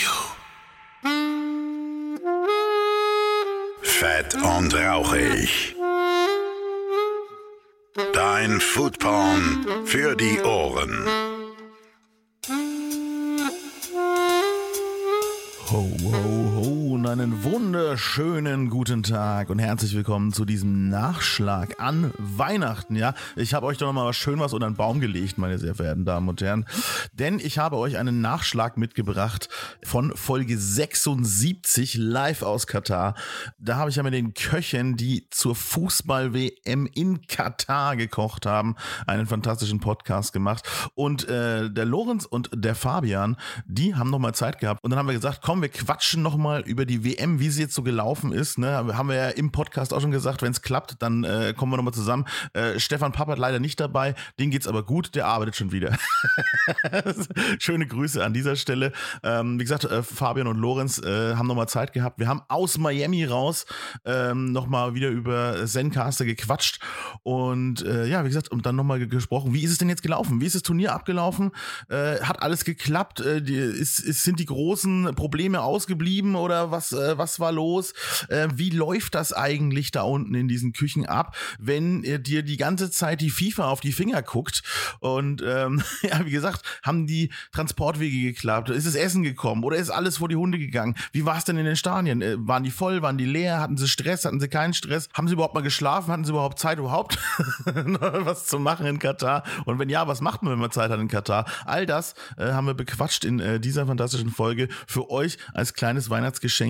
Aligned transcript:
you. 0.00 0.36
Fett 3.82 4.34
und 4.34 4.74
rauchig. 4.74 5.74
Dein 8.12 8.60
Foodporn 8.60 9.86
für 9.86 10.16
die 10.16 10.40
Ohren. 10.42 11.06
Ho, 15.70 15.90
ho, 16.02 16.35
und 17.06 17.12
einen 17.12 17.44
wunderschönen 17.44 18.68
guten 18.68 19.04
Tag 19.04 19.50
und 19.50 19.60
herzlich 19.60 19.94
willkommen 19.94 20.32
zu 20.32 20.44
diesem 20.44 20.88
Nachschlag 20.88 21.78
an 21.78 22.12
Weihnachten, 22.18 22.96
ja. 22.96 23.14
Ich 23.36 23.54
habe 23.54 23.66
euch 23.66 23.78
doch 23.78 23.86
nochmal 23.86 24.06
was 24.06 24.16
schön 24.16 24.40
was 24.40 24.52
unter 24.52 24.68
den 24.68 24.74
Baum 24.74 24.98
gelegt, 24.98 25.38
meine 25.38 25.56
sehr 25.58 25.76
verehrten 25.76 26.04
Damen 26.04 26.28
und 26.28 26.42
Herren, 26.42 26.66
denn 27.12 27.38
ich 27.38 27.58
habe 27.58 27.76
euch 27.76 27.96
einen 27.96 28.22
Nachschlag 28.22 28.76
mitgebracht 28.76 29.48
von 29.84 30.16
Folge 30.16 30.58
76 30.58 31.94
live 31.94 32.42
aus 32.42 32.66
Katar. 32.66 33.14
Da 33.58 33.76
habe 33.76 33.90
ich 33.90 33.96
ja 33.96 34.02
mit 34.02 34.14
den 34.14 34.34
Köchen, 34.34 34.96
die 34.96 35.28
zur 35.30 35.54
Fußball-WM 35.54 36.88
in 36.92 37.24
Katar 37.28 37.94
gekocht 37.94 38.46
haben, 38.46 38.74
einen 39.06 39.26
fantastischen 39.26 39.78
Podcast 39.78 40.32
gemacht 40.32 40.68
und 40.94 41.28
äh, 41.28 41.70
der 41.70 41.84
Lorenz 41.84 42.24
und 42.24 42.50
der 42.52 42.74
Fabian, 42.74 43.36
die 43.66 43.94
haben 43.94 44.10
nochmal 44.10 44.34
Zeit 44.34 44.58
gehabt 44.58 44.82
und 44.82 44.90
dann 44.90 44.98
haben 44.98 45.06
wir 45.06 45.14
gesagt, 45.14 45.40
komm, 45.42 45.62
wir 45.62 45.68
quatschen 45.68 46.22
nochmal 46.22 46.62
über 46.62 46.84
die 46.84 46.95
WM, 47.04 47.40
wie 47.40 47.50
sie 47.50 47.62
jetzt 47.62 47.74
so 47.74 47.82
gelaufen 47.82 48.32
ist. 48.32 48.58
Ne? 48.58 48.72
Haben 48.96 49.08
wir 49.08 49.16
ja 49.16 49.28
im 49.30 49.52
Podcast 49.52 49.92
auch 49.92 50.00
schon 50.00 50.10
gesagt, 50.10 50.42
wenn 50.42 50.52
es 50.52 50.62
klappt, 50.62 51.02
dann 51.02 51.24
äh, 51.24 51.54
kommen 51.56 51.72
wir 51.72 51.76
nochmal 51.76 51.94
zusammen. 51.94 52.24
Äh, 52.52 52.78
Stefan 52.78 53.12
Pappert 53.12 53.38
leider 53.38 53.58
nicht 53.58 53.80
dabei, 53.80 54.14
den 54.38 54.50
geht's 54.50 54.66
aber 54.66 54.84
gut, 54.84 55.14
der 55.14 55.26
arbeitet 55.26 55.56
schon 55.56 55.72
wieder. 55.72 55.96
Schöne 57.58 57.86
Grüße 57.86 58.24
an 58.24 58.32
dieser 58.32 58.56
Stelle. 58.56 58.92
Ähm, 59.22 59.58
wie 59.58 59.64
gesagt, 59.64 59.84
äh, 59.84 60.02
Fabian 60.02 60.46
und 60.46 60.58
Lorenz 60.58 60.98
äh, 60.98 61.34
haben 61.34 61.46
nochmal 61.46 61.68
Zeit 61.68 61.92
gehabt. 61.92 62.18
Wir 62.18 62.28
haben 62.28 62.42
aus 62.48 62.78
Miami 62.78 63.24
raus 63.24 63.66
ähm, 64.04 64.52
nochmal 64.52 64.94
wieder 64.94 65.08
über 65.08 65.66
Zencaster 65.66 66.24
gequatscht 66.24 66.80
und 67.22 67.84
äh, 67.84 68.06
ja, 68.06 68.24
wie 68.24 68.28
gesagt, 68.28 68.50
und 68.50 68.66
dann 68.66 68.76
nochmal 68.76 69.06
gesprochen, 69.06 69.54
wie 69.54 69.62
ist 69.62 69.72
es 69.72 69.78
denn 69.78 69.88
jetzt 69.88 70.02
gelaufen? 70.02 70.40
Wie 70.40 70.46
ist 70.46 70.54
das 70.54 70.62
Turnier 70.62 70.92
abgelaufen? 70.92 71.52
Äh, 71.88 72.20
hat 72.20 72.42
alles 72.42 72.64
geklappt? 72.64 73.20
Äh, 73.20 73.42
die, 73.42 73.54
ist, 73.54 73.98
ist, 74.00 74.22
sind 74.22 74.40
die 74.40 74.46
großen 74.46 75.14
Probleme 75.14 75.62
ausgeblieben 75.62 76.34
oder 76.34 76.70
was, 76.70 76.85
äh, 76.92 77.18
was 77.18 77.40
war 77.40 77.52
los? 77.52 77.92
Äh, 78.28 78.48
wie 78.54 78.70
läuft 78.70 79.14
das 79.14 79.32
eigentlich 79.32 79.90
da 79.90 80.02
unten 80.02 80.34
in 80.34 80.48
diesen 80.48 80.72
Küchen 80.72 81.06
ab, 81.06 81.36
wenn 81.58 82.04
äh, 82.04 82.20
dir 82.20 82.42
die 82.42 82.56
ganze 82.56 82.90
Zeit 82.90 83.20
die 83.20 83.30
FIFA 83.30 83.68
auf 83.68 83.80
die 83.80 83.92
Finger 83.92 84.22
guckt? 84.22 84.62
Und 85.00 85.42
ähm, 85.46 85.82
ja, 86.02 86.24
wie 86.24 86.30
gesagt, 86.30 86.62
haben 86.82 87.06
die 87.06 87.30
Transportwege 87.52 88.32
geklappt? 88.32 88.70
Ist 88.70 88.86
das 88.86 88.94
Essen 88.94 89.22
gekommen 89.22 89.64
oder 89.64 89.76
ist 89.76 89.90
alles 89.90 90.18
vor 90.18 90.28
die 90.28 90.36
Hunde 90.36 90.58
gegangen? 90.58 90.94
Wie 91.12 91.24
war 91.24 91.38
es 91.38 91.44
denn 91.44 91.56
in 91.56 91.64
den 91.64 91.76
Stadien? 91.76 92.22
Äh, 92.22 92.36
waren 92.38 92.64
die 92.64 92.70
voll? 92.70 93.02
Waren 93.02 93.18
die 93.18 93.24
leer? 93.24 93.60
Hatten 93.60 93.76
sie 93.76 93.88
Stress? 93.88 94.24
Hatten 94.24 94.40
sie 94.40 94.48
keinen 94.48 94.74
Stress? 94.74 95.08
Haben 95.14 95.28
sie 95.28 95.34
überhaupt 95.34 95.54
mal 95.54 95.62
geschlafen? 95.62 96.12
Hatten 96.12 96.24
sie 96.24 96.30
überhaupt 96.30 96.58
Zeit, 96.58 96.78
überhaupt 96.78 97.18
was 97.64 98.46
zu 98.46 98.58
machen 98.58 98.86
in 98.86 98.98
Katar? 98.98 99.44
Und 99.64 99.78
wenn 99.78 99.88
ja, 99.88 100.06
was 100.08 100.20
macht 100.20 100.42
man, 100.42 100.52
wenn 100.52 100.58
man 100.58 100.70
Zeit 100.70 100.90
hat 100.90 101.00
in 101.00 101.08
Katar? 101.08 101.46
All 101.64 101.86
das 101.86 102.14
äh, 102.36 102.52
haben 102.52 102.66
wir 102.66 102.74
bequatscht 102.74 103.24
in 103.24 103.40
äh, 103.40 103.60
dieser 103.60 103.86
fantastischen 103.86 104.30
Folge 104.30 104.68
für 104.86 105.10
euch 105.10 105.38
als 105.54 105.74
kleines 105.74 106.10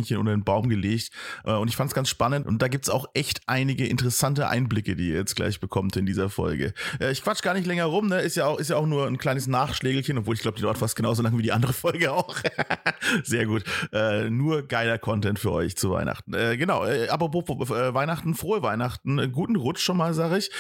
Weihnachtsgeschenkchen 0.07 0.19
unter 0.19 0.33
den 0.33 0.45
Baum 0.45 0.69
gelegt. 0.69 1.11
Äh, 1.45 1.53
und 1.53 1.69
ich 1.69 1.77
fand 1.77 1.89
es 1.89 1.95
ganz 1.95 2.09
spannend. 2.09 2.47
Und 2.47 2.63
da 2.63 2.69
gibt's 2.69 2.89
auch 2.89 3.07
echt 3.15 3.41
einige 3.47 3.87
interessante 3.87 4.49
Einblicke, 4.49 4.97
die 4.97 5.11
ihr 5.11 5.17
jetzt 5.17 5.37
gleich 5.37 5.61
bekommt 5.61 5.97
in 5.97 6.07
dieser 6.07 6.31
Folge. 6.31 6.73
Äh, 7.01 7.13
ich 7.13 7.23
quatsch 7.23 7.43
gar 7.43 7.55
nicht 7.55 7.67
länger 7.67 7.87
rum, 7.87 8.09
ne? 8.09 8.21
Ist 8.21 8.37
ja 8.37 8.47
auch, 8.47 8.59
ist 8.59 8.71
ja 8.71 8.77
auch 8.77 8.87
nur 8.87 9.07
ein 9.07 9.19
kleines 9.19 9.47
Nachschlägelchen, 9.47 10.19
obwohl 10.19 10.35
ich 10.35 10.41
glaube, 10.41 10.57
die 10.57 10.63
dauert 10.63 10.79
fast 10.79 10.97
genauso 10.97 11.23
lange 11.23 11.39
wie 11.39 11.43
die 11.43 11.53
andere 11.53 11.73
Folge 11.87 12.13
auch. 12.13 12.37
Sehr 13.25 13.47
gut. 13.47 13.65
Äh, 13.93 14.31
nur 14.31 14.63
geiler 14.63 14.99
Content 14.99 15.39
für 15.39 15.53
euch 15.53 15.77
zu 15.77 15.91
Weihnachten. 15.91 16.33
Genau, 16.33 16.85
apropos 17.09 17.69
Weihnachten, 17.69 18.35
frohe 18.35 18.63
Weihnachten, 18.63 19.33
guten 19.33 19.57
Rutsch 19.57 19.81
schon 19.81 19.97
mal, 19.97 20.15
sage 20.15 20.39
ich. 20.39 20.51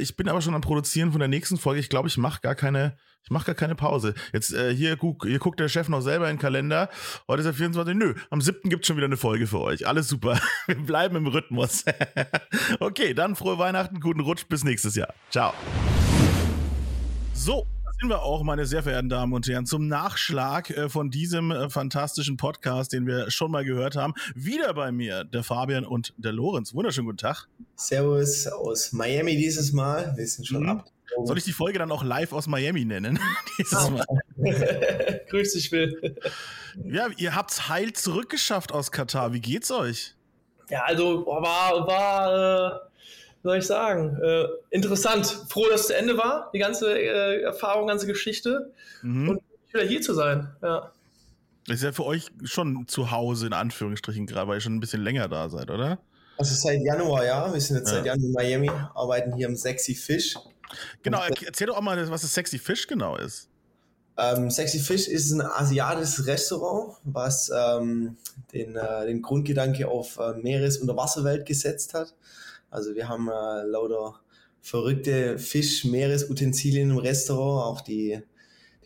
Ich 0.00 0.16
bin 0.16 0.28
aber 0.28 0.40
schon 0.40 0.54
am 0.54 0.60
Produzieren 0.60 1.12
von 1.12 1.18
der 1.18 1.28
nächsten 1.28 1.56
Folge. 1.56 1.80
Ich 1.80 1.88
glaube, 1.88 2.08
ich 2.08 2.18
mache 2.18 2.40
gar 2.40 2.54
keine, 2.54 2.96
ich 3.28 3.30
mache 3.30 3.44
gar 3.44 3.54
keine 3.54 3.74
Pause. 3.74 4.14
Jetzt 4.32 4.54
äh, 4.54 4.74
hier, 4.74 4.96
guck, 4.96 5.26
hier 5.26 5.38
guckt 5.38 5.60
der 5.60 5.68
Chef 5.68 5.90
noch 5.90 6.00
selber 6.00 6.30
in 6.30 6.36
den 6.36 6.40
Kalender. 6.40 6.88
Heute 7.28 7.40
ist 7.42 7.44
der 7.44 7.52
24. 7.52 7.94
Nö, 7.94 8.14
am 8.30 8.40
7. 8.40 8.70
gibt's 8.70 8.86
schon 8.86 8.96
wieder 8.96 9.04
eine 9.04 9.18
Folge 9.18 9.46
für 9.46 9.60
euch. 9.60 9.86
Alles 9.86 10.08
super. 10.08 10.40
Wir 10.66 10.76
bleiben 10.76 11.14
im 11.14 11.26
Rhythmus. 11.26 11.84
okay, 12.80 13.12
dann 13.12 13.36
frohe 13.36 13.58
Weihnachten, 13.58 14.00
guten 14.00 14.20
Rutsch, 14.20 14.46
bis 14.48 14.64
nächstes 14.64 14.94
Jahr. 14.94 15.12
Ciao. 15.30 15.52
So, 17.34 17.66
da 17.84 17.90
sind 18.00 18.08
wir 18.08 18.22
auch, 18.22 18.42
meine 18.44 18.64
sehr 18.64 18.82
verehrten 18.82 19.10
Damen 19.10 19.34
und 19.34 19.46
Herren, 19.46 19.66
zum 19.66 19.88
Nachschlag 19.88 20.70
äh, 20.70 20.88
von 20.88 21.10
diesem 21.10 21.50
äh, 21.50 21.68
fantastischen 21.68 22.38
Podcast, 22.38 22.94
den 22.94 23.06
wir 23.06 23.30
schon 23.30 23.50
mal 23.50 23.62
gehört 23.62 23.94
haben. 23.94 24.14
Wieder 24.34 24.72
bei 24.72 24.90
mir 24.90 25.24
der 25.24 25.42
Fabian 25.44 25.84
und 25.84 26.14
der 26.16 26.32
Lorenz. 26.32 26.72
Wunderschönen 26.72 27.04
guten 27.08 27.18
Tag. 27.18 27.46
Servus 27.76 28.46
aus 28.46 28.92
Miami 28.94 29.36
dieses 29.36 29.72
Mal. 29.74 30.14
Wir 30.16 30.26
sind 30.26 30.46
schon 30.46 30.62
Mhm. 30.62 30.68
ab. 30.70 30.84
Soll 31.24 31.38
ich 31.38 31.44
die 31.44 31.52
Folge 31.52 31.78
dann 31.78 31.90
auch 31.90 32.02
live 32.04 32.32
aus 32.32 32.46
Miami 32.46 32.84
nennen? 32.84 33.18
Dieses 33.58 33.90
Mal. 33.90 34.04
Grüß 35.30 35.52
dich, 35.52 35.72
Will. 35.72 36.16
Ja, 36.84 37.08
ihr 37.16 37.34
habt's 37.34 37.68
heil 37.68 37.92
zurückgeschafft 37.92 38.72
aus 38.72 38.92
Katar. 38.92 39.32
Wie 39.32 39.40
geht's 39.40 39.70
euch? 39.70 40.14
Ja, 40.70 40.82
also 40.84 41.26
war, 41.26 41.86
war 41.86 42.74
äh, 42.74 42.88
wie 43.42 43.48
soll 43.48 43.58
ich 43.58 43.66
sagen, 43.66 44.18
äh, 44.22 44.44
interessant. 44.70 45.26
Froh, 45.48 45.66
dass 45.70 45.82
es 45.82 45.86
zu 45.88 45.96
Ende 45.96 46.18
war, 46.18 46.50
die 46.52 46.58
ganze 46.58 46.98
äh, 46.98 47.42
Erfahrung, 47.42 47.86
ganze 47.86 48.06
Geschichte. 48.06 48.72
Mhm. 49.02 49.28
Und 49.30 49.40
wieder 49.72 49.84
hier 49.84 50.00
zu 50.00 50.14
sein. 50.14 50.48
Ja. 50.62 50.92
Ist 51.68 51.82
ja 51.82 51.92
für 51.92 52.04
euch 52.04 52.30
schon 52.44 52.88
zu 52.88 53.10
Hause, 53.10 53.46
in 53.46 53.52
Anführungsstrichen, 53.52 54.26
gerade, 54.26 54.48
weil 54.48 54.56
ihr 54.56 54.60
schon 54.60 54.74
ein 54.74 54.80
bisschen 54.80 55.02
länger 55.02 55.28
da 55.28 55.48
seid, 55.48 55.70
oder? 55.70 55.98
Also 56.38 56.54
seit 56.54 56.80
Januar, 56.82 57.24
ja. 57.24 57.52
Wir 57.52 57.60
sind 57.60 57.76
jetzt 57.76 57.88
Ja. 57.90 57.96
seit 57.96 58.06
Januar 58.06 58.26
in 58.26 58.32
Miami, 58.32 58.70
arbeiten 58.94 59.34
hier 59.36 59.48
im 59.48 59.56
Sexy 59.56 59.94
Fish. 59.94 60.36
Genau, 61.02 61.18
erk- 61.20 61.46
erzähl 61.46 61.66
doch 61.68 61.76
auch 61.76 61.82
mal, 61.82 62.10
was 62.10 62.22
das 62.22 62.34
Sexy 62.34 62.58
Fish 62.58 62.86
genau 62.86 63.16
ist. 63.16 63.48
Ähm, 64.16 64.50
Sexy 64.50 64.80
Fish 64.80 65.06
ist 65.06 65.30
ein 65.30 65.40
asiatisches 65.40 66.26
Restaurant, 66.26 66.96
was 67.04 67.50
ähm, 67.54 68.16
den, 68.52 68.74
äh, 68.76 69.06
den 69.06 69.22
Grundgedanke 69.22 69.86
auf 69.88 70.18
äh, 70.18 70.34
Meeres- 70.34 70.78
und 70.78 70.88
der 70.88 70.96
Wasserwelt 70.96 71.46
gesetzt 71.46 71.94
hat. 71.94 72.14
Also 72.70 72.94
wir 72.96 73.08
haben 73.08 73.28
äh, 73.28 73.62
lauter 73.62 74.18
verrückte 74.60 75.38
Fisch-Meeresutensilien 75.38 76.90
im 76.90 76.98
Restaurant. 76.98 77.64
Auch 77.64 77.80
die, 77.80 78.20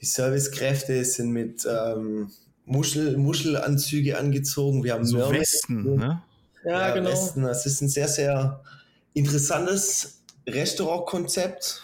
die 0.00 0.04
Servicekräfte 0.04 1.03
sind 1.04 1.31
mit 1.31 1.66
ähm, 1.69 2.31
Muschel, 2.66 3.16
Muschelanzüge 3.16 4.19
angezogen. 4.19 4.84
Wir 4.84 4.92
haben 4.92 5.06
So 5.06 5.19
Westen, 5.32 5.97
ne? 5.97 6.22
Ja, 6.65 6.92
genau. 6.92 7.10
Westen. 7.10 7.44
Es 7.47 7.66
ist 7.66 7.81
ein 7.81 7.88
sehr, 7.88 8.06
sehr 8.06 8.62
interessantes 9.15 10.22
Restaurantkonzept 10.47 11.82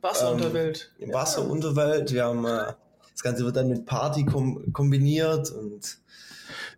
Wasserunterwelt. 0.00 0.92
im 0.98 1.12
Wasserunterwelt. 1.12 2.12
Wir 2.12 2.24
haben 2.24 2.44
äh, 2.44 2.72
das 3.12 3.22
Ganze 3.22 3.44
wird 3.44 3.56
dann 3.56 3.68
mit 3.68 3.84
Party 3.84 4.24
kom 4.24 4.72
kombiniert 4.72 5.50
und 5.50 5.98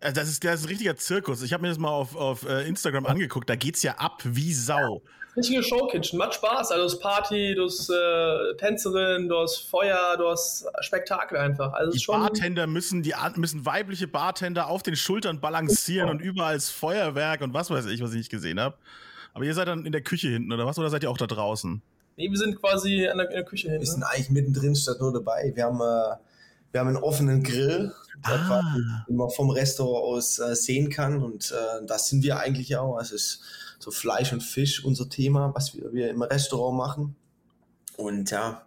Also 0.00 0.14
das, 0.14 0.28
ist, 0.28 0.42
das 0.42 0.60
ist 0.60 0.66
ein 0.66 0.70
richtiger 0.70 0.96
Zirkus. 0.96 1.42
Ich 1.42 1.52
habe 1.52 1.62
mir 1.62 1.68
das 1.68 1.78
mal 1.78 1.90
auf, 1.90 2.16
auf 2.16 2.48
äh, 2.48 2.66
Instagram 2.66 3.04
angeguckt. 3.06 3.50
Da 3.50 3.56
geht's 3.56 3.82
ja 3.82 3.96
ab 3.96 4.22
wie 4.24 4.54
Sau. 4.54 5.02
Richtige 5.36 5.62
Showkitchen, 5.62 6.18
macht 6.18 6.34
Spaß. 6.34 6.72
Also, 6.72 6.76
du 6.76 6.84
hast 6.84 7.00
Party, 7.00 7.54
du 7.54 7.66
hast 7.66 7.88
äh, 7.88 8.56
Tänzerin, 8.56 9.28
du 9.28 9.38
hast 9.38 9.58
Feuer, 9.58 10.16
du 10.16 10.28
hast 10.28 10.66
Spektakel 10.80 11.38
einfach. 11.38 11.72
Also, 11.72 11.94
es 11.94 12.02
Die. 12.02 12.06
Bartender 12.06 12.66
müssen, 12.66 13.02
die 13.02 13.14
müssen 13.36 13.64
weibliche 13.64 14.08
Bartender 14.08 14.66
auf 14.66 14.82
den 14.82 14.96
Schultern 14.96 15.40
balancieren 15.40 16.08
und 16.10 16.20
überall 16.20 16.56
ist 16.56 16.70
Feuerwerk 16.70 17.42
und 17.42 17.54
was 17.54 17.70
weiß 17.70 17.86
ich, 17.86 18.02
was 18.02 18.10
ich 18.10 18.16
nicht 18.16 18.30
gesehen 18.30 18.58
habe. 18.58 18.76
Aber 19.34 19.44
ihr 19.44 19.54
seid 19.54 19.68
dann 19.68 19.86
in 19.86 19.92
der 19.92 20.02
Küche 20.02 20.28
hinten 20.28 20.52
oder 20.52 20.66
was? 20.66 20.78
Oder 20.78 20.90
seid 20.90 21.02
ihr 21.02 21.10
auch 21.10 21.18
da 21.18 21.26
draußen? 21.26 21.82
Nee, 22.16 22.30
wir 22.30 22.38
sind 22.38 22.60
quasi 22.60 23.06
an 23.06 23.18
der, 23.18 23.28
in 23.28 23.34
der 23.36 23.44
Küche 23.44 23.70
hin. 23.70 23.80
wir 23.80 23.86
sind 23.86 24.02
eigentlich 24.02 24.30
mittendrin 24.30 24.74
statt 24.74 24.96
nur 25.00 25.12
dabei. 25.12 25.52
Wir 25.54 25.64
haben, 25.64 25.80
äh, 25.80 26.16
wir 26.72 26.80
haben 26.80 26.88
einen 26.88 26.96
offenen 26.96 27.42
Grill, 27.42 27.92
Ah. 28.22 28.62
den 29.08 29.16
man 29.16 29.30
vom 29.30 29.48
Restaurant 29.50 30.04
aus 30.04 30.38
äh, 30.38 30.54
sehen 30.54 30.90
kann 30.90 31.22
und 31.22 31.52
äh, 31.52 31.86
das 31.86 32.08
sind 32.08 32.22
wir 32.22 32.38
eigentlich 32.38 32.76
auch. 32.76 32.96
Also 32.96 33.14
es 33.14 33.22
ist 33.22 33.40
so 33.78 33.90
Fleisch 33.90 34.32
und 34.34 34.42
Fisch 34.42 34.84
unser 34.84 35.08
Thema, 35.08 35.52
was 35.54 35.74
wir, 35.74 35.90
wir 35.94 36.10
im 36.10 36.20
Restaurant 36.20 36.76
machen. 36.76 37.16
Und 37.96 38.30
ja, 38.30 38.62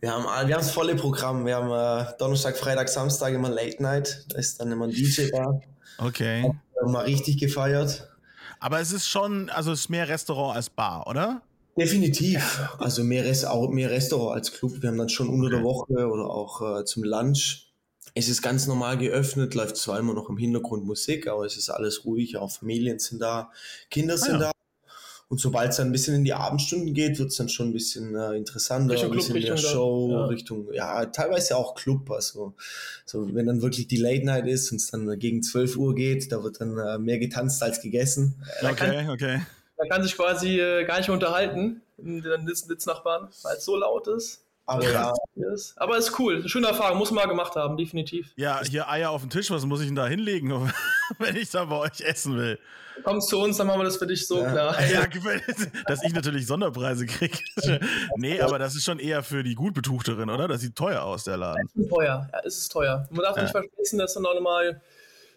wir 0.00 0.12
haben, 0.12 0.24
wir 0.24 0.30
haben 0.54 0.62
das 0.62 0.70
volle 0.70 0.94
Programm. 0.96 1.44
Wir 1.44 1.56
haben 1.56 1.70
äh, 2.06 2.10
Donnerstag, 2.18 2.56
Freitag, 2.56 2.88
Samstag 2.88 3.34
immer 3.34 3.50
Late 3.50 3.82
Night. 3.82 4.24
Da 4.30 4.38
ist 4.38 4.60
dann 4.60 4.72
immer 4.72 4.86
ein 4.86 4.90
DJ 4.92 5.30
da. 5.30 5.60
Okay. 5.98 6.42
Wir 6.72 6.82
haben 6.82 6.92
mal 6.92 7.04
richtig 7.04 7.38
gefeiert. 7.38 8.08
Aber 8.66 8.80
es 8.80 8.90
ist 8.90 9.06
schon, 9.06 9.48
also 9.50 9.70
es 9.70 9.82
ist 9.82 9.90
mehr 9.90 10.08
Restaurant 10.08 10.56
als 10.56 10.70
Bar, 10.70 11.06
oder? 11.06 11.40
Definitiv. 11.78 12.68
Also 12.80 13.04
mehr, 13.04 13.24
Rest, 13.24 13.46
mehr 13.70 13.92
Restaurant 13.92 14.34
als 14.34 14.50
Club. 14.50 14.82
Wir 14.82 14.88
haben 14.88 14.98
dann 14.98 15.08
schon 15.08 15.28
unter 15.28 15.50
der 15.50 15.62
Woche 15.62 15.92
oder 16.08 16.28
auch 16.28 16.80
äh, 16.80 16.84
zum 16.84 17.04
Lunch. 17.04 17.72
Es 18.14 18.28
ist 18.28 18.42
ganz 18.42 18.66
normal 18.66 18.98
geöffnet, 18.98 19.54
läuft 19.54 19.76
zwar 19.76 20.00
immer 20.00 20.14
noch 20.14 20.28
im 20.30 20.36
Hintergrund 20.36 20.84
Musik, 20.84 21.28
aber 21.28 21.46
es 21.46 21.56
ist 21.56 21.70
alles 21.70 22.04
ruhig, 22.04 22.38
auch 22.38 22.50
Familien 22.50 22.98
sind 22.98 23.22
da, 23.22 23.52
Kinder 23.88 24.18
sind 24.18 24.40
ja. 24.40 24.50
Und 25.28 25.40
sobald 25.40 25.70
es 25.70 25.78
dann 25.78 25.88
ein 25.88 25.92
bisschen 25.92 26.14
in 26.14 26.24
die 26.24 26.34
Abendstunden 26.34 26.94
geht, 26.94 27.18
wird 27.18 27.30
es 27.30 27.36
dann 27.36 27.48
schon 27.48 27.68
ein 27.68 27.72
bisschen 27.72 28.14
äh, 28.14 28.36
interessanter, 28.36 28.94
Richtung 28.94 29.10
ein 29.10 29.16
bisschen 29.16 29.34
Club, 29.34 29.44
mehr 29.44 29.54
Richtung 29.54 29.72
Show, 29.72 30.08
dann, 30.08 30.18
ja. 30.20 30.26
Richtung, 30.26 30.72
ja, 30.72 31.06
teilweise 31.06 31.56
auch 31.56 31.74
Club. 31.74 32.10
Also, 32.12 32.54
so, 33.04 33.34
wenn 33.34 33.46
dann 33.46 33.60
wirklich 33.60 33.88
die 33.88 33.96
Late 33.96 34.24
Night 34.24 34.46
ist 34.46 34.70
und 34.70 34.80
es 34.80 34.90
dann 34.90 35.18
gegen 35.18 35.42
12 35.42 35.76
Uhr 35.76 35.96
geht, 35.96 36.30
da 36.30 36.44
wird 36.44 36.60
dann 36.60 36.78
äh, 36.78 36.98
mehr 36.98 37.18
getanzt 37.18 37.60
als 37.62 37.80
gegessen. 37.80 38.40
Okay, 38.62 39.08
okay. 39.08 39.42
Man 39.78 39.88
kann 39.88 40.02
sich 40.04 40.14
quasi 40.14 40.60
äh, 40.60 40.84
gar 40.84 40.98
nicht 40.98 41.08
mehr 41.08 41.14
unterhalten, 41.14 41.82
in 41.98 42.22
den 42.22 42.46
Sitz 42.46 42.66
Sitznachbarn, 42.66 43.28
weil 43.42 43.56
es 43.56 43.64
so 43.64 43.76
laut 43.76 44.06
ist. 44.06 44.45
Aber 44.68 44.82
ja, 44.90 45.14
Yes. 45.36 45.74
Aber 45.76 45.96
ist 45.96 46.18
cool, 46.18 46.36
eine 46.36 46.48
schöne 46.48 46.66
Erfahrung, 46.66 46.98
muss 46.98 47.10
man 47.12 47.24
mal 47.24 47.30
gemacht 47.30 47.54
haben, 47.54 47.76
definitiv. 47.76 48.32
Ja, 48.36 48.60
hier 48.68 48.88
Eier 48.90 49.10
auf 49.10 49.20
den 49.20 49.30
Tisch, 49.30 49.50
was 49.50 49.64
muss 49.64 49.80
ich 49.80 49.86
denn 49.86 49.94
da 49.94 50.06
hinlegen, 50.08 50.50
wenn 51.18 51.36
ich 51.36 51.50
da 51.50 51.64
bei 51.66 51.76
euch 51.76 52.00
essen 52.00 52.36
will? 52.36 52.58
Kommst 53.04 53.28
zu 53.28 53.38
uns, 53.38 53.58
dann 53.58 53.66
machen 53.68 53.80
wir 53.80 53.84
das 53.84 53.98
für 53.98 54.06
dich 54.06 54.26
so 54.26 54.42
Ja. 54.42 54.50
klar. 54.50 54.86
Ja, 54.90 55.06
dass 55.86 56.02
ich 56.02 56.12
natürlich 56.12 56.46
Sonderpreise 56.46 57.06
kriege. 57.06 57.38
Nee, 58.16 58.40
aber 58.40 58.58
das 58.58 58.74
ist 58.74 58.84
schon 58.84 58.98
eher 58.98 59.22
für 59.22 59.42
die 59.44 59.54
gut 59.54 59.74
Betuchterin, 59.74 60.30
oder? 60.30 60.48
Das 60.48 60.62
sieht 60.62 60.74
teuer 60.74 61.02
aus, 61.02 61.24
der 61.24 61.36
Laden. 61.36 61.68
ist 61.74 61.88
teuer, 61.90 62.28
ja, 62.32 62.40
es 62.44 62.58
ist 62.58 62.68
teuer. 62.72 63.06
Man 63.10 63.22
darf 63.22 63.36
Ja. 63.36 63.42
nicht 63.42 63.52
vergessen, 63.52 63.98
dass 63.98 64.14
du 64.14 64.20
noch 64.20 64.40
mal 64.40 64.80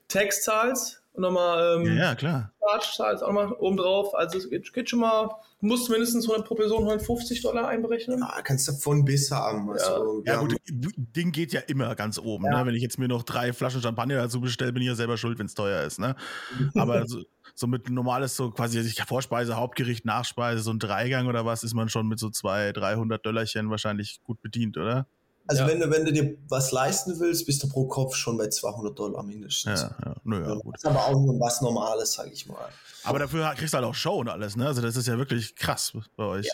Tax 0.07 0.41
zahlst 0.43 0.99
nochmal 1.19 1.75
Ja, 1.86 1.92
ähm, 1.92 1.98
ja, 1.98 2.16
klar. 2.16 2.51
Charge 2.81 3.24
auch 3.25 3.33
nochmal 3.33 3.51
oben 3.54 3.77
drauf. 3.77 4.13
Also 4.13 4.38
es 4.38 4.50
geht, 4.50 4.71
geht 4.74 4.89
schon 4.89 5.00
mal, 5.00 5.30
du 5.60 5.66
musst 5.66 5.89
mindestens 5.89 6.25
100 6.27 6.48
pro 6.48 6.56
Person 6.56 6.83
150 6.83 7.42
Dollar 7.42 7.68
einberechnen. 7.68 8.19
ja, 8.19 8.42
kannst 8.44 8.68
du 8.68 8.74
von 8.74 9.04
bis 9.06 9.31
haben. 9.31 9.71
Also, 9.71 10.21
wir 10.24 10.33
Ja, 10.33 10.39
gut, 10.39 10.56
Ding 10.69 11.31
geht 11.31 11.51
ja 11.51 11.62
immer 11.62 11.95
ganz 11.95 12.19
oben. 12.19 12.45
Ja. 12.45 12.60
Ne? 12.60 12.68
Wenn 12.68 12.75
ich 12.75 12.83
jetzt 12.83 13.00
mir 13.00 13.07
noch 13.07 13.24
drei 13.24 13.54
Flaschen 13.54 13.81
Champagner 13.81 14.16
dazu 14.18 14.39
bestelle, 14.39 14.71
bin 14.71 14.83
ich 14.83 14.88
ja 14.88 14.95
selber 14.95 15.18
schuld, 15.18 15.39
wenn 15.39 15.48
es 15.48 15.56
teuer 15.56 15.83
ist. 15.83 16.00
Ne? 16.00 16.16
Aber 16.75 17.07
so, 17.07 17.24
so 17.56 17.65
mit 17.65 17.89
normales, 17.89 18.36
so 18.36 18.51
quasi 18.51 18.80
ich- 18.80 19.01
Vorspeise, 19.04 19.56
Hauptgericht, 19.56 20.06
Nachspeise, 20.06 20.62
so 20.62 20.72
ein 20.72 20.80
Dreigang 20.80 21.27
oder 21.27 21.45
was, 21.45 21.63
ist 21.63 21.74
man 21.74 21.89
schon 21.89 22.07
mit 22.07 22.19
so 22.19 22.30
200, 22.30 22.77
300 22.77 23.25
Dollarchen 23.25 23.69
wahrscheinlich 23.72 24.19
gut 24.24 24.42
bedient, 24.42 24.77
oder? 24.77 25.07
Also 25.50 25.63
Ja. 25.63 25.68
wenn, 25.68 25.80
du, 25.80 25.90
wenn 25.90 26.06
du 26.06 26.13
dir 26.13 26.38
was 26.48 26.72
leisten 26.72 27.19
willst, 27.19 27.48
bist 27.48 27.63
du 27.63 27.68
pro 27.69 27.86
Kopf 27.88 28.16
schon 28.16 28.38
bei 28.38 28.48
200 28.50 28.98
Dollar 28.98 29.24
mindestens. 29.24 29.81
Ja, 29.81 29.96
ja. 30.06 30.16
Nö, 30.24 30.40
ja, 30.42 30.48
Ja, 30.50 30.54
gut. 30.56 30.75
Das 30.75 30.84
ist 30.84 30.90
aber 30.90 31.06
auch 31.07 31.19
nur 31.19 31.40
was 31.40 31.60
Normales, 31.62 32.13
sag 32.13 32.31
ich 32.31 32.46
mal. 32.48 32.69
Aber 33.04 33.18
dafür 33.18 33.51
kriegst 33.57 33.74
du 33.74 33.78
halt 33.78 33.86
auch 33.88 33.96
Show 33.96 34.18
und 34.19 34.30
alles, 34.30 34.56
ne? 34.56 34.68
Also 34.68 34.81
das 34.81 34.96
ist 34.96 35.07
ja 35.07 35.18
wirklich 35.18 35.56
krass 35.56 35.94
bei 36.16 36.24
euch. 36.25 36.48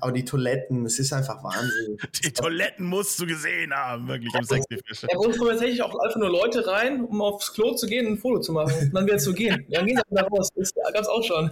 Aber 0.00 0.12
die 0.12 0.24
Toiletten, 0.24 0.86
es 0.86 0.98
ist 0.98 1.12
einfach 1.12 1.42
Wahnsinn. 1.42 1.98
Die 2.24 2.32
Toiletten 2.32 2.86
musst 2.86 3.18
du 3.18 3.26
gesehen 3.26 3.72
haben, 3.74 4.06
wirklich 4.08 4.32
im 4.34 4.44
Sexy 4.44 4.78
Fish. 4.86 5.02
Ja, 5.10 5.18
uns 5.18 5.36
kommen 5.36 5.50
tatsächlich 5.50 5.82
auch 5.82 5.98
einfach 5.98 6.18
nur 6.18 6.30
Leute 6.30 6.66
rein, 6.66 7.04
um 7.04 7.20
aufs 7.20 7.52
Klo 7.52 7.74
zu 7.74 7.86
gehen 7.86 8.06
und 8.06 8.12
ein 8.14 8.18
Foto 8.18 8.40
zu 8.40 8.52
machen. 8.52 8.72
Und 8.80 8.94
dann 8.94 9.06
wieder 9.06 9.18
zu 9.18 9.34
gehen. 9.34 9.66
Dann 9.70 9.86
gehen 9.86 9.96
sie 9.98 10.10
wieder 10.14 10.26
raus. 10.28 10.48
Das 10.54 10.72
gab's 10.94 11.08
auch 11.08 11.24
schon. 11.24 11.50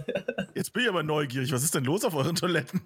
Jetzt 0.55 0.73
bin 0.73 0.83
ich 0.83 0.89
aber 0.89 1.03
neugierig. 1.03 1.51
Was 1.51 1.63
ist 1.63 1.75
denn 1.75 1.83
los 1.83 2.03
auf 2.05 2.15
euren 2.15 2.35
Toiletten? 2.35 2.81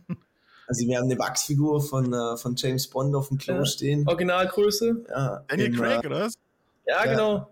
Also 0.67 0.85
wir 0.87 0.97
haben 0.97 1.05
eine 1.05 1.19
Wachsfigur 1.19 1.81
von, 1.81 2.13
äh, 2.13 2.37
von 2.37 2.55
James 2.55 2.87
Bond 2.89 3.15
auf 3.15 3.27
dem 3.27 3.37
Klo 3.37 3.55
Ja. 3.55 3.65
stehen. 3.65 4.07
Originalgröße. 4.07 5.05
Ja, 5.09 5.43
Daniel 5.47 5.67
im, 5.67 5.75
Craig, 5.75 6.05
oder 6.05 6.19
was? 6.21 6.33
Ja, 6.85 7.05
Ja. 7.05 7.11
genau. 7.11 7.49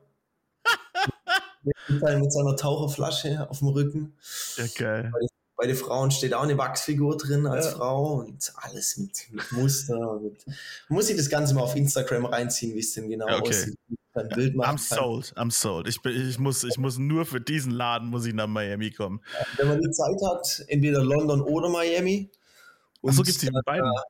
Äh, 1.90 2.18
mit 2.20 2.32
seiner 2.32 2.56
Taucherflasche 2.56 3.48
auf 3.50 3.60
dem 3.60 3.68
Rücken. 3.70 4.14
Ja, 4.58 4.66
geil. 4.78 5.12
Bei 5.56 5.68
den 5.68 5.76
Frauen 5.76 6.10
steht 6.10 6.34
auch 6.34 6.42
eine 6.42 6.58
Wachsfigur 6.58 7.18
drin 7.18 7.46
als 7.46 7.66
Ja. 7.66 7.72
Frau 7.74 8.14
und 8.16 8.52
alles 8.56 8.98
mit, 8.98 9.28
mit 9.32 9.52
Muster. 9.52 10.20
Mit, 10.20 10.44
muss 10.90 11.08
sich 11.08 11.18
das 11.18 11.30
Ganze 11.30 11.54
mal 11.54 11.62
auf 11.62 11.76
Instagram 11.76 12.26
reinziehen, 12.26 12.74
wie 12.76 12.80
es 12.80 12.94
denn 12.94 13.10
genau 13.10 13.26
okay. 13.26 13.50
aussieht. 13.50 13.76
Ein 14.14 14.28
Bild 14.30 14.56
machen 14.56 14.78
I'm 14.78 14.90
kann. 14.90 14.98
sold, 14.98 15.34
I'm 15.38 15.52
sold. 15.52 15.88
Ich, 15.88 16.02
bin, 16.02 16.14
ich, 16.14 16.40
muss, 16.40 16.64
ich 16.64 16.78
muss 16.78 16.98
nur 16.98 17.26
für 17.26 17.40
diesen 17.40 17.72
Laden 17.72 18.10
muss 18.10 18.26
ich 18.26 18.34
nach 18.34 18.48
Miami 18.48 18.92
kommen. 18.92 19.22
Wenn 19.58 19.68
man 19.68 19.80
die 19.80 19.92
Zeit 19.92 20.18
hat, 20.30 20.66
entweder 20.68 21.04
London 21.04 21.42
oder 21.42 21.70
Miami. 21.70 22.30
Achso, 23.04 23.20
Und 23.20 23.26
gibt's 23.26 23.40
die 23.42 23.48
dann, 23.48 23.62
beiden? 23.66 23.86
Ja, 23.86 24.04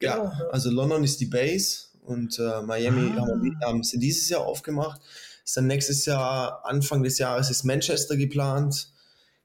Genau, 0.00 0.24
ja. 0.24 0.48
also 0.50 0.70
London 0.70 1.04
ist 1.04 1.20
die 1.20 1.26
Base 1.26 1.86
und 2.02 2.38
äh, 2.38 2.62
Miami 2.62 3.10
Ah. 3.16 3.20
haben, 3.22 3.58
haben 3.64 3.82
sie 3.84 3.98
dieses 3.98 4.28
Jahr 4.28 4.42
aufgemacht. 4.42 5.00
Ist 5.44 5.56
dann 5.56 5.66
nächstes 5.66 6.04
Jahr, 6.06 6.64
Anfang 6.64 7.02
des 7.02 7.18
Jahres 7.18 7.50
ist 7.50 7.64
Manchester 7.64 8.16
geplant. 8.16 8.90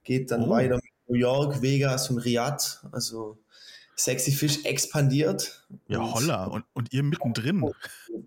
Geht 0.04 0.32
dann 0.32 0.46
Oh. 0.46 0.50
weiter 0.50 0.76
mit 0.76 0.84
New 1.08 1.16
York, 1.18 1.62
Vegas 1.62 2.10
und 2.10 2.18
Riyadh. 2.20 2.80
Also 2.92 3.38
Sexy 3.96 4.32
Fish 4.32 4.64
expandiert. 4.66 5.66
Ja, 5.88 6.00
Und- 6.00 6.14
holla. 6.14 6.46
Und, 6.46 6.66
und 6.74 6.92
ihr 6.94 7.04
mittendrin. 7.04 7.64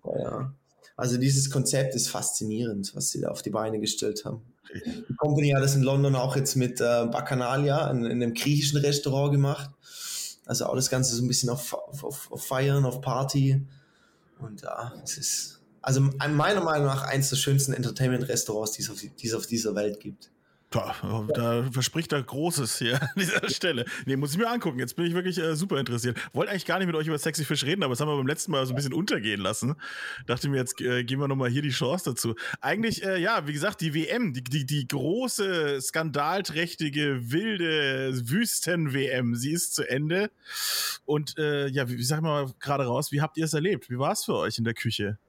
Ja. 0.05 0.53
Also 0.95 1.17
dieses 1.17 1.49
Konzept 1.49 1.95
ist 1.95 2.07
faszinierend, 2.09 2.95
was 2.95 3.09
sie 3.09 3.21
da 3.21 3.29
auf 3.29 3.41
die 3.41 3.49
Beine 3.49 3.79
gestellt 3.79 4.23
haben. 4.25 4.41
Die 4.73 5.15
Company 5.17 5.49
hat 5.49 5.63
das 5.63 5.75
in 5.75 5.81
London 5.83 6.15
auch 6.15 6.35
jetzt 6.35 6.55
mit 6.55 6.79
äh, 6.79 7.05
Bacchanalia 7.07 7.89
in, 7.91 8.05
in 8.05 8.11
einem 8.23 8.33
griechischen 8.33 8.77
Restaurant 8.79 9.31
gemacht. 9.33 9.71
Also 10.45 10.65
auch 10.65 10.75
das 10.75 10.89
Ganze 10.89 11.15
so 11.15 11.23
ein 11.23 11.27
bisschen 11.27 11.49
auf, 11.49 11.73
auf, 11.73 12.31
auf, 12.31 12.45
Feiern, 12.45 12.85
auf 12.85 13.01
Party. 13.01 13.65
Und 14.39 14.61
ja, 14.61 14.93
es 15.03 15.17
ist 15.17 15.61
also 15.81 16.01
meiner 16.01 16.63
Meinung 16.63 16.87
nach 16.87 17.03
eins 17.03 17.29
der 17.29 17.35
schönsten 17.35 17.73
Entertainment-Restaurants, 17.73 18.73
die 18.73 19.27
es 19.27 19.33
auf 19.33 19.45
dieser 19.47 19.75
Welt 19.75 19.99
gibt. 19.99 20.32
Da, 20.73 20.95
da 21.35 21.69
verspricht 21.71 22.11
er 22.13 22.23
Großes 22.23 22.79
hier 22.79 22.99
an 22.99 23.09
dieser 23.15 23.47
Stelle. 23.47 23.85
Nee, 24.07 24.15
muss 24.15 24.31
ich 24.31 24.39
mir 24.39 24.49
angucken. 24.49 24.79
Jetzt 24.79 24.95
bin 24.95 25.05
ich 25.05 25.13
wirklich 25.13 25.37
äh, 25.37 25.55
super 25.55 25.79
interessiert. 25.79 26.17
Wollte 26.33 26.51
eigentlich 26.51 26.65
gar 26.65 26.79
nicht 26.79 26.87
mit 26.87 26.95
euch 26.95 27.05
über 27.05 27.19
Sexy 27.19 27.45
Fish 27.45 27.63
reden, 27.63 27.83
aber 27.83 27.91
das 27.91 27.99
haben 27.99 28.07
wir 28.07 28.17
beim 28.17 28.25
letzten 28.25 28.51
Mal 28.51 28.65
so 28.65 28.73
ein 28.73 28.75
bisschen 28.75 28.93
untergehen 28.93 29.39
lassen. 29.39 29.75
Dachte 30.25 30.49
mir, 30.49 30.57
jetzt 30.57 30.81
äh, 30.81 31.03
geben 31.03 31.21
wir 31.21 31.27
nochmal 31.27 31.51
hier 31.51 31.61
die 31.61 31.69
Chance 31.69 32.09
dazu. 32.09 32.33
Eigentlich, 32.59 33.03
äh, 33.03 33.19
ja, 33.19 33.45
wie 33.45 33.53
gesagt, 33.53 33.81
die 33.81 33.93
WM, 33.93 34.33
die, 34.33 34.43
die, 34.43 34.65
die 34.65 34.87
große, 34.87 35.79
skandalträchtige, 35.79 37.31
wilde 37.31 38.27
Wüsten-WM, 38.27 39.35
sie 39.35 39.51
ist 39.51 39.75
zu 39.75 39.87
Ende. 39.87 40.31
Und 41.05 41.37
äh, 41.37 41.67
ja, 41.67 41.87
wie, 41.87 41.99
wie 41.99 42.03
sag 42.03 42.17
ich 42.17 42.23
mal 42.23 42.51
gerade 42.59 42.85
raus, 42.85 43.11
wie 43.11 43.21
habt 43.21 43.37
ihr 43.37 43.45
es 43.45 43.53
erlebt? 43.53 43.91
Wie 43.91 43.99
war 43.99 44.13
es 44.13 44.25
für 44.25 44.35
euch 44.35 44.57
in 44.57 44.63
der 44.63 44.73
Küche? 44.73 45.19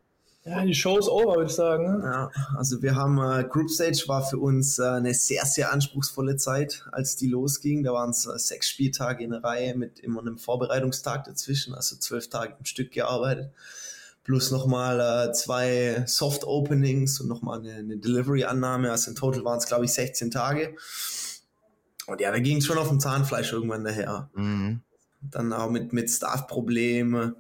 Ja, 0.47 0.63
die 0.63 0.75
Show 0.75 0.99
ist 0.99 1.09
over, 1.09 1.37
würde 1.37 1.47
ich 1.47 1.57
sagen. 1.57 2.01
ne? 2.01 2.05
Ja, 2.05 2.31
also 2.57 2.83
wir 2.83 2.95
haben 2.95 3.19
äh, 3.19 3.45
Group 3.45 3.71
Stage 3.71 4.05
war 4.09 4.23
für 4.23 4.37
uns 4.37 4.79
äh, 4.79 4.85
eine 4.85 5.15
sehr, 5.15 5.47
sehr 5.47 5.73
anspruchsvolle 5.73 6.37
Zeit, 6.37 6.85
als 6.93 7.17
die 7.17 7.29
losging. 7.29 7.83
Da 7.83 7.95
waren 7.95 8.11
es 8.11 8.27
äh, 8.27 8.39
sechs 8.39 8.69
Spieltage 8.69 9.25
in 9.25 9.31
der 9.31 9.43
Reihe 9.43 9.75
mit 9.75 10.01
immer 10.01 10.21
einem 10.21 10.37
Vorbereitungstag 10.37 11.25
dazwischen, 11.25 11.75
also 11.75 11.97
zwölf 11.97 12.29
Tage 12.29 12.57
im 12.59 12.67
Stück 12.67 12.93
gearbeitet. 12.93 13.53
Plus 14.23 14.51
nochmal 14.51 15.29
äh, 15.29 15.33
zwei 15.33 16.05
Soft 16.07 16.45
Openings 16.45 17.21
und 17.21 17.29
nochmal 17.29 17.61
eine, 17.61 17.75
eine 17.75 17.97
Delivery-Annahme. 17.97 18.91
Also 18.91 19.11
in 19.11 19.17
total 19.17 19.45
waren 19.45 19.59
es, 19.59 19.67
glaube 19.67 19.87
ich, 19.87 19.95
16 19.95 20.31
Tage. 20.31 20.77
Und 22.07 22.21
ja, 22.21 22.31
da 22.31 22.39
ging 22.39 22.59
es 22.59 22.67
schon 22.67 22.77
auf 22.77 22.89
dem 22.89 23.01
Zahnfleisch 23.01 23.51
irgendwann 23.51 23.85
daher. 23.85 24.29
Mhm. 24.35 24.83
Dann 25.23 25.55
auch 25.55 25.71
mit, 25.71 25.95
mit 25.95 26.11
Staff-Probleme. 26.11 27.35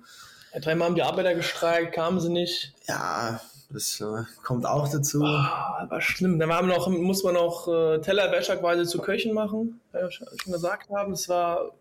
Ja, 0.54 0.60
dreimal 0.60 0.88
haben 0.88 0.94
die 0.94 1.02
Arbeiter 1.02 1.34
gestreikt, 1.34 1.94
kamen 1.94 2.20
sie 2.20 2.30
nicht. 2.30 2.72
Ja, 2.88 3.40
das 3.70 4.00
äh, 4.00 4.22
kommt 4.44 4.66
auch 4.66 4.88
dazu. 4.88 5.22
Ah, 5.24 5.86
war 5.88 6.00
schlimm. 6.00 6.38
Dann 6.38 6.52
haben 6.52 6.68
noch, 6.68 6.88
muss 6.88 7.24
man 7.24 7.34
noch 7.34 7.66
äh, 7.66 7.98
Tellerwäscher 8.00 8.56
quasi 8.56 8.86
zu 8.86 8.98
Köchen 8.98 9.34
machen, 9.34 9.80
wie 9.92 9.98
wir 9.98 10.10
schon 10.12 10.28
gesagt 10.46 10.90
haben. 10.90 11.12
Es 11.12 11.28
war 11.28 11.72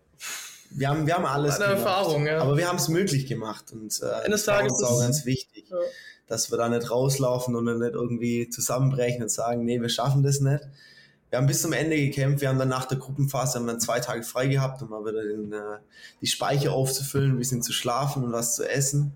Wir 0.71 0.89
haben, 0.89 1.05
wir 1.05 1.13
haben 1.13 1.25
alles 1.25 1.59
Eine 1.61 1.73
Erfahrung, 1.73 2.25
ja. 2.25 2.39
Aber 2.41 2.57
wir 2.57 2.67
haben 2.67 2.77
es 2.77 2.87
möglich 2.89 3.27
gemacht 3.27 3.65
und 3.71 3.93
äh, 4.01 4.05
Eines 4.25 4.45
das 4.45 4.47
war 4.55 4.63
uns 4.63 4.83
auch 4.83 4.99
ganz 5.01 5.25
wichtig, 5.25 5.65
Ja. 5.69 5.77
dass 6.27 6.49
wir 6.49 6.57
da 6.57 6.67
nicht 6.67 6.89
rauslaufen 6.89 7.55
und 7.55 7.67
dann 7.67 7.77
nicht 7.79 7.93
irgendwie 7.93 8.49
zusammenbrechen 8.49 9.21
und 9.21 9.29
sagen, 9.29 9.63
nee, 9.65 9.79
wir 9.79 9.89
schaffen 9.89 10.23
das 10.23 10.39
nicht. 10.39 10.63
Wir 11.33 11.39
haben 11.39 11.47
bis 11.47 11.63
zum 11.63 11.73
Ende 11.73 11.95
gekämpft, 11.95 12.41
wir 12.41 12.49
haben 12.49 12.59
dann 12.59 12.69
nach 12.69 12.85
der 12.85 12.99
Gruppenphase 12.99 13.57
haben 13.57 13.65
dann 13.65 13.79
zwei 13.79 13.99
Tage 13.99 14.21
frei 14.21 14.45
gehabt, 14.45 14.83
um 14.83 14.89
mal 14.89 15.03
wieder 15.03 15.23
den, 15.23 15.51
äh, 15.51 15.79
die 16.21 16.27
Speicher 16.27 16.73
aufzufüllen, 16.73 17.31
ein 17.31 17.39
bisschen 17.39 17.63
zu 17.63 17.73
schlafen 17.73 18.23
und 18.23 18.31
was 18.33 18.53
zu 18.53 18.69
essen. 18.69 19.13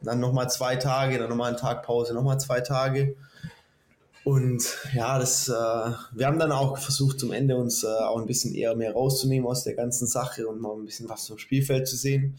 Und 0.00 0.06
dann 0.08 0.18
nochmal 0.18 0.50
zwei 0.50 0.74
Tage, 0.74 1.20
dann 1.20 1.28
nochmal 1.28 1.50
einen 1.50 1.60
Tag 1.60 1.84
Pause, 1.84 2.14
nochmal 2.14 2.40
zwei 2.40 2.62
Tage. 2.62 3.14
Und 4.24 4.76
ja, 4.92 5.20
das, 5.20 5.48
äh, 5.48 5.52
wir 5.52 6.26
haben 6.26 6.40
dann 6.40 6.50
auch 6.50 6.78
versucht, 6.78 7.20
zum 7.20 7.30
Ende 7.30 7.56
uns 7.56 7.84
äh, 7.84 7.86
auch 7.86 8.18
ein 8.18 8.26
bisschen 8.26 8.56
eher 8.56 8.74
mehr 8.74 8.94
rauszunehmen 8.94 9.46
aus 9.46 9.62
der 9.62 9.74
ganzen 9.74 10.08
Sache 10.08 10.48
und 10.48 10.60
mal 10.60 10.74
ein 10.74 10.84
bisschen 10.84 11.08
was 11.08 11.28
vom 11.28 11.38
Spielfeld 11.38 11.86
zu 11.86 11.94
sehen. 11.94 12.38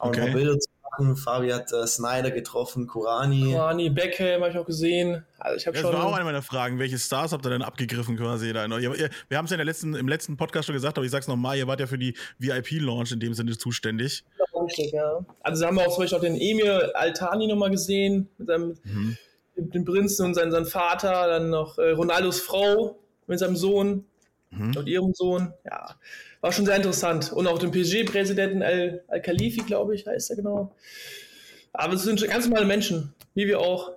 Auch 0.00 0.08
Okay. 0.08 0.22
paar 0.22 0.30
Bilder 0.30 0.58
machen. 0.98 1.16
Fabi 1.16 1.50
hat 1.50 1.72
äh, 1.72 1.86
Snyder 1.86 2.30
getroffen, 2.30 2.86
Kurani. 2.86 3.54
Rani, 3.54 3.90
Beckham 3.90 4.40
habe 4.42 4.50
ich 4.50 4.58
auch 4.58 4.66
gesehen. 4.66 5.24
Also 5.38 5.56
ich 5.58 5.66
habe 5.66 5.76
Ja, 5.76 5.82
das 5.82 5.90
schon. 5.90 6.00
war 6.00 6.06
auch 6.06 6.14
eine 6.14 6.24
meiner 6.24 6.42
Fragen. 6.42 6.78
Welche 6.78 6.98
Stars 6.98 7.32
habt 7.32 7.44
ihr 7.46 7.50
denn 7.50 7.62
abgegriffen 7.62 8.16
quasi? 8.16 8.52
Da? 8.52 8.68
Wir 8.68 9.38
haben 9.38 9.44
es 9.44 9.50
ja 9.50 9.54
in 9.54 9.58
der 9.58 9.64
letzten, 9.64 9.94
im 9.94 10.08
letzten 10.08 10.36
Podcast 10.36 10.66
schon 10.66 10.74
gesagt, 10.74 10.96
aber 10.98 11.04
ich 11.04 11.10
sag's 11.10 11.28
nochmal, 11.28 11.56
ihr 11.58 11.66
wart 11.66 11.80
ja 11.80 11.86
für 11.86 11.98
die 11.98 12.16
VIP-Launch 12.38 13.12
in 13.12 13.20
dem 13.20 13.34
Sinne 13.34 13.56
zuständig. 13.56 14.24
Richtig, 14.64 14.92
ja. 14.92 15.24
Also 15.42 15.66
haben 15.66 15.76
wir 15.76 15.86
auch 15.86 15.94
zum 15.94 16.02
Beispiel 16.04 16.18
auch 16.18 16.22
den 16.22 16.36
Emil 16.36 16.90
Altani 16.94 17.46
nochmal 17.46 17.70
gesehen, 17.70 18.28
mit 18.38 18.48
seinem 18.48 18.74
Mhm. 18.84 19.16
dem 19.56 19.84
Prinzen 19.84 20.26
und 20.26 20.34
seinem, 20.34 20.50
seinem 20.52 20.66
Vater, 20.66 21.28
dann 21.28 21.50
noch 21.50 21.78
äh, 21.78 21.90
Ronaldos 21.90 22.40
Frau 22.40 22.98
mit 23.26 23.38
seinem 23.38 23.56
Sohn 23.56 24.04
Mhm. 24.58 24.76
und 24.76 24.86
ihrem 24.88 25.12
Sohn. 25.14 25.52
Ja, 25.64 25.94
war 26.40 26.52
schon 26.52 26.66
sehr 26.66 26.76
interessant. 26.76 27.32
Und 27.32 27.46
auch 27.46 27.58
den 27.58 27.70
PSG-Präsidenten 27.70 28.62
Al- 28.62 29.04
Al-Khalifi, 29.08 29.62
glaube 29.62 29.94
ich, 29.94 30.06
heißt 30.06 30.30
er 30.30 30.36
genau. 30.36 30.74
Aber 31.72 31.94
es 31.94 32.02
sind 32.02 32.26
ganz 32.28 32.46
normale 32.46 32.66
Menschen, 32.66 33.14
wie 33.34 33.46
wir 33.46 33.60
auch. 33.60 33.92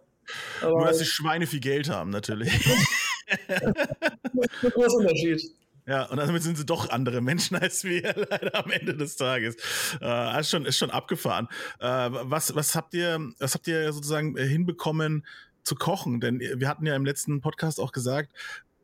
Aber 0.62 0.72
Nur, 0.80 0.88
dass 0.88 1.00
die 1.00 1.06
Schweine 1.06 1.48
viel 1.48 1.60
Geld 1.60 1.90
haben, 1.90 2.10
natürlich. 2.10 2.52
ein 3.48 4.72
großer 4.72 4.98
Unterschied. 4.98 5.42
Ja, 5.88 6.06
und 6.06 6.18
damit 6.18 6.44
sind 6.44 6.56
sie 6.56 6.66
doch 6.66 6.90
andere 6.92 7.20
Menschen 7.20 7.58
als 7.58 7.84
wir 7.84 8.14
leider 8.30 8.64
am 8.64 8.70
Ende 8.70 8.96
des 8.96 9.16
Tages. 9.16 9.56
Äh, 10.02 10.40
ist, 10.40 10.52
schon, 10.52 10.66
ist 10.66 10.78
schon 10.78 10.92
abgefahren. 10.92 11.48
Äh, 11.80 12.10
was, 12.12 12.54
was 12.54 12.76
habt 12.76 12.94
ihr, 12.94 13.20
was 13.40 13.56
habt 13.56 13.68
ihr 13.68 13.92
sozusagen 13.92 14.38
hinbekommen 14.38 15.26
zu 15.64 15.74
kochen? 15.76 16.20
Denn 16.20 16.40
wir 16.40 16.68
hatten 16.68 16.86
ja 16.86 16.96
im 16.96 17.06
letzten 17.06 17.42
Podcast 17.42 17.80
auch 17.80 17.92
gesagt, 17.92 18.32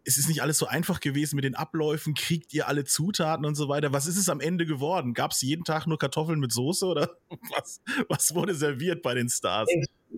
es 0.05 0.17
ist 0.17 0.27
nicht 0.27 0.41
alles 0.41 0.59
so 0.59 0.67
einfach 0.67 0.99
gewesen 0.99 1.35
mit 1.35 1.43
den 1.43 1.55
Abläufen, 1.55 2.13
kriegt 2.13 2.53
ihr 2.53 2.67
alle 2.67 2.85
Zutaten 2.85 3.45
und 3.45 3.55
so 3.55 3.67
weiter. 3.67 3.91
Was 3.91 4.05
ist 4.07 4.17
es 4.17 4.29
am 4.29 4.39
Ende 4.39 4.65
geworden? 4.65 5.13
Gab 5.13 5.31
es 5.31 5.41
jeden 5.41 5.63
Tag 5.63 5.87
nur 5.87 5.97
Kartoffeln 5.97 6.39
mit 6.39 6.51
Soße 6.51 6.85
oder 6.85 7.09
was, 7.55 7.81
was 8.07 8.35
wurde 8.35 8.53
serviert 8.53 9.01
bei 9.01 9.15
den 9.15 9.29
Stars? 9.29 9.67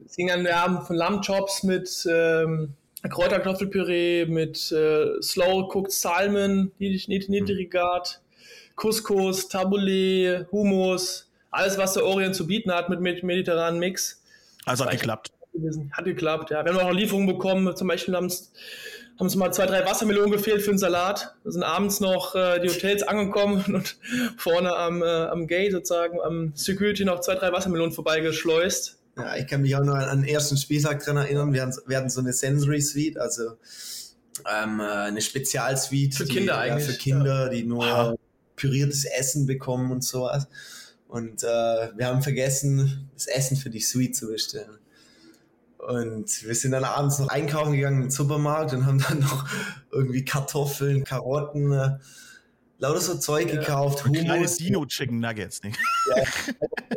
Es 0.05 0.15
ging 0.15 0.27
dann, 0.27 0.43
wir 0.43 0.61
haben 0.61 0.85
von 0.85 0.95
Lammchops 0.95 1.63
mit 1.63 2.07
ähm, 2.11 2.73
Kräuterkartoffelpüree, 3.09 4.25
mit 4.25 4.71
äh, 4.71 5.21
Slow 5.21 5.69
Cooked 5.73 5.91
Salmon, 5.91 6.71
Niedrigat, 6.79 8.21
Couscous, 8.75 9.47
Tabbouleh, 9.47 10.45
Hummus, 10.51 11.31
alles, 11.49 11.77
was 11.77 11.93
der 11.93 12.05
Orient 12.05 12.35
zu 12.35 12.45
bieten 12.45 12.71
hat 12.71 12.89
mit, 12.89 12.99
mit 12.99 13.23
mediterranen 13.23 13.79
Mix. 13.79 14.21
Also 14.65 14.83
hat 14.85 14.91
geklappt. 14.91 15.31
Hat 15.91 16.05
geklappt, 16.05 16.51
ja. 16.51 16.63
Wir 16.63 16.73
haben 16.73 16.79
auch 16.85 16.91
Lieferungen 16.91 17.27
bekommen, 17.27 17.75
zum 17.75 17.87
Beispiel 17.87 18.13
es 18.15 18.51
haben 19.17 19.25
uns 19.25 19.35
mal 19.35 19.51
zwei, 19.51 19.65
drei 19.65 19.83
Wassermelonen 19.83 20.31
gefehlt 20.31 20.61
für 20.61 20.69
den 20.69 20.77
Salat. 20.77 21.35
Wir 21.43 21.51
sind 21.51 21.63
abends 21.63 21.99
noch 21.99 22.35
äh, 22.35 22.59
die 22.59 22.69
Hotels 22.69 23.01
angekommen 23.01 23.63
und 23.73 23.97
vorne 24.37 24.75
am, 24.75 25.01
äh, 25.01 25.05
am 25.05 25.47
Gate 25.47 25.71
sozusagen, 25.71 26.21
am 26.21 26.51
Security 26.55 27.03
noch 27.03 27.21
zwei, 27.21 27.35
drei 27.35 27.51
Wassermelonen 27.51 27.91
vorbeigeschleust. 27.91 28.99
Ja, 29.17 29.35
ich 29.35 29.47
kann 29.47 29.61
mich 29.61 29.75
auch 29.75 29.83
noch 29.83 29.95
an 29.95 30.21
den 30.21 30.29
ersten 30.29 30.57
Spieltag 30.57 31.03
dran 31.03 31.17
erinnern. 31.17 31.51
Wir 31.51 31.63
hatten, 31.63 31.77
wir 31.87 31.97
hatten 31.97 32.11
so 32.11 32.21
eine 32.21 32.31
Sensory 32.31 32.81
Suite, 32.81 33.17
also 33.17 33.53
ähm, 34.45 34.79
äh, 34.79 34.83
eine 34.83 35.21
Spezialsuite. 35.21 36.17
Für 36.17 36.25
Kinder 36.25 36.53
die, 36.53 36.59
eigentlich. 36.59 36.87
Ja, 36.87 36.93
für 36.93 36.99
Kinder, 36.99 37.43
ja. 37.45 37.49
die 37.49 37.63
nur 37.63 37.85
Aha. 37.85 38.15
püriertes 38.55 39.05
Essen 39.05 39.47
bekommen 39.47 39.91
und 39.91 40.03
sowas. 40.03 40.47
Und 41.07 41.41
äh, 41.43 41.47
wir 41.95 42.05
haben 42.05 42.21
vergessen, 42.21 43.09
das 43.15 43.25
Essen 43.25 43.57
für 43.57 43.71
die 43.71 43.79
Suite 43.79 44.15
zu 44.15 44.27
bestellen. 44.27 44.77
Und 45.77 46.43
wir 46.43 46.55
sind 46.55 46.71
dann 46.71 46.83
abends 46.83 47.19
noch 47.19 47.29
einkaufen 47.29 47.73
gegangen 47.73 48.03
im 48.03 48.09
Supermarkt 48.09 48.73
und 48.73 48.85
haben 48.85 48.99
dann 49.07 49.19
noch 49.19 49.47
irgendwie 49.91 50.25
Kartoffeln, 50.25 51.03
Karotten, 51.03 51.71
äh, 51.71 51.97
lauter 52.79 52.99
so 52.99 53.17
Zeug 53.17 53.49
ja. 53.49 53.59
gekauft. 53.59 54.05
Hummus. 54.05 54.23
Kleine 54.23 54.47
Dino-Chicken 54.47 55.19
Nuggets. 55.19 55.61
Ne? 55.63 55.71
Ja, 56.15 56.23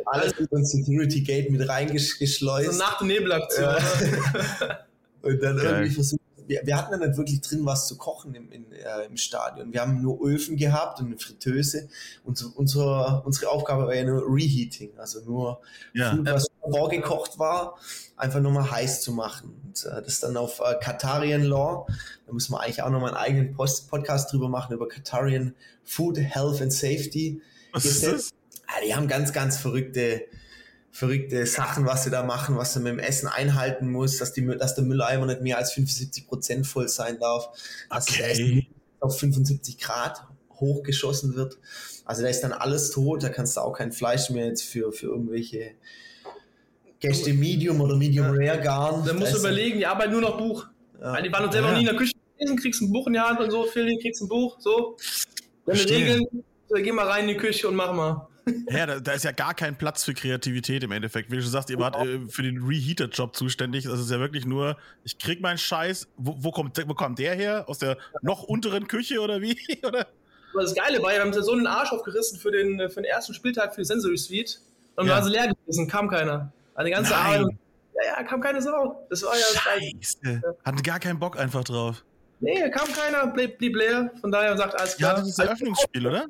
alles 0.05 0.39
mit 0.39 0.51
dem 0.51 0.65
Security 0.65 1.21
Gate 1.21 1.51
mit 1.51 1.67
reingeschleust. 1.67 2.71
So 2.71 2.77
nach 2.77 2.97
der 2.97 3.07
Nebelaktion. 3.07 3.63
Ja. 3.63 3.77
und 5.21 5.43
dann 5.43 5.57
Geil. 5.57 5.65
irgendwie 5.65 5.91
versucht, 5.91 6.21
wir, 6.47 6.61
wir, 6.63 6.77
hatten 6.77 6.91
ja 6.91 7.05
nicht 7.05 7.17
wirklich 7.17 7.41
drin 7.41 7.65
was 7.65 7.87
zu 7.87 7.97
kochen 7.97 8.33
im, 8.35 8.51
in, 8.51 8.71
äh, 8.71 9.05
im 9.05 9.17
Stadion. 9.17 9.73
Wir 9.73 9.81
haben 9.81 10.01
nur 10.01 10.21
Öfen 10.25 10.57
gehabt 10.57 10.99
und 10.99 11.07
eine 11.07 11.17
Fritteuse. 11.17 11.89
Und 12.23 12.43
unsere, 12.55 13.21
unsere 13.25 13.49
Aufgabe 13.49 13.87
war 13.87 13.95
ja 13.95 14.03
nur 14.03 14.23
Reheating, 14.27 14.97
also 14.97 15.21
nur 15.21 15.61
ja. 15.93 16.11
Food, 16.11 16.25
was 16.25 16.47
vorgekocht 16.61 17.39
war, 17.39 17.77
einfach 18.15 18.39
nur 18.39 18.51
mal 18.51 18.69
heiß 18.69 19.01
zu 19.01 19.13
machen. 19.13 19.59
Und 19.65 19.85
äh, 19.85 20.01
das 20.01 20.19
dann 20.19 20.37
auf 20.37 20.59
äh, 20.59 20.75
Qatarian 20.81 21.43
Law. 21.43 21.87
Da 22.25 22.33
muss 22.33 22.49
man 22.49 22.61
eigentlich 22.61 22.81
auch 22.83 22.89
noch 22.89 23.01
mal 23.01 23.07
einen 23.07 23.17
eigenen 23.17 23.53
Post 23.53 23.89
Podcast 23.89 24.31
drüber 24.31 24.49
machen 24.49 24.73
über 24.73 24.87
Qatarian 24.87 25.53
Food, 25.83 26.17
Health 26.17 26.61
and 26.61 26.73
Safety. 26.73 27.41
Was 27.71 27.85
ist 27.85 28.03
das? 28.03 28.29
Ja, 28.67 28.85
die 28.85 28.95
haben 28.95 29.07
ganz, 29.07 29.33
ganz 29.33 29.57
verrückte 29.57 30.25
verrückte 30.91 31.45
Sachen, 31.45 31.85
was 31.85 32.03
sie 32.03 32.09
da 32.09 32.23
machen, 32.23 32.57
was 32.57 32.73
sie 32.73 32.79
mit 32.79 32.91
dem 32.93 32.99
Essen 32.99 33.27
einhalten 33.27 33.89
muss, 33.89 34.17
dass, 34.17 34.33
die, 34.33 34.45
dass 34.45 34.75
der 34.75 34.83
Mülleimer 34.83 35.25
nicht 35.25 35.41
mehr 35.41 35.57
als 35.57 35.71
75 35.71 36.27
Prozent 36.27 36.67
voll 36.67 36.89
sein 36.89 37.17
darf, 37.19 37.49
dass 37.89 38.09
okay. 38.09 38.19
das 38.19 38.31
Essen 38.31 38.67
auf 38.99 39.19
75 39.19 39.77
Grad 39.79 40.23
hochgeschossen 40.59 41.35
wird. 41.35 41.57
Also 42.05 42.23
da 42.23 42.27
ist 42.27 42.41
dann 42.41 42.51
alles 42.51 42.91
tot, 42.91 43.23
da 43.23 43.29
kannst 43.29 43.57
du 43.57 43.61
auch 43.61 43.73
kein 43.73 43.91
Fleisch 43.91 44.29
mehr 44.29 44.47
jetzt 44.47 44.63
für, 44.63 44.91
für 44.91 45.07
irgendwelche 45.07 45.71
Gäste 46.99 47.33
Medium 47.33 47.81
oder 47.81 47.95
Medium 47.95 48.27
Rare 48.29 48.61
garen. 48.61 49.05
Dann 49.05 49.17
musst 49.17 49.33
du 49.33 49.39
überlegen, 49.39 49.79
die 49.79 49.85
arbeiten 49.85 50.11
nur 50.11 50.21
noch 50.21 50.37
Buch. 50.37 50.67
Ja. 50.99 51.13
Also 51.13 51.23
die 51.23 51.33
waren 51.33 51.45
uns 51.45 51.53
selber 51.53 51.69
ja. 51.69 51.73
nie 51.75 51.79
in 51.81 51.87
der 51.87 51.95
Küche 51.95 52.13
gewesen, 52.37 52.57
kriegst 52.57 52.81
ein 52.81 52.91
Buch 52.91 53.07
in 53.07 53.13
die 53.13 53.19
Hand 53.19 53.39
und 53.39 53.49
so, 53.49 53.63
Phil, 53.63 53.97
kriegst 53.99 54.21
ein 54.21 54.27
Buch, 54.27 54.57
so. 54.59 54.97
Deine 55.65 55.79
Regeln, 55.79 56.25
geh 56.75 56.91
mal 56.91 57.07
rein 57.07 57.23
in 57.23 57.29
die 57.29 57.37
Küche 57.37 57.67
und 57.67 57.75
mach 57.75 57.93
mal. 57.93 58.27
Ja, 58.69 58.85
da, 58.85 58.99
da, 58.99 59.11
ist 59.13 59.23
ja 59.23 59.31
gar 59.31 59.53
kein 59.53 59.77
Platz 59.77 60.03
für 60.03 60.13
Kreativität 60.13 60.83
im 60.83 60.91
Endeffekt. 60.91 61.31
Wie 61.31 61.35
du 61.35 61.41
schon 61.41 61.51
sagst, 61.51 61.69
ihr 61.69 61.79
wart 61.79 61.95
äh, 61.97 62.19
für 62.27 62.43
den 62.43 62.63
Reheater-Job 62.63 63.35
zuständig. 63.35 63.85
Das 63.85 63.99
ist 63.99 64.09
ja 64.09 64.19
wirklich 64.19 64.45
nur, 64.45 64.77
ich 65.03 65.17
krieg 65.19 65.41
meinen 65.41 65.57
Scheiß. 65.57 66.07
Wo, 66.17 66.35
wo, 66.39 66.51
kommt, 66.51 66.81
wo 66.87 66.93
kommt 66.93 67.19
der 67.19 67.35
her? 67.35 67.65
Aus 67.67 67.77
der 67.77 67.97
noch 68.21 68.43
unteren 68.43 68.87
Küche 68.87 69.19
oder 69.19 69.41
wie? 69.41 69.57
oder? 69.85 70.07
Das 70.53 70.75
Geile 70.75 71.01
war, 71.01 71.11
wir 71.11 71.21
haben 71.21 71.33
so 71.33 71.51
einen 71.51 71.67
Arsch 71.67 71.91
aufgerissen 71.91 72.39
für 72.39 72.51
den, 72.51 72.89
für 72.89 72.95
den 72.95 73.05
ersten 73.05 73.33
Spieltag 73.33 73.73
für 73.73 73.81
die 73.81 73.85
Sensory 73.85 74.17
Suite. 74.17 74.59
Und 74.95 75.07
ja. 75.07 75.15
war 75.15 75.23
sie 75.23 75.29
leer 75.29 75.47
gewesen, 75.47 75.87
kam 75.87 76.09
keiner. 76.09 76.51
Eine 76.75 76.91
ganze 76.91 77.11
Nein. 77.11 77.41
Arbeit. 77.41 77.55
Ja, 77.95 78.17
ja, 78.17 78.23
kam 78.23 78.41
keine 78.41 78.61
Sau. 78.61 79.05
Das 79.09 79.23
war 79.23 79.35
ja 79.35 79.45
das 79.53 79.61
Scheiße. 79.61 80.41
Hatten 80.65 80.83
gar 80.83 80.99
keinen 80.99 81.19
Bock 81.19 81.39
einfach 81.39 81.63
drauf. 81.63 82.03
Nee, 82.39 82.69
kam 82.71 82.91
keiner, 82.91 83.27
blieb, 83.27 83.59
blieb 83.59 83.75
leer. 83.75 84.11
Von 84.19 84.31
daher 84.31 84.57
sagt 84.57 84.75
alles 84.75 84.97
klar. 84.97 85.11
Ja, 85.11 85.19
das 85.19 85.29
ist 85.29 85.37
das 85.37 85.45
Eröffnungsspiel, 85.45 86.07
oder? 86.07 86.25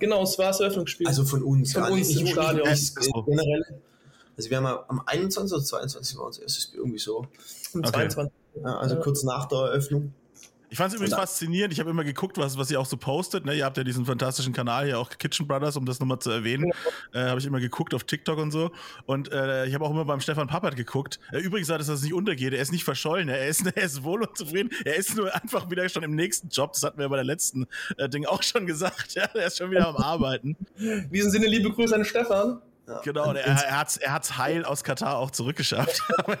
Genau, 0.00 0.22
es 0.24 0.38
war 0.38 0.46
das 0.46 0.60
Eröffnungsspiel. 0.60 1.06
Also 1.06 1.24
von 1.24 1.42
uns, 1.42 1.72
von 1.72 1.84
uns 1.84 2.08
nicht, 2.08 2.20
im 2.22 2.26
Stadion. 2.26 2.68
Nicht, 2.68 2.96
generell. 2.96 3.80
Also 4.36 4.50
wir 4.50 4.56
haben 4.56 4.84
am 4.88 5.02
21. 5.04 5.54
oder 5.54 5.64
22. 5.64 6.18
war 6.18 6.26
unser 6.26 6.42
erstes 6.42 6.64
Spiel 6.64 6.80
irgendwie 6.80 6.98
so. 6.98 7.26
Am 7.74 7.80
okay. 7.80 7.90
22. 7.90 8.32
Ja, 8.56 8.78
also 8.78 8.94
ja. 8.96 9.00
kurz 9.02 9.22
nach 9.22 9.46
der 9.46 9.58
Eröffnung. 9.58 10.12
Ich 10.70 10.78
fand 10.78 10.92
es 10.92 10.94
übrigens 10.94 11.16
faszinierend. 11.16 11.72
Ich 11.72 11.80
habe 11.80 11.90
immer 11.90 12.04
geguckt, 12.04 12.38
was, 12.38 12.56
was 12.56 12.70
ihr 12.70 12.80
auch 12.80 12.86
so 12.86 12.96
postet. 12.96 13.44
Ne? 13.44 13.54
Ihr 13.54 13.64
habt 13.64 13.76
ja 13.76 13.82
diesen 13.82 14.06
fantastischen 14.06 14.52
Kanal 14.52 14.86
hier, 14.86 15.00
auch 15.00 15.10
Kitchen 15.10 15.48
Brothers, 15.48 15.76
um 15.76 15.84
das 15.84 15.98
nochmal 15.98 16.20
zu 16.20 16.30
erwähnen. 16.30 16.70
Ja. 17.12 17.26
Äh, 17.26 17.28
habe 17.30 17.40
ich 17.40 17.46
immer 17.46 17.58
geguckt 17.58 17.92
auf 17.92 18.04
TikTok 18.04 18.38
und 18.38 18.52
so. 18.52 18.70
Und 19.04 19.32
äh, 19.32 19.66
ich 19.66 19.74
habe 19.74 19.84
auch 19.84 19.90
immer 19.90 20.04
beim 20.04 20.20
Stefan 20.20 20.46
Pappert 20.46 20.76
geguckt. 20.76 21.18
Äh, 21.32 21.38
übrigens 21.38 21.66
sagt 21.66 21.80
es, 21.80 21.88
dass 21.88 21.98
es 21.98 22.04
nicht 22.04 22.14
untergeht. 22.14 22.52
Er 22.52 22.62
ist 22.62 22.70
nicht 22.70 22.84
verschollen. 22.84 23.28
Er 23.28 23.48
ist, 23.48 23.66
er 23.76 23.82
ist 23.82 24.04
wohl 24.04 24.22
und 24.22 24.36
zufrieden. 24.36 24.70
Er 24.84 24.94
ist 24.94 25.16
nur 25.16 25.34
einfach 25.34 25.68
wieder 25.70 25.88
schon 25.88 26.04
im 26.04 26.14
nächsten 26.14 26.48
Job. 26.48 26.72
Das 26.74 26.84
hatten 26.84 26.98
wir 26.98 27.08
bei 27.08 27.16
der 27.16 27.24
letzten 27.24 27.66
äh, 27.96 28.08
Ding 28.08 28.24
auch 28.26 28.42
schon 28.42 28.66
gesagt. 28.66 29.14
Ja, 29.20 29.24
er 29.34 29.46
ist 29.46 29.58
schon 29.58 29.70
wieder 29.70 29.88
am 29.88 29.96
Arbeiten. 29.96 30.56
In 30.78 31.10
diesem 31.10 31.30
Sinne, 31.30 31.46
liebe 31.46 31.70
Grüße 31.70 31.94
an 31.94 32.04
Stefan. 32.04 32.60
Ja. 32.90 33.00
Genau, 33.02 33.32
er, 33.32 33.46
er 33.46 33.78
hat 33.78 33.88
es 33.88 33.96
er 33.98 34.12
hat's 34.12 34.36
heil 34.36 34.64
aus 34.64 34.82
Katar 34.82 35.16
auch 35.16 35.30
zurückgeschafft. 35.30 36.02
aber, 36.18 36.38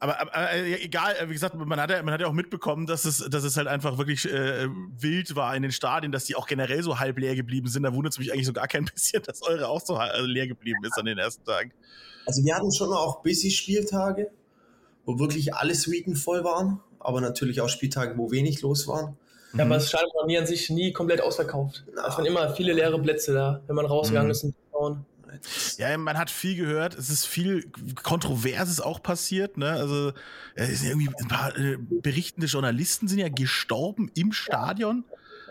aber, 0.00 0.20
aber, 0.20 0.54
egal, 0.54 1.14
wie 1.26 1.32
gesagt, 1.32 1.54
man 1.56 1.80
hat, 1.80 1.90
ja, 1.90 2.02
man 2.02 2.14
hat 2.14 2.20
ja 2.20 2.28
auch 2.28 2.32
mitbekommen, 2.32 2.86
dass 2.86 3.04
es, 3.04 3.18
dass 3.30 3.42
es 3.42 3.56
halt 3.56 3.66
einfach 3.66 3.98
wirklich 3.98 4.30
äh, 4.30 4.68
wild 4.96 5.34
war 5.34 5.56
in 5.56 5.62
den 5.62 5.72
Stadien, 5.72 6.12
dass 6.12 6.24
die 6.24 6.36
auch 6.36 6.46
generell 6.46 6.82
so 6.82 7.00
halb 7.00 7.18
leer 7.18 7.34
geblieben 7.34 7.68
sind. 7.68 7.82
Da 7.82 7.92
wundert 7.92 8.12
es 8.12 8.18
mich 8.18 8.32
eigentlich 8.32 8.46
so 8.46 8.52
gar 8.52 8.68
kein 8.68 8.84
bisschen, 8.94 9.22
dass 9.24 9.42
eure 9.42 9.68
auch 9.68 9.80
so 9.80 9.96
also 9.96 10.26
leer 10.26 10.46
geblieben 10.46 10.78
ist 10.84 10.96
an 10.98 11.06
den 11.06 11.18
ersten 11.18 11.44
Tagen. 11.44 11.72
Also 12.26 12.44
wir 12.44 12.54
hatten 12.54 12.72
schon 12.72 12.92
auch 12.92 13.22
busy 13.22 13.50
Spieltage, 13.50 14.30
wo 15.04 15.18
wirklich 15.18 15.54
alle 15.54 15.74
Suiten 15.74 16.14
voll 16.14 16.44
waren, 16.44 16.80
aber 17.00 17.20
natürlich 17.20 17.60
auch 17.60 17.68
Spieltage, 17.68 18.16
wo 18.16 18.30
wenig 18.30 18.62
los 18.62 18.86
waren. 18.86 19.16
Ja, 19.54 19.64
mhm. 19.64 19.72
aber 19.72 19.74
das 19.76 19.88
Stadion 19.88 20.10
war 20.14 20.26
nie 20.26 20.38
an 20.38 20.46
sich 20.46 20.70
nie 20.70 20.92
komplett 20.92 21.20
ausverkauft. 21.20 21.84
Es 21.88 22.16
waren 22.16 22.26
immer 22.26 22.54
viele 22.54 22.72
leere 22.72 23.00
Plätze 23.00 23.32
da, 23.32 23.62
wenn 23.66 23.74
man 23.74 23.86
rausgegangen 23.86 24.28
mhm. 24.28 24.32
ist 24.32 24.44
und 24.44 24.54
schauen. 24.70 25.06
Ja, 25.78 25.96
man 25.98 26.18
hat 26.18 26.30
viel 26.30 26.56
gehört. 26.56 26.94
Es 26.94 27.10
ist 27.10 27.26
viel 27.26 27.70
Kontroverses 28.02 28.80
auch 28.80 29.02
passiert. 29.02 29.56
Ne? 29.56 29.70
Also 29.70 30.12
es 30.54 30.80
sind 30.80 30.90
irgendwie 30.90 31.08
ein 31.08 31.28
paar 31.28 31.56
äh, 31.56 31.76
berichtende 31.78 32.46
Journalisten 32.46 33.08
sind 33.08 33.18
ja 33.18 33.28
gestorben 33.28 34.10
im 34.14 34.32
Stadion. 34.32 35.04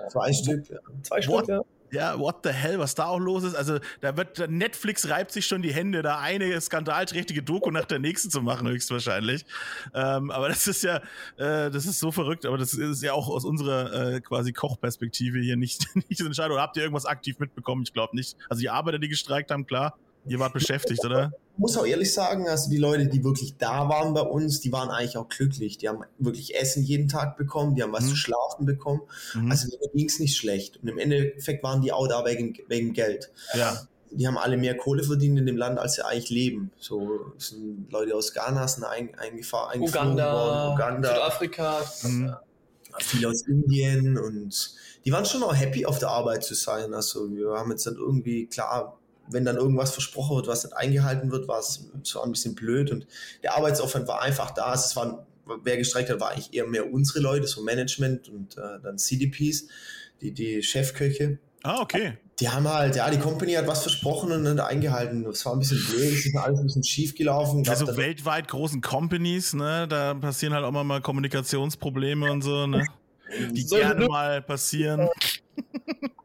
Zwei 0.10 0.34
Stück. 0.34 0.66
Zwei 1.04 1.22
Stück, 1.22 1.48
ja. 1.48 1.62
Ja, 1.92 2.20
what 2.20 2.38
the 2.44 2.50
hell, 2.50 2.80
was 2.80 2.96
da 2.96 3.06
auch 3.06 3.20
los 3.20 3.44
ist. 3.44 3.56
Also, 3.56 3.80
da 4.02 4.18
wird 4.18 4.50
Netflix 4.50 5.08
reibt 5.10 5.32
sich 5.32 5.46
schon 5.46 5.62
die 5.62 5.74
Hände, 5.74 6.02
da 6.02 6.20
eine 6.20 6.60
skandalträchtige 6.60 7.42
Doku 7.44 7.72
nach 7.72 7.86
der 7.86 8.00
nächsten 8.00 8.30
zu 8.30 8.42
machen, 8.42 8.68
höchstwahrscheinlich. 8.68 9.46
Ähm, 9.94 10.30
aber 10.32 10.50
das 10.50 10.68
ist 10.68 10.84
ja, 10.84 10.98
äh, 11.38 11.72
das 11.72 11.86
ist 11.86 12.00
so 12.00 12.12
verrückt, 12.12 12.46
aber 12.46 12.58
das 12.58 12.74
ist 12.74 13.04
ja 13.04 13.14
auch 13.14 13.30
aus 13.30 13.46
unserer 13.46 14.16
äh, 14.16 14.22
quasi 14.22 14.52
Kochperspektive 14.52 15.40
hier 15.40 15.56
nicht, 15.56 15.86
nicht 16.10 16.18
so 16.18 16.26
entscheidend. 16.26 16.54
Oder 16.54 16.62
habt 16.64 16.76
ihr 16.78 16.84
irgendwas 16.84 17.06
aktiv 17.06 17.40
mitbekommen? 17.40 17.84
Ich 17.84 17.94
glaube 17.94 18.16
nicht. 18.16 18.36
Also 18.50 18.60
die 18.60 18.70
Arbeiter, 18.70 19.00
die 19.00 19.08
gestreikt 19.08 19.52
haben, 19.52 19.66
klar. 19.66 19.98
Ihr 20.28 20.40
wart 20.40 20.54
beschäftigt, 20.54 21.04
oder? 21.06 21.32
Ich 21.54 21.60
muss 21.60 21.78
auch 21.78 21.86
ehrlich 21.86 22.14
sagen, 22.14 22.48
also 22.48 22.70
die 22.70 22.78
Leute, 22.78 23.08
die 23.08 23.24
wirklich 23.24 23.58
da 23.58 23.90
waren 23.90 24.14
bei 24.14 24.22
uns, 24.22 24.60
die 24.60 24.72
waren 24.72 24.90
eigentlich 24.90 25.18
auch 25.18 25.28
glücklich. 25.28 25.78
Die 25.78 25.90
haben 25.90 26.04
wirklich 26.20 26.56
Essen 26.56 26.84
jeden 26.84 27.08
Tag 27.08 27.38
bekommen, 27.38 27.76
die 27.76 27.84
haben 27.84 27.94
was 27.94 28.06
mhm. 28.06 28.10
zu 28.10 28.16
schlafen 28.16 28.66
bekommen. 28.66 29.02
Mhm. 29.34 29.50
Also 29.50 29.68
denen 29.70 29.92
ging 29.94 30.08
es 30.08 30.20
nicht 30.20 30.38
schlecht. 30.38 30.78
Und 30.78 30.90
im 30.90 30.98
Endeffekt 31.00 31.64
waren 31.64 31.82
die 31.82 31.92
auch 31.92 32.08
da 32.08 32.26
wegen, 32.26 32.58
wegen 32.68 32.94
Geld. 32.94 33.32
Ja. 33.56 33.82
Die 34.12 34.28
haben 34.28 34.38
alle 34.38 34.56
mehr 34.56 34.78
Kohle 34.78 35.04
verdient 35.04 35.40
in 35.40 35.46
dem 35.46 35.58
Land, 35.58 35.80
als 35.80 35.96
sie 35.96 36.06
eigentlich 36.06 36.30
leben. 36.30 36.72
So 36.80 37.34
sind 37.38 37.92
Leute 37.92 38.16
aus 38.16 38.34
Ghana 38.34 38.68
sind 38.68 38.84
ein, 38.84 39.16
eingefahren, 39.16 39.82
Uganda, 39.82 40.34
worden, 40.34 40.74
Uganda, 40.74 41.10
Südafrika. 41.10 41.82
Mhm. 42.04 42.36
Viele 43.00 43.30
aus 43.30 43.42
Indien 43.48 44.18
und 44.18 44.74
die 45.06 45.12
waren 45.12 45.26
schon 45.26 45.44
auch 45.44 45.56
happy 45.56 45.86
auf 45.86 46.00
der 46.00 46.10
Arbeit 46.10 46.44
zu 46.44 46.54
sein. 46.54 46.94
Also 46.94 47.32
wir 47.32 47.52
haben 47.52 47.72
jetzt 47.72 47.86
dann 47.86 47.96
irgendwie, 47.96 48.48
klar, 48.48 48.98
wenn 49.30 49.46
dann 49.46 49.58
irgendwas 49.58 49.92
versprochen 49.92 50.38
wird, 50.38 50.48
was 50.48 50.64
nicht 50.64 50.76
eingehalten 50.76 51.32
wird, 51.32 51.48
war 51.48 51.60
es 51.60 51.90
so 52.04 52.22
ein 52.22 52.32
bisschen 52.32 52.56
blöd 52.56 52.92
und 52.92 53.08
der 53.44 53.56
Arbeitsaufwand 53.56 54.08
war 54.08 54.22
einfach 54.22 54.52
da. 54.52 54.74
Es 54.74 54.96
waren 54.96 55.20
wer 55.64 55.78
gestreikt 55.78 56.10
hat, 56.10 56.20
war 56.20 56.32
eigentlich 56.32 56.54
eher 56.54 56.68
mehr 56.68 56.92
unsere 56.92 57.20
Leute, 57.20 57.48
so 57.48 57.64
Management 57.64 58.30
und 58.30 58.58
äh, 58.58 58.80
dann 58.84 58.98
CDPs, 58.98 59.68
die, 60.22 60.32
die 60.32 60.64
Chefköche. 60.64 61.40
Ah, 61.64 61.82
okay. 61.82 62.18
Die 62.40 62.50
haben 62.50 62.68
halt, 62.68 62.96
ja, 62.96 63.10
die 63.10 63.18
Company 63.18 63.54
hat 63.54 63.66
was 63.66 63.82
versprochen 63.82 64.32
und 64.32 64.44
nicht 64.44 64.60
eingehalten. 64.60 65.24
Das 65.24 65.44
war 65.46 65.54
ein 65.54 65.60
bisschen 65.60 65.84
blöd, 65.90 66.14
es 66.14 66.26
ist 66.26 66.36
alles 66.36 66.60
ein 66.60 66.66
bisschen 66.66 66.84
schief 66.84 67.16
gelaufen. 67.16 67.68
Also 67.68 67.98
weltweit 67.98 68.48
großen 68.48 68.82
Companies, 68.82 69.54
ne, 69.54 69.88
da 69.88 70.14
passieren 70.14 70.54
halt 70.54 70.64
auch 70.64 70.72
mal, 70.72 71.02
Kommunikationsprobleme 71.02 72.32
und 72.32 72.44
so, 72.44 72.68
ne? 72.68 72.86
Die 73.52 73.64
so, 73.64 73.76
gerne 73.76 74.02
ne? 74.02 74.08
mal 74.08 74.42
passieren. 74.42 75.10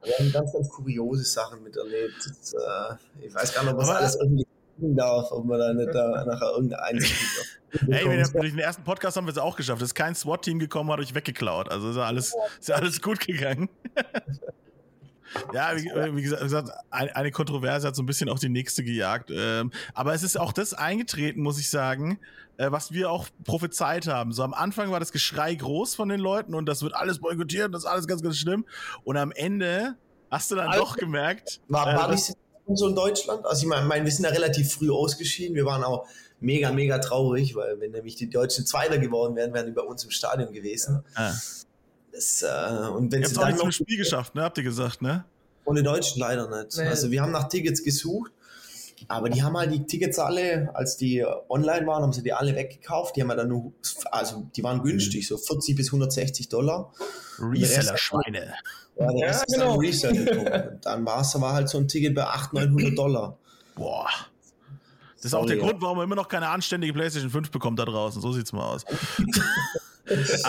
Wir 0.03 0.19
haben 0.19 0.33
ganz, 0.33 0.53
ganz 0.53 0.69
kuriose 0.69 1.25
Sachen 1.25 1.63
miterlebt. 1.63 2.15
Das, 2.19 2.53
äh, 2.53 3.27
ich 3.27 3.35
weiß 3.35 3.55
gar 3.55 3.65
nicht, 3.65 3.75
ob 3.75 3.81
das 3.81 3.91
alles 3.91 4.17
irgendwie 4.17 4.47
darf, 4.79 5.31
ob 5.31 5.45
man 5.45 5.59
da 5.59 5.73
nicht 5.73 5.95
da 5.95 6.25
nachher 6.25 6.51
irgendeine 6.55 7.01
Hey, 7.89 8.05
wir 8.05 8.23
haben, 8.23 8.33
durch 8.33 8.51
den 8.51 8.59
ersten 8.59 8.85
Podcast 8.85 9.17
haben 9.17 9.27
wir 9.27 9.33
es 9.33 9.39
auch 9.39 9.57
geschafft. 9.57 9.81
Es 9.81 9.89
ist 9.89 9.95
kein 9.95 10.15
SWAT-Team 10.15 10.59
gekommen, 10.59 10.91
hat 10.91 11.01
euch 11.01 11.15
weggeklaut. 11.15 11.71
Also 11.71 11.91
ist 11.91 11.97
ja 11.97 12.05
alles, 12.05 12.35
ist 12.61 12.69
ja 12.69 12.75
alles 12.75 13.01
gut 13.01 13.21
gegangen. 13.21 13.69
Ja, 15.53 15.77
wie, 15.77 16.17
wie, 16.17 16.23
gesagt, 16.23 16.71
eine 16.91 17.31
Kontroverse 17.31 17.89
hat 17.89 17.97
so 17.97 18.03
ein 18.03 18.07
bisschen 18.07 18.29
auch 18.29 18.39
die 18.39 18.49
nächste 18.49 18.85
gejagt. 18.85 19.31
Ähm, 19.31 19.71
aber 19.95 20.15
es 20.15 20.23
ist 20.23 20.39
auch 20.39 20.53
das 20.53 20.75
eingetreten, 20.75 21.43
muss 21.43 21.59
ich 21.59 21.71
sagen, 21.71 22.19
äh, 22.57 22.71
was 22.71 22.93
wir 22.93 23.11
auch 23.11 23.29
prophezeit 23.45 24.07
haben. 24.07 24.33
So 24.33 24.43
am 24.43 24.55
Anfang 24.55 24.91
war 24.91 25.01
das 25.01 25.13
Geschrei 25.13 25.55
groß 25.55 25.95
von 25.95 26.09
den 26.09 26.21
Leuten 26.21 26.55
und 26.55 26.67
das 26.67 26.83
wird 26.83 26.95
alles 26.95 27.19
boykottiert, 27.19 27.73
das 27.73 27.85
ist 27.85 27.89
alles 27.89 28.07
ganz, 28.07 28.23
ganz 28.23 28.37
schlimm. 28.37 28.65
Und 29.05 29.17
am 29.17 29.33
Ende 29.33 29.97
hast 30.31 30.51
du 30.51 30.57
dann 30.57 30.69
also, 30.69 30.85
doch 30.85 30.97
gemerkt. 30.97 31.61
War, 31.69 31.87
war 31.87 32.09
äh, 32.09 32.13
nicht 32.13 32.35
so 32.75 32.89
in 32.89 32.95
Deutschland? 32.95 33.45
Also 33.47 33.63
ich 33.63 33.69
meine, 33.69 33.87
mein, 33.87 34.05
wir 34.05 34.13
sind 34.13 34.25
ja 34.25 34.31
relativ 34.31 34.73
früh 34.73 34.91
ausgeschieden. 34.91 35.55
Wir 35.55 35.65
waren 35.65 35.83
auch 35.85 36.07
mega, 36.41 36.73
mega 36.73 36.99
traurig, 36.99 37.55
weil 37.55 37.81
wenn 37.81 37.93
nämlich 37.93 38.17
die 38.17 38.29
Deutschen 38.29 38.67
Zweiter 38.67 38.99
geworden 38.99 39.37
wären, 39.37 39.53
wären 39.55 39.67
die 39.67 39.73
bei 39.73 39.83
uns 39.83 40.05
im 40.05 40.11
Stadion 40.11 40.53
gewesen. 40.53 41.05
Ja. 41.17 41.35
Das, 42.13 42.43
äh, 42.43 42.89
und 42.89 43.11
wenn 43.11 43.23
Ihr 43.23 43.29
habt 43.29 43.39
auch 43.39 43.47
nicht 43.47 43.59
zum 43.59 43.73
Spiel 43.73 43.97
geschafft, 43.97 44.35
ne? 44.35 44.43
Habt 44.43 44.59
ihr 44.59 44.65
gesagt, 44.65 45.03
ne? 45.03 45.25
Ohne 45.65 45.83
Deutschen 45.83 46.21
leider 46.21 46.49
nicht. 46.49 46.77
Nee. 46.77 46.87
Also 46.87 47.11
wir 47.11 47.23
haben 47.23 47.33
nach 47.33 47.49
Tickets 47.49 47.83
gesucht, 47.83 48.33
aber 49.09 49.31
die 49.31 49.43
haben 49.43 49.57
halt 49.57 49.73
die 49.73 49.85
Tickets 49.85 50.19
alle, 50.19 50.71
als 50.75 50.97
die 50.97 51.25
online 51.49 51.87
waren, 51.87 52.03
haben 52.03 52.13
sie 52.13 52.23
die 52.23 52.33
alle 52.33 52.55
weggekauft. 52.55 53.17
Die 53.17 53.23
haben 53.23 53.31
ja 53.31 53.37
dann 53.37 53.49
nur, 53.49 53.73
also 54.11 54.47
die 54.55 54.63
waren 54.63 54.83
günstig, 54.83 55.27
so 55.27 55.37
40 55.37 55.77
bis 55.77 55.89
160 55.89 56.49
Dollar. 56.49 56.93
Reseller-Schweine. 57.39 58.55
Ja, 58.99 59.13
der 59.13 59.31
ja, 59.31 59.43
genau. 59.51 59.77
Reseller. 59.77 60.79
Dann 60.83 61.07
war 61.07 61.23
es 61.23 61.41
war 61.41 61.55
halt 61.55 61.69
so 61.69 61.79
ein 61.79 61.89
Ticket 61.89 62.15
bei 62.15 62.25
800, 62.25 62.71
900 62.71 62.99
Dollar. 62.99 63.39
Boah. 63.75 64.09
Das 65.17 65.27
ist 65.27 65.35
auch 65.35 65.47
der 65.47 65.57
ja. 65.57 65.63
Grund, 65.63 65.81
warum 65.81 65.97
man 65.97 66.05
immer 66.05 66.17
noch 66.17 66.29
keine 66.29 66.49
anständige 66.49 66.93
PlayStation 66.93 67.31
5 67.31 67.51
bekommt 67.51 67.79
da 67.79 67.85
draußen. 67.85 68.21
So 68.21 68.33
sieht's 68.33 68.53
mal 68.53 68.75
aus. 68.75 68.85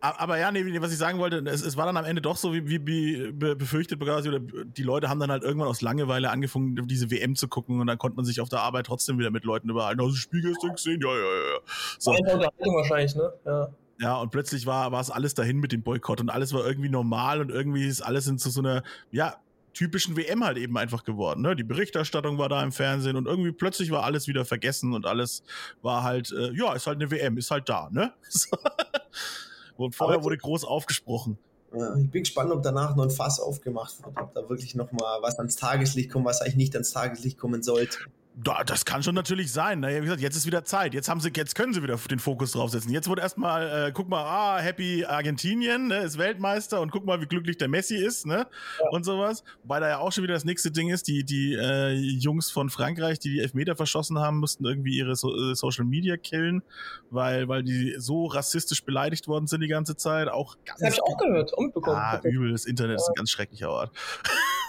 Aber 0.00 0.38
ja, 0.38 0.50
nee, 0.50 0.80
was 0.80 0.92
ich 0.92 0.98
sagen 0.98 1.18
wollte, 1.18 1.38
es, 1.46 1.62
es 1.62 1.76
war 1.76 1.84
dann 1.86 1.96
am 1.96 2.04
Ende 2.04 2.22
doch 2.22 2.36
so, 2.36 2.54
wie, 2.54 2.66
wie, 2.68 2.86
wie 2.86 3.32
befürchtet, 3.32 4.00
oder 4.02 4.40
die 4.40 4.82
Leute 4.82 5.08
haben 5.08 5.20
dann 5.20 5.30
halt 5.30 5.42
irgendwann 5.42 5.68
aus 5.68 5.82
Langeweile 5.82 6.30
angefangen, 6.30 6.86
diese 6.88 7.10
WM 7.10 7.36
zu 7.36 7.48
gucken 7.48 7.80
und 7.80 7.86
dann 7.86 7.98
konnte 7.98 8.16
man 8.16 8.24
sich 8.24 8.40
auf 8.40 8.48
der 8.48 8.60
Arbeit 8.60 8.86
trotzdem 8.86 9.18
wieder 9.18 9.30
mit 9.30 9.44
Leuten 9.44 9.68
überhalten. 9.68 10.00
Hast 10.00 10.08
du 10.08 10.12
das 10.12 10.20
Spiel 10.20 10.42
gestern 10.42 10.72
gesehen? 10.72 11.00
Ja, 11.02 11.12
ja, 11.12 11.18
ja. 11.18 11.58
So. 11.98 12.10
Unterhaltung 12.12 12.74
wahrscheinlich, 12.76 13.14
ne? 13.14 13.32
Ja. 13.44 13.68
Ja, 14.02 14.16
und 14.16 14.30
plötzlich 14.30 14.64
war, 14.64 14.92
war 14.92 15.00
es 15.02 15.10
alles 15.10 15.34
dahin 15.34 15.58
mit 15.58 15.72
dem 15.72 15.82
Boykott 15.82 16.22
und 16.22 16.30
alles 16.30 16.54
war 16.54 16.66
irgendwie 16.66 16.88
normal 16.88 17.42
und 17.42 17.50
irgendwie 17.50 17.86
ist 17.86 18.00
alles 18.00 18.26
in 18.26 18.38
so, 18.38 18.48
so 18.48 18.60
einer, 18.60 18.82
ja, 19.10 19.36
typischen 19.74 20.16
WM 20.16 20.42
halt 20.42 20.56
eben 20.56 20.76
einfach 20.78 21.04
geworden. 21.04 21.42
Ne? 21.42 21.54
Die 21.54 21.64
Berichterstattung 21.64 22.38
war 22.38 22.48
da 22.48 22.62
im 22.62 22.72
Fernsehen 22.72 23.16
und 23.16 23.26
irgendwie 23.26 23.52
plötzlich 23.52 23.90
war 23.90 24.04
alles 24.04 24.26
wieder 24.26 24.46
vergessen 24.46 24.94
und 24.94 25.06
alles 25.06 25.42
war 25.82 26.02
halt, 26.02 26.32
äh, 26.32 26.50
ja, 26.52 26.72
ist 26.72 26.86
halt 26.86 26.96
eine 26.96 27.10
WM, 27.10 27.36
ist 27.36 27.50
halt 27.50 27.68
da, 27.68 27.88
ne? 27.90 28.12
und 29.86 29.94
vorher 29.94 30.16
Aber 30.16 30.24
wurde 30.24 30.36
groß 30.38 30.64
aufgesprochen. 30.64 31.38
Ja, 31.72 31.96
ich 31.96 32.10
bin 32.10 32.22
gespannt, 32.22 32.50
ob 32.50 32.62
danach 32.62 32.96
noch 32.96 33.04
ein 33.04 33.10
Fass 33.10 33.38
aufgemacht 33.38 34.04
wird, 34.04 34.20
ob 34.20 34.34
da 34.34 34.48
wirklich 34.48 34.74
nochmal 34.74 35.22
was 35.22 35.38
ans 35.38 35.56
Tageslicht 35.56 36.10
kommt, 36.10 36.24
was 36.24 36.40
eigentlich 36.40 36.56
nicht 36.56 36.74
ans 36.74 36.90
Tageslicht 36.90 37.38
kommen 37.38 37.62
sollte. 37.62 37.98
Da, 38.36 38.62
das 38.64 38.84
kann 38.84 39.02
schon 39.02 39.16
natürlich 39.16 39.52
sein. 39.52 39.80
Ne? 39.80 39.96
Wie 39.96 40.04
gesagt, 40.04 40.20
jetzt 40.20 40.36
ist 40.36 40.46
wieder 40.46 40.64
Zeit. 40.64 40.94
Jetzt 40.94 41.08
haben 41.08 41.20
sie, 41.20 41.30
jetzt 41.34 41.54
können 41.56 41.74
sie 41.74 41.82
wieder 41.82 41.96
den 41.96 42.20
Fokus 42.20 42.52
draufsetzen. 42.52 42.92
Jetzt 42.92 43.08
wurde 43.08 43.22
erstmal, 43.22 43.88
äh, 43.88 43.92
guck 43.92 44.08
mal, 44.08 44.22
ah, 44.22 44.58
Happy 44.60 45.04
Argentinien, 45.04 45.88
ne, 45.88 45.98
ist 45.98 46.16
Weltmeister 46.16 46.80
und 46.80 46.90
guck 46.90 47.04
mal, 47.04 47.20
wie 47.20 47.26
glücklich 47.26 47.58
der 47.58 47.68
Messi 47.68 47.96
ist, 47.96 48.26
ne? 48.26 48.46
Ja. 48.78 48.88
Und 48.90 49.04
sowas. 49.04 49.42
Wobei 49.62 49.80
da 49.80 49.88
ja 49.88 49.98
auch 49.98 50.12
schon 50.12 50.22
wieder 50.22 50.34
das 50.34 50.44
nächste 50.44 50.70
Ding 50.70 50.90
ist, 50.90 51.08
die, 51.08 51.24
die 51.24 51.54
äh, 51.54 51.92
Jungs 51.92 52.50
von 52.50 52.70
Frankreich, 52.70 53.18
die 53.18 53.30
die 53.30 53.40
Elfmeter 53.40 53.74
verschossen 53.74 54.18
haben, 54.20 54.38
mussten 54.38 54.64
irgendwie 54.64 54.96
ihre 54.96 55.16
so 55.16 55.34
äh, 55.34 55.54
Social 55.56 55.84
Media 55.84 56.16
killen, 56.16 56.62
weil, 57.10 57.48
weil 57.48 57.64
die 57.64 57.96
so 57.98 58.26
rassistisch 58.26 58.84
beleidigt 58.84 59.26
worden 59.26 59.48
sind 59.48 59.60
die 59.60 59.68
ganze 59.68 59.96
Zeit. 59.96 60.28
Auch 60.28 60.56
ganz. 60.64 60.80
Das 60.80 60.88
hab 60.88 60.94
ich 60.94 61.02
auch 61.02 61.18
gehört 61.18 61.52
und 61.52 61.74
bekommen. 61.74 61.98
Ah, 61.98 62.20
übel, 62.22 62.52
das 62.52 62.64
Internet 62.64 62.92
ja. 62.92 63.02
ist 63.02 63.08
ein 63.08 63.14
ganz 63.14 63.30
schrecklicher 63.30 63.70
Ort. 63.70 63.90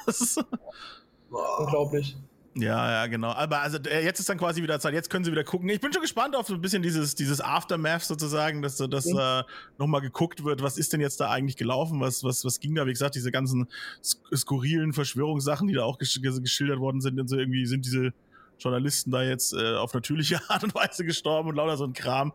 Unglaublich. 1.29 2.17
Ja, 2.53 2.91
ja, 2.91 3.07
genau. 3.07 3.31
Aber 3.31 3.61
also 3.61 3.77
äh, 3.77 4.03
jetzt 4.03 4.19
ist 4.19 4.27
dann 4.27 4.37
quasi 4.37 4.61
wieder 4.61 4.79
Zeit. 4.79 4.93
Jetzt 4.93 5.09
können 5.09 5.23
sie 5.23 5.31
wieder 5.31 5.45
gucken. 5.45 5.69
Ich 5.69 5.79
bin 5.79 5.93
schon 5.93 6.01
gespannt 6.01 6.35
auf 6.35 6.47
so 6.47 6.53
ein 6.53 6.61
bisschen 6.61 6.83
dieses, 6.83 7.15
dieses 7.15 7.39
Aftermath 7.39 8.03
sozusagen, 8.03 8.61
dass, 8.61 8.75
dass 8.75 9.05
mhm. 9.05 9.19
äh, 9.19 9.43
nochmal 9.77 10.01
geguckt 10.01 10.43
wird, 10.43 10.61
was 10.61 10.77
ist 10.77 10.91
denn 10.91 10.99
jetzt 10.99 11.21
da 11.21 11.29
eigentlich 11.29 11.55
gelaufen? 11.55 12.01
Was, 12.01 12.25
was, 12.25 12.43
was 12.43 12.59
ging 12.59 12.75
da? 12.75 12.85
Wie 12.85 12.91
gesagt, 12.91 13.15
diese 13.15 13.31
ganzen 13.31 13.67
skurrilen 14.35 14.91
Verschwörungssachen, 14.91 15.67
die 15.67 15.75
da 15.75 15.83
auch 15.83 15.97
gesch 15.97 16.19
geschildert 16.21 16.79
worden 16.79 16.99
sind, 16.99 17.19
und 17.19 17.29
so 17.29 17.37
irgendwie 17.37 17.65
sind 17.65 17.85
diese 17.85 18.11
Journalisten 18.61 19.11
da 19.11 19.23
jetzt 19.23 19.53
äh, 19.53 19.75
auf 19.75 19.93
natürliche 19.93 20.39
Art 20.49 20.63
und 20.63 20.75
Weise 20.75 21.05
gestorben 21.05 21.49
und 21.49 21.55
lauter 21.55 21.77
so 21.77 21.85
ein 21.85 21.93
Kram. 21.93 22.33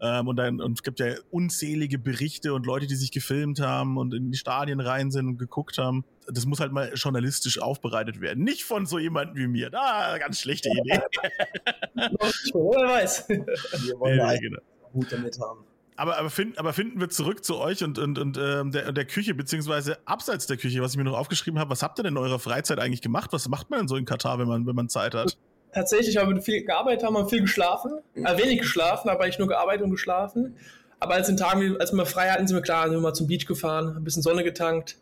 Ähm, 0.00 0.28
und 0.28 0.36
dann 0.36 0.60
und 0.60 0.78
es 0.78 0.82
gibt 0.82 1.00
ja 1.00 1.14
unzählige 1.30 1.98
Berichte 1.98 2.54
und 2.54 2.66
Leute, 2.66 2.86
die 2.86 2.96
sich 2.96 3.10
gefilmt 3.10 3.60
haben 3.60 3.96
und 3.96 4.14
in 4.14 4.30
die 4.30 4.38
Stadien 4.38 4.80
rein 4.80 5.10
sind 5.10 5.26
und 5.26 5.38
geguckt 5.38 5.78
haben. 5.78 6.04
Das 6.26 6.46
muss 6.46 6.60
halt 6.60 6.72
mal 6.72 6.92
journalistisch 6.94 7.60
aufbereitet 7.60 8.20
werden. 8.20 8.44
Nicht 8.44 8.64
von 8.64 8.86
so 8.86 8.98
jemandem 8.98 9.36
wie 9.36 9.46
mir. 9.46 9.70
Da, 9.70 10.16
ganz 10.18 10.40
schlechte 10.40 10.70
Idee. 10.70 11.00
Wer 11.94 12.88
weiß. 12.88 13.28
Wir 13.28 14.00
wollen 14.00 14.18
ja, 14.18 14.36
genau. 14.38 14.60
gut 14.92 15.12
damit 15.12 15.38
haben. 15.38 15.64
Aber, 15.96 16.18
aber, 16.18 16.30
find, 16.30 16.58
aber 16.58 16.72
finden 16.72 16.98
wir 16.98 17.08
zurück 17.08 17.44
zu 17.44 17.56
euch 17.58 17.84
und, 17.84 17.98
und, 17.98 18.18
und 18.18 18.36
ähm, 18.36 18.72
der, 18.72 18.90
der 18.90 19.04
Küche, 19.04 19.34
beziehungsweise 19.34 19.98
abseits 20.06 20.46
der 20.46 20.56
Küche, 20.56 20.82
was 20.82 20.92
ich 20.92 20.96
mir 20.96 21.04
noch 21.04 21.16
aufgeschrieben 21.16 21.60
habe. 21.60 21.70
Was 21.70 21.82
habt 21.82 21.98
ihr 22.00 22.02
denn 22.02 22.14
in 22.14 22.18
eurer 22.18 22.40
Freizeit 22.40 22.80
eigentlich 22.80 23.00
gemacht? 23.00 23.32
Was 23.32 23.48
macht 23.48 23.70
man 23.70 23.80
denn 23.80 23.88
so 23.88 23.96
in 23.96 24.04
Katar, 24.04 24.38
wenn 24.38 24.48
man, 24.48 24.66
wenn 24.66 24.74
man 24.74 24.88
Zeit 24.88 25.14
hat? 25.14 25.38
Tatsächlich 25.74 26.16
haben 26.16 26.34
wir 26.34 26.40
viel 26.42 26.64
gearbeitet, 26.64 27.04
haben 27.04 27.14
wir 27.14 27.28
viel 27.28 27.42
geschlafen. 27.42 27.98
Äh, 28.14 28.38
wenig 28.38 28.60
geschlafen, 28.60 29.08
aber 29.08 29.24
eigentlich 29.24 29.38
nur 29.38 29.48
gearbeitet 29.48 29.82
und 29.82 29.90
geschlafen. 29.90 30.56
Aber 31.00 31.14
als, 31.14 31.28
in 31.28 31.36
Tagen, 31.36 31.76
als 31.78 31.92
wir 31.92 32.06
frei 32.06 32.30
hatten, 32.30 32.46
sind 32.46 32.56
wir 32.56 32.62
klar, 32.62 32.84
sind 32.84 32.94
wir 32.96 33.00
mal 33.00 33.12
zum 33.12 33.26
Beach 33.26 33.46
gefahren, 33.46 33.96
ein 33.96 34.04
bisschen 34.04 34.22
Sonne 34.22 34.44
getankt, 34.44 34.96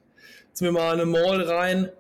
sind 0.53 0.65
wir 0.65 0.73
mal 0.73 0.95
in 0.95 1.01
eine 1.01 1.07
Mall 1.07 1.43
rein. 1.43 1.91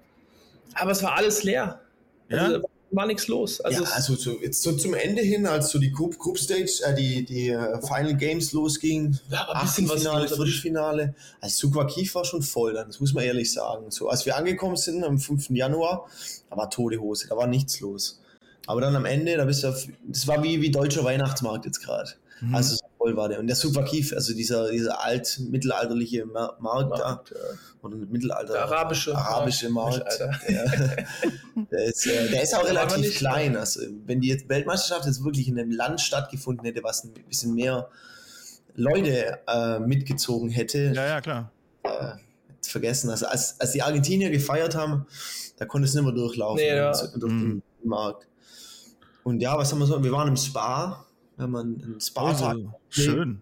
Aber 0.74 0.90
es 0.90 1.02
war 1.02 1.16
alles 1.16 1.44
leer. 1.44 1.80
Ja? 2.28 2.46
Also, 2.46 2.62
war 2.92 3.06
nichts 3.06 3.26
los. 3.28 3.60
Also, 3.60 3.84
ja, 3.84 3.90
also 3.90 4.14
so, 4.14 4.38
jetzt 4.40 4.62
so 4.62 4.72
zum 4.72 4.94
Ende 4.94 5.22
hin, 5.22 5.46
als 5.46 5.70
so 5.70 5.78
die 5.78 5.90
Group, 5.90 6.18
Group 6.18 6.38
Stage, 6.38 6.80
äh, 6.84 6.94
die, 6.94 7.24
die 7.24 7.50
uh, 7.50 7.80
Final 7.86 8.16
Games 8.16 8.52
losging, 8.52 9.18
ja, 9.30 9.48
Achtelfinale, 9.48 10.28
Viertelfinale, 10.28 11.14
also 11.40 11.70
Kief 11.86 12.14
war 12.14 12.24
schon 12.24 12.42
voll, 12.42 12.74
das 12.74 13.00
muss 13.00 13.14
man 13.14 13.24
ehrlich 13.24 13.50
sagen. 13.50 13.90
So, 13.90 14.08
als 14.08 14.26
wir 14.26 14.36
angekommen 14.36 14.76
sind 14.76 15.04
am 15.04 15.18
5. 15.18 15.50
Januar, 15.50 16.06
da 16.50 16.56
war 16.56 16.70
tote 16.70 16.98
Hose, 16.98 17.28
da 17.28 17.36
war 17.36 17.46
nichts 17.46 17.80
los. 17.80 18.21
Aber 18.66 18.80
dann 18.80 18.94
am 18.94 19.04
Ende, 19.04 19.36
da 19.36 19.44
bist 19.44 19.64
du, 19.64 19.68
auf, 19.68 19.86
das 20.06 20.26
war 20.26 20.42
wie, 20.42 20.60
wie 20.60 20.70
deutscher 20.70 21.04
Weihnachtsmarkt 21.04 21.64
jetzt 21.64 21.80
gerade. 21.80 22.10
Mhm. 22.40 22.54
Also 22.54 22.76
so 22.76 22.84
voll 22.98 23.16
war 23.16 23.28
der. 23.28 23.40
Und 23.40 23.46
der 23.46 23.56
Super 23.56 23.84
Kief, 23.84 24.12
also 24.12 24.34
dieser, 24.34 24.70
dieser 24.70 25.02
alt 25.02 25.40
mittelalterliche 25.50 26.26
Markt, 26.26 26.60
Markt 26.60 26.98
da, 26.98 27.22
ja. 27.34 27.58
oder 27.82 27.96
Mittelalter, 27.96 28.52
der 28.52 28.62
arabische, 28.62 29.16
arabische 29.16 29.68
Markt, 29.68 29.98
Markt 29.98 30.48
der, 30.48 31.06
der, 31.70 31.84
ist, 31.84 32.06
äh, 32.06 32.28
der 32.30 32.42
ist 32.42 32.54
auch 32.54 32.64
relativ 32.64 33.16
klein. 33.16 33.56
Also 33.56 33.80
wenn 34.06 34.20
die 34.20 34.28
jetzt 34.28 34.48
Weltmeisterschaft 34.48 35.06
jetzt 35.06 35.24
wirklich 35.24 35.48
in 35.48 35.58
einem 35.58 35.70
Land 35.70 36.00
stattgefunden 36.00 36.64
hätte, 36.64 36.82
was 36.82 37.04
ein 37.04 37.12
bisschen 37.28 37.54
mehr 37.54 37.88
Leute 38.74 39.38
äh, 39.46 39.78
mitgezogen 39.78 40.50
hätte. 40.50 40.92
Ja, 40.94 41.06
ja, 41.06 41.20
klar. 41.20 41.52
Äh, 41.82 42.12
vergessen. 42.62 43.10
Also 43.10 43.26
als, 43.26 43.60
als 43.60 43.72
die 43.72 43.82
Argentinier 43.82 44.30
gefeiert 44.30 44.74
haben, 44.74 45.06
da 45.58 45.66
konnte 45.66 45.86
es 45.86 45.94
nicht 45.94 46.04
mehr 46.04 46.12
durchlaufen 46.12 46.56
nee, 46.56 46.74
ja. 46.74 46.92
durch 46.92 47.32
mhm. 47.32 47.62
den 47.82 47.88
Markt. 47.88 48.26
Und 49.24 49.40
ja, 49.40 49.56
was 49.56 49.72
haben 49.72 49.78
wir 49.78 49.86
so? 49.86 50.02
Wir 50.02 50.12
waren 50.12 50.28
im 50.28 50.36
Spa, 50.36 51.04
wenn 51.36 51.50
man 51.50 51.80
einen 51.82 52.00
Spa-Tag. 52.00 52.56
Oh, 52.56 52.80
schön. 52.88 53.40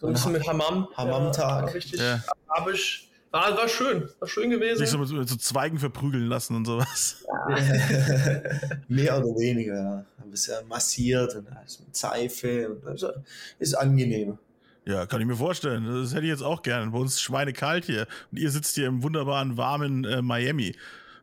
So 0.00 0.06
ein 0.06 0.12
bisschen 0.12 0.32
mit 0.32 0.46
Hammam. 0.46 0.88
Hammam-Tag. 0.96 1.66
Ja, 1.66 1.72
richtig 1.72 2.00
ja. 2.00 2.22
arabisch. 2.46 3.08
War, 3.30 3.54
war 3.56 3.68
schön, 3.68 4.08
war 4.20 4.28
schön 4.28 4.48
gewesen. 4.48 4.78
Sich 4.78 4.88
so 4.88 4.96
mit, 4.96 5.10
mit 5.10 5.28
so 5.28 5.36
Zweigen 5.36 5.78
verprügeln 5.78 6.26
lassen 6.26 6.56
und 6.56 6.64
sowas. 6.64 7.26
Ja. 7.50 7.56
Mehr 8.88 9.18
oder 9.18 9.38
weniger, 9.38 9.74
ja. 9.74 10.04
Ein 10.22 10.30
bisschen 10.30 10.66
massiert 10.66 11.34
und 11.34 11.44
mit 11.44 11.94
Seife. 11.96 12.70
Und 12.70 12.86
also, 12.86 13.10
ist 13.58 13.74
angenehm. 13.74 14.38
Ja, 14.86 15.04
kann 15.04 15.20
ich 15.20 15.26
mir 15.26 15.36
vorstellen. 15.36 15.84
Das 15.84 16.14
hätte 16.14 16.22
ich 16.22 16.30
jetzt 16.30 16.42
auch 16.42 16.62
gerne. 16.62 16.90
Bei 16.90 16.98
uns 16.98 17.14
ist 17.14 17.20
schweinekalt 17.20 17.84
hier. 17.84 18.06
Und 18.32 18.38
ihr 18.38 18.50
sitzt 18.50 18.74
hier 18.74 18.86
im 18.86 19.02
wunderbaren, 19.02 19.58
warmen 19.58 20.04
äh, 20.04 20.22
Miami. 20.22 20.74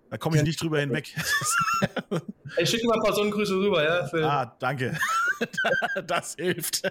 Da 0.09 0.17
komme 0.17 0.37
ich 0.37 0.43
nicht 0.43 0.61
drüber 0.61 0.79
hinweg. 0.79 1.13
Ich 2.57 2.69
schicke 2.69 2.85
mal 2.87 2.93
ein 2.93 3.01
paar 3.01 3.13
Sonnengrüße 3.13 3.55
rüber, 3.55 3.83
ja. 3.83 4.07
Für 4.07 4.23
ah, 4.23 4.55
danke. 4.59 4.97
das 6.07 6.35
hilft. 6.35 6.83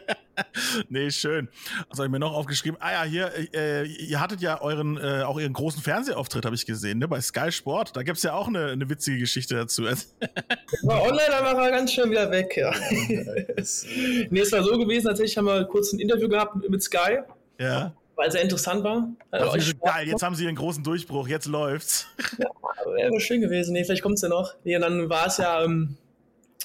nee, 0.88 1.10
schön. 1.10 1.48
Was 1.88 1.98
habe 1.98 2.06
ich 2.06 2.12
mir 2.12 2.18
noch 2.18 2.34
aufgeschrieben? 2.34 2.76
Ah 2.80 2.92
ja, 2.92 3.04
hier, 3.04 3.32
äh, 3.54 3.86
ihr 3.86 4.20
hattet 4.20 4.40
ja 4.40 4.60
euren, 4.60 4.98
äh, 4.98 5.22
auch 5.22 5.38
ihren 5.38 5.52
großen 5.52 5.80
Fernsehauftritt, 5.80 6.44
habe 6.44 6.56
ich 6.56 6.66
gesehen, 6.66 6.98
ne? 6.98 7.08
bei 7.08 7.20
Sky 7.20 7.50
Sport. 7.52 7.96
Da 7.96 8.02
gibt 8.02 8.18
es 8.18 8.24
ja 8.24 8.34
auch 8.34 8.48
eine, 8.48 8.66
eine 8.66 8.90
witzige 8.90 9.18
Geschichte 9.18 9.54
dazu. 9.54 9.84
war 10.82 11.02
online, 11.02 11.34
aber 11.34 11.56
war 11.56 11.70
ganz 11.70 11.92
schön 11.92 12.10
wieder 12.10 12.30
weg, 12.30 12.56
ja. 12.56 12.74
nee, 12.98 14.40
es 14.40 14.52
war 14.52 14.62
so 14.64 14.76
gewesen, 14.76 15.06
tatsächlich 15.06 15.38
haben 15.38 15.46
wir 15.46 15.64
kurz 15.64 15.92
ein 15.92 16.00
Interview 16.00 16.28
gehabt 16.28 16.56
mit 16.68 16.82
Sky. 16.82 17.20
Ja 17.58 17.94
weil 18.16 18.28
es 18.28 18.34
sehr 18.34 18.42
interessant 18.42 18.84
war. 18.84 19.08
Also 19.30 19.72
geil, 19.82 20.08
jetzt 20.08 20.22
haben 20.22 20.34
sie 20.34 20.46
einen 20.46 20.56
großen 20.56 20.84
Durchbruch, 20.84 21.28
jetzt 21.28 21.46
läuft's. 21.46 22.06
Ja, 22.38 22.48
wäre 22.92 23.20
schön 23.20 23.40
gewesen. 23.40 23.72
Nee, 23.72 23.84
vielleicht 23.84 24.02
kommt 24.02 24.16
es 24.16 24.22
ja 24.22 24.28
noch. 24.28 24.54
Nee, 24.64 24.76
und 24.76 24.82
dann 24.82 25.08
war 25.08 25.26
es 25.26 25.38
ja 25.38 25.64
ähm, 25.64 25.96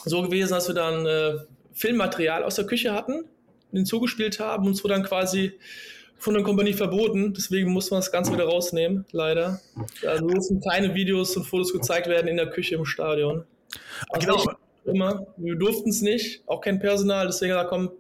so 0.06 0.22
gewesen, 0.22 0.54
dass 0.54 0.68
wir 0.68 0.76
dann 0.76 1.06
äh, 1.06 1.34
Filmmaterial 1.74 2.44
aus 2.44 2.56
der 2.56 2.66
Küche 2.66 2.94
hatten, 2.94 3.26
den 3.72 3.86
zugespielt 3.86 4.40
haben 4.40 4.66
und 4.66 4.74
es 4.74 4.84
wurde 4.84 4.96
dann 4.96 5.04
quasi 5.04 5.54
von 6.18 6.34
der 6.34 6.44
Kompanie 6.44 6.74
verboten. 6.74 7.34
Deswegen 7.34 7.72
muss 7.72 7.90
man 7.92 8.00
das 8.00 8.12
Ganze 8.12 8.34
wieder 8.34 8.46
rausnehmen, 8.46 9.06
leider. 9.12 9.62
Also 10.06 10.26
müssen 10.26 10.62
keine 10.62 10.94
Videos 10.94 11.36
und 11.38 11.46
Fotos 11.46 11.72
gezeigt 11.72 12.08
werden 12.08 12.28
in 12.28 12.38
der 12.38 12.50
Küche 12.50 12.76
im 12.76 12.86
Stadion. 12.86 13.46
Also 14.10 14.28
genau. 14.28 14.44
Immer. 14.86 15.28
Wir 15.38 15.56
durften 15.56 15.90
es 15.90 16.02
nicht, 16.02 16.42
auch 16.48 16.62
kein 16.62 16.80
Personal, 16.80 17.28
deswegen 17.28 17.54
da 17.54 17.64
kommt 17.66 17.92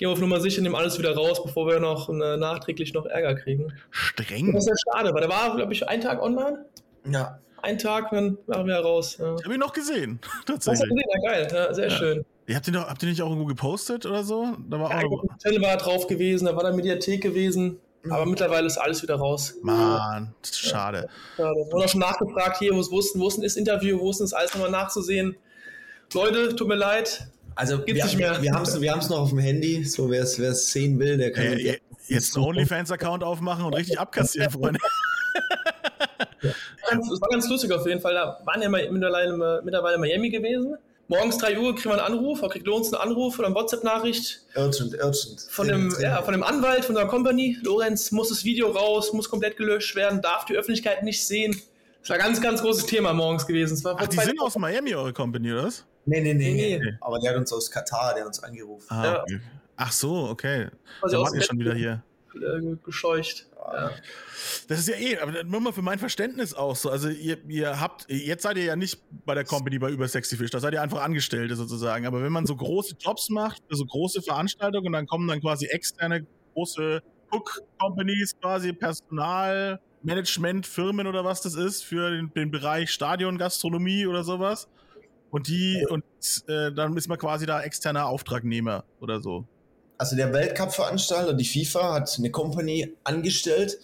gehen 0.00 0.08
wir 0.08 0.12
auf 0.14 0.20
Nummer 0.20 0.40
sicher, 0.40 0.62
nehmen 0.62 0.74
alles 0.74 0.98
wieder 0.98 1.14
raus, 1.14 1.44
bevor 1.44 1.66
wir 1.66 1.78
noch 1.78 2.08
äh, 2.08 2.38
nachträglich 2.38 2.94
noch 2.94 3.04
Ärger 3.04 3.34
kriegen. 3.34 3.70
Streng. 3.90 4.50
Das 4.54 4.66
ist 4.66 4.70
ja 4.70 4.94
schade, 4.94 5.12
weil 5.12 5.20
der 5.20 5.28
war, 5.28 5.54
glaube 5.54 5.74
ich, 5.74 5.86
einen 5.86 6.00
Tag 6.00 6.22
online. 6.22 6.64
Ja. 7.04 7.38
Ein 7.60 7.76
Tag, 7.76 8.10
dann 8.10 8.38
waren 8.46 8.66
wir 8.66 8.76
raus. 8.76 9.18
Ja. 9.18 9.36
Ich 9.38 9.44
habe 9.44 9.52
ihn 9.52 9.60
noch 9.60 9.74
gesehen. 9.74 10.18
Tatsächlich. 10.46 10.80
Hast 10.90 10.90
du 10.90 10.94
gesehen? 10.94 11.10
Ja, 11.22 11.30
geil. 11.30 11.48
Ja, 11.52 11.74
sehr 11.74 11.88
ja. 11.88 11.96
schön. 11.96 12.24
Ihr 12.46 12.56
habt, 12.56 12.66
ihr 12.66 12.72
noch, 12.72 12.88
habt 12.88 13.02
ihr 13.02 13.10
nicht 13.10 13.20
auch 13.20 13.28
irgendwo 13.28 13.44
gepostet 13.44 14.06
oder 14.06 14.24
so? 14.24 14.56
Da 14.70 14.80
war 14.80 14.90
ja, 14.90 15.06
auch 15.06 15.22
Hotel 15.22 15.60
war 15.60 15.76
drauf 15.76 16.06
gewesen, 16.06 16.46
da 16.46 16.56
war 16.56 16.62
der 16.62 16.72
Mediathek 16.72 17.22
gewesen. 17.22 17.78
Aber 18.08 18.24
mittlerweile 18.24 18.66
ist 18.66 18.78
alles 18.78 19.02
wieder 19.02 19.16
raus. 19.16 19.56
Mann, 19.60 20.34
schade. 20.50 21.10
Ja, 21.36 21.52
da 21.52 21.70
wurde 21.70 21.84
auch 21.84 21.88
schon 21.88 22.00
nachgefragt, 22.00 22.56
hier, 22.58 22.74
wo 22.74 22.80
ist, 22.80 22.90
wo 22.90 23.28
ist 23.28 23.36
denn 23.36 23.44
das 23.44 23.56
Interview, 23.56 24.00
wo 24.00 24.10
ist 24.10 24.20
denn 24.20 24.24
das 24.24 24.32
alles 24.32 24.54
nochmal 24.54 24.70
nachzusehen? 24.70 25.36
Leute, 26.14 26.56
tut 26.56 26.66
mir 26.66 26.76
leid, 26.76 27.28
also 27.60 27.76
Gibt's 27.82 27.94
wir, 27.94 28.04
nicht 28.04 28.16
mehr. 28.16 28.42
wir 28.42 28.52
haben 28.52 28.62
es 28.62 28.80
wir 28.80 28.96
noch 28.96 29.18
auf 29.18 29.28
dem 29.28 29.38
Handy, 29.38 29.84
so 29.84 30.10
wer 30.10 30.22
es 30.22 30.72
sehen 30.72 30.98
will, 30.98 31.18
der 31.18 31.30
kann... 31.30 31.44
Äh, 31.44 31.78
jetzt 32.08 32.34
einen 32.34 32.46
OnlyFans-Account 32.46 33.22
aufmachen 33.22 33.66
und 33.66 33.74
richtig 33.74 34.00
abkassieren, 34.00 34.50
Freunde. 34.50 34.80
Das 36.40 37.20
war 37.20 37.28
ganz 37.28 37.48
lustig 37.50 37.70
auf 37.72 37.86
jeden 37.86 38.00
Fall. 38.00 38.14
Da 38.14 38.40
waren 38.44 38.62
ja 38.62 38.68
mittlerweile, 38.70 39.60
mittlerweile 39.62 39.98
Miami 39.98 40.30
gewesen. 40.30 40.76
Morgens 41.08 41.36
3 41.38 41.58
Uhr 41.58 41.74
kriegt 41.74 41.86
man 41.86 42.00
einen 42.00 42.14
Anruf, 42.14 42.40
kriegt 42.48 42.66
Lorenz 42.66 42.94
einen 42.94 43.02
Anruf 43.02 43.38
oder 43.38 43.48
eine 43.48 43.54
WhatsApp-Nachricht. 43.54 44.40
Urgent, 44.56 44.94
urgent. 44.94 45.46
Von 45.50 45.68
dem, 45.68 45.94
ja, 46.00 46.22
von 46.22 46.32
dem 46.32 46.42
Anwalt, 46.42 46.86
von 46.86 46.94
der 46.94 47.06
Company. 47.06 47.58
Lorenz, 47.62 48.10
muss 48.10 48.30
das 48.30 48.44
Video 48.44 48.70
raus, 48.70 49.12
muss 49.12 49.28
komplett 49.28 49.58
gelöscht 49.58 49.94
werden, 49.96 50.22
darf 50.22 50.46
die 50.46 50.54
Öffentlichkeit 50.54 51.02
nicht 51.02 51.26
sehen. 51.26 51.60
Das 52.00 52.10
war 52.10 52.16
ein 52.16 52.22
ganz, 52.22 52.40
ganz 52.40 52.62
großes 52.62 52.86
Thema 52.86 53.12
morgens 53.12 53.46
gewesen. 53.46 53.78
Ach, 53.84 54.06
die 54.06 54.16
sind 54.16 54.40
aus 54.40 54.56
Miami, 54.56 54.94
eure 54.94 55.12
Company, 55.12 55.52
oder 55.52 55.64
was? 55.64 55.84
Nee, 56.06 56.20
nee, 56.20 56.34
nee, 56.34 56.52
nee. 56.54 56.78
nee. 56.78 56.92
Aber 57.00 57.18
der 57.18 57.30
hat 57.30 57.36
uns 57.36 57.52
aus 57.52 57.70
Katar, 57.70 58.14
der 58.14 58.22
hat 58.22 58.28
uns 58.28 58.42
angerufen. 58.42 58.86
Ah, 58.90 59.22
okay. 59.22 59.40
Ach 59.76 59.92
so, 59.92 60.28
okay. 60.28 60.68
Also 61.02 61.16
da 61.16 61.22
wart 61.22 61.34
ihr 61.34 61.42
schon 61.42 61.58
wieder 61.58 61.74
hier. 61.74 62.02
Äh, 62.34 62.76
gescheucht. 62.84 63.46
Ja. 63.56 63.90
Das 64.68 64.78
ist 64.78 64.88
ja 64.88 64.96
eh, 64.96 65.18
aber 65.18 65.44
nur 65.44 65.60
mal 65.60 65.72
für 65.72 65.82
mein 65.82 65.98
Verständnis 65.98 66.54
auch 66.54 66.76
so. 66.76 66.90
Also 66.90 67.08
ihr, 67.08 67.38
ihr 67.48 67.80
habt, 67.80 68.06
jetzt 68.08 68.42
seid 68.42 68.56
ihr 68.56 68.64
ja 68.64 68.76
nicht 68.76 69.00
bei 69.24 69.34
der 69.34 69.44
Company 69.44 69.78
bei 69.78 69.90
über 69.90 70.08
Sexy 70.08 70.36
Fish, 70.36 70.50
da 70.50 70.60
seid 70.60 70.72
ihr 70.72 70.82
einfach 70.82 71.02
Angestellte 71.02 71.56
sozusagen. 71.56 72.06
Aber 72.06 72.22
wenn 72.22 72.32
man 72.32 72.46
so 72.46 72.56
große 72.56 72.96
Jobs 72.98 73.28
macht, 73.30 73.62
so 73.68 73.84
große 73.84 74.22
Veranstaltungen 74.22 74.86
und 74.86 74.92
dann 74.92 75.06
kommen 75.06 75.28
dann 75.28 75.40
quasi 75.40 75.66
externe 75.66 76.26
große 76.54 77.02
Cook-Companies, 77.30 78.38
quasi 78.40 78.72
Personal, 78.72 79.80
Management, 80.02 80.66
Firmen 80.66 81.06
oder 81.06 81.24
was 81.24 81.42
das 81.42 81.54
ist, 81.54 81.82
für 81.82 82.10
den, 82.10 82.32
den 82.34 82.50
Bereich 82.50 82.90
Stadion, 82.90 83.38
Gastronomie 83.38 84.06
oder 84.06 84.24
sowas. 84.24 84.68
Und 85.30 85.48
die, 85.48 85.86
und 85.88 86.04
äh, 86.48 86.72
dann 86.72 86.96
ist 86.96 87.08
man 87.08 87.18
quasi 87.18 87.46
da 87.46 87.62
externer 87.62 88.06
Auftragnehmer 88.06 88.84
oder 89.00 89.20
so. 89.20 89.46
Also 89.96 90.16
der 90.16 90.32
Weltcup-Veranstalter, 90.32 91.34
die 91.34 91.44
FIFA, 91.44 91.94
hat 91.94 92.16
eine 92.18 92.30
Company 92.30 92.96
angestellt, 93.04 93.78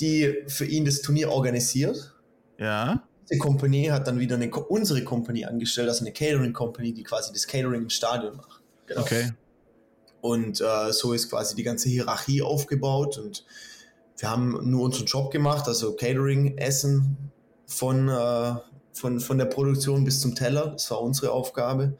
die 0.00 0.44
für 0.46 0.64
ihn 0.64 0.84
das 0.84 1.02
Turnier 1.02 1.30
organisiert. 1.30 2.14
Ja. 2.58 3.02
Die 3.30 3.38
Company 3.38 3.86
hat 3.86 4.06
dann 4.06 4.18
wieder 4.18 4.36
eine, 4.36 4.50
unsere 4.50 5.02
Company 5.04 5.44
angestellt, 5.44 5.88
also 5.88 6.04
eine 6.04 6.12
Catering 6.12 6.52
Company, 6.52 6.92
die 6.92 7.02
quasi 7.02 7.32
das 7.32 7.46
Catering 7.46 7.82
im 7.82 7.90
Stadion 7.90 8.36
macht. 8.36 8.62
Genau. 8.86 9.00
Okay. 9.00 9.32
Und 10.20 10.60
äh, 10.60 10.92
so 10.92 11.12
ist 11.12 11.28
quasi 11.28 11.56
die 11.56 11.64
ganze 11.64 11.88
Hierarchie 11.88 12.42
aufgebaut 12.42 13.18
und 13.18 13.44
wir 14.18 14.30
haben 14.30 14.70
nur 14.70 14.84
unseren 14.84 15.06
Job 15.06 15.32
gemacht, 15.32 15.66
also 15.66 15.96
Catering, 15.96 16.56
Essen 16.56 17.32
von 17.66 18.08
äh, 18.08 18.54
von, 18.92 19.20
von 19.20 19.38
der 19.38 19.46
Produktion 19.46 20.04
bis 20.04 20.20
zum 20.20 20.34
Teller. 20.34 20.68
Das 20.68 20.90
war 20.90 21.00
unsere 21.00 21.32
Aufgabe. 21.32 21.96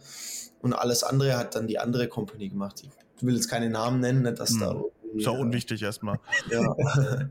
Und 0.61 0.73
alles 0.73 1.03
andere 1.03 1.37
hat 1.37 1.55
dann 1.55 1.67
die 1.67 1.79
andere 1.79 2.09
Company 2.09 2.49
gemacht. 2.49 2.83
Ich 3.17 3.27
will 3.27 3.35
jetzt 3.35 3.49
keine 3.49 3.71
Namen 3.71 4.01
nennen, 4.01 4.23
nicht, 4.23 4.39
dass 4.39 4.51
hm. 4.51 4.61
da. 4.61 4.83
Ist 5.15 5.29
auch 5.29 5.39
unwichtig 5.39 5.83
erstmal. 5.83 6.19
Ja. 6.51 6.75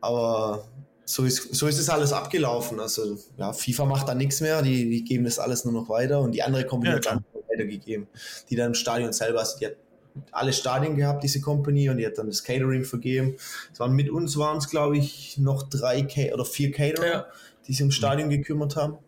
Aber 0.00 0.64
so 1.04 1.24
ist, 1.24 1.54
so 1.54 1.66
ist 1.66 1.78
es 1.78 1.88
alles 1.88 2.12
abgelaufen. 2.12 2.78
Also, 2.80 3.16
ja, 3.38 3.52
FIFA 3.52 3.86
macht 3.86 4.08
da 4.08 4.14
nichts 4.14 4.40
mehr. 4.40 4.60
Die, 4.62 4.90
die 4.90 5.04
geben 5.04 5.24
das 5.24 5.38
alles 5.38 5.64
nur 5.64 5.72
noch 5.72 5.88
weiter. 5.88 6.20
Und 6.20 6.32
die 6.32 6.42
andere 6.42 6.66
Company 6.66 6.90
ja, 6.90 6.96
hat 6.96 7.06
dann 7.06 7.24
weitergegeben. 7.48 8.08
Die 8.50 8.56
dann 8.56 8.68
im 8.68 8.74
Stadion 8.74 9.12
selber, 9.12 9.40
also 9.40 9.58
die 9.58 9.66
hat 9.66 9.76
alle 10.32 10.52
Stadien 10.52 10.96
gehabt, 10.96 11.22
diese 11.22 11.40
Company, 11.40 11.88
und 11.90 11.98
die 11.98 12.06
hat 12.06 12.18
dann 12.18 12.28
das 12.28 12.42
Catering 12.42 12.84
vergeben. 12.84 13.36
Es 13.72 13.80
waren 13.80 13.92
mit 13.92 14.10
uns 14.10 14.36
waren 14.36 14.58
es, 14.58 14.68
glaube 14.68 14.96
ich, 14.96 15.38
noch 15.38 15.62
drei 15.64 16.02
K 16.02 16.32
oder 16.32 16.44
vier 16.44 16.70
Caterer. 16.72 17.06
Ja 17.06 17.26
die 17.66 17.72
sich 17.72 17.82
ums 17.82 17.94
Stadion 17.94 18.30
gekümmert 18.30 18.76
haben. 18.76 18.98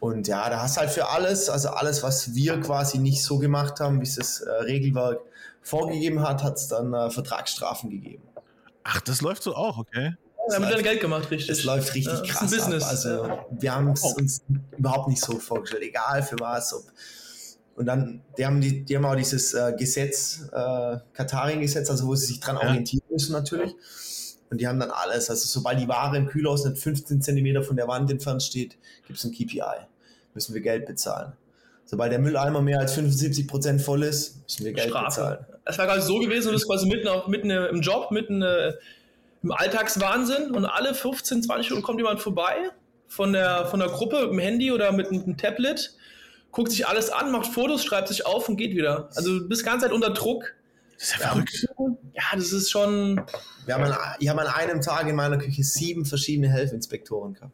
Und 0.00 0.28
ja, 0.28 0.48
da 0.50 0.60
hast 0.60 0.76
du 0.76 0.80
halt 0.80 0.90
für 0.90 1.08
alles, 1.08 1.48
also 1.48 1.70
alles, 1.70 2.02
was 2.02 2.34
wir 2.34 2.60
quasi 2.60 2.98
nicht 2.98 3.22
so 3.22 3.38
gemacht 3.38 3.80
haben, 3.80 4.00
wie 4.00 4.04
es 4.04 4.16
das 4.16 4.40
äh, 4.40 4.50
Regelwerk 4.50 5.20
vorgegeben 5.62 6.20
hat, 6.20 6.42
hat 6.42 6.56
es 6.56 6.68
dann 6.68 6.92
äh, 6.92 7.10
Vertragsstrafen 7.10 7.90
gegeben. 7.90 8.22
Ach, 8.84 9.00
das 9.00 9.20
läuft 9.20 9.42
so 9.42 9.54
auch, 9.54 9.78
okay. 9.78 10.14
Ja, 10.48 10.54
haben 10.54 10.70
dann 10.70 10.82
Geld 10.82 11.00
gemacht, 11.00 11.30
richtig. 11.30 11.48
Das 11.48 11.64
läuft 11.64 11.94
richtig 11.94 12.12
ja, 12.12 12.24
krass. 12.24 12.52
Ist 12.52 12.60
ein 12.60 12.72
Business. 12.72 12.84
Ab. 12.84 12.90
Also 12.90 13.38
wir 13.50 13.74
haben 13.74 13.90
es 13.90 14.04
uns 14.04 14.42
überhaupt 14.76 15.08
nicht 15.08 15.24
so 15.24 15.40
vorgestellt, 15.40 15.82
egal 15.82 16.22
für 16.22 16.36
was. 16.38 16.72
Ob. 16.72 16.84
Und 17.76 17.86
dann, 17.86 18.22
die 18.38 18.46
haben, 18.46 18.60
die, 18.60 18.84
die 18.84 18.96
haben 18.96 19.04
auch 19.04 19.16
dieses 19.16 19.52
äh, 19.52 19.74
Gesetz, 19.78 20.48
äh, 20.52 20.96
Katarien-Gesetz, 21.12 21.90
also 21.90 22.06
wo 22.06 22.14
sie 22.14 22.26
sich 22.26 22.40
dran 22.40 22.56
orientieren 22.56 23.04
müssen 23.10 23.32
natürlich. 23.32 23.74
Und 24.50 24.60
die 24.60 24.66
haben 24.66 24.80
dann 24.80 24.90
alles. 24.90 25.28
Also 25.28 25.46
sobald 25.46 25.78
die 25.78 25.88
Ware 25.88 26.16
im 26.16 26.26
Kühlhaus 26.26 26.64
nicht 26.64 26.78
15 26.78 27.20
Zentimeter 27.20 27.62
von 27.62 27.76
der 27.76 27.86
Wand 27.86 28.10
entfernt 28.10 28.42
steht, 28.42 28.78
gibt 29.06 29.18
es 29.18 29.24
ein 29.24 29.32
KPI. 29.32 29.86
Müssen 30.34 30.54
wir 30.54 30.62
Geld 30.62 30.86
bezahlen. 30.86 31.32
Sobald 31.84 32.12
der 32.12 32.18
Mülleimer 32.18 32.62
mehr 32.62 32.80
als 32.80 32.94
75 32.94 33.46
Prozent 33.46 33.80
voll 33.82 34.02
ist, 34.02 34.42
müssen 34.44 34.64
wir 34.64 34.72
Geld 34.72 34.88
Strafe. 34.88 35.06
bezahlen. 35.06 35.46
Es 35.64 35.78
war 35.78 35.86
quasi 35.86 36.06
so 36.06 36.18
gewesen, 36.18 36.48
du 36.48 36.52
bist 36.52 36.66
quasi 36.66 36.86
mitten, 36.86 37.08
auch, 37.08 37.28
mitten 37.28 37.50
im 37.50 37.80
Job, 37.80 38.10
mitten 38.10 38.42
äh, 38.42 38.72
im 39.42 39.52
Alltagswahnsinn 39.52 40.50
und 40.50 40.64
alle 40.64 40.94
15, 40.94 41.42
20 41.42 41.66
Stunden 41.66 41.82
kommt 41.82 41.98
jemand 41.98 42.20
vorbei 42.20 42.70
von 43.06 43.32
der, 43.32 43.66
von 43.66 43.80
der 43.80 43.88
Gruppe 43.88 44.22
mit 44.22 44.32
dem 44.32 44.38
Handy 44.40 44.72
oder 44.72 44.92
mit 44.92 45.08
einem 45.08 45.36
Tablet, 45.36 45.94
guckt 46.56 46.72
sich 46.72 46.88
alles 46.88 47.10
an, 47.10 47.30
macht 47.30 47.52
Fotos, 47.52 47.84
schreibt 47.84 48.08
sich 48.08 48.24
auf 48.24 48.48
und 48.48 48.56
geht 48.56 48.74
wieder. 48.74 49.10
Also 49.14 49.40
du 49.40 49.46
bist 49.48 49.60
die 49.60 49.66
ganze 49.66 49.84
Zeit 49.86 49.92
unter 49.92 50.10
Druck 50.10 50.54
das 50.96 51.08
ist 51.08 51.20
ja 51.20 51.28
verrückt. 51.28 51.68
Ja, 52.14 52.22
das 52.34 52.52
ist 52.52 52.70
schon. 52.70 53.20
Wir 53.66 53.74
haben 53.74 53.84
an, 53.84 53.94
ich 54.18 54.28
habe 54.30 54.40
an 54.40 54.46
einem 54.46 54.80
Tag 54.80 55.06
in 55.06 55.14
meiner 55.14 55.36
Küche 55.36 55.62
sieben 55.62 56.06
verschiedene 56.06 56.48
Helfinspektoren 56.48 57.34
gehabt. 57.34 57.52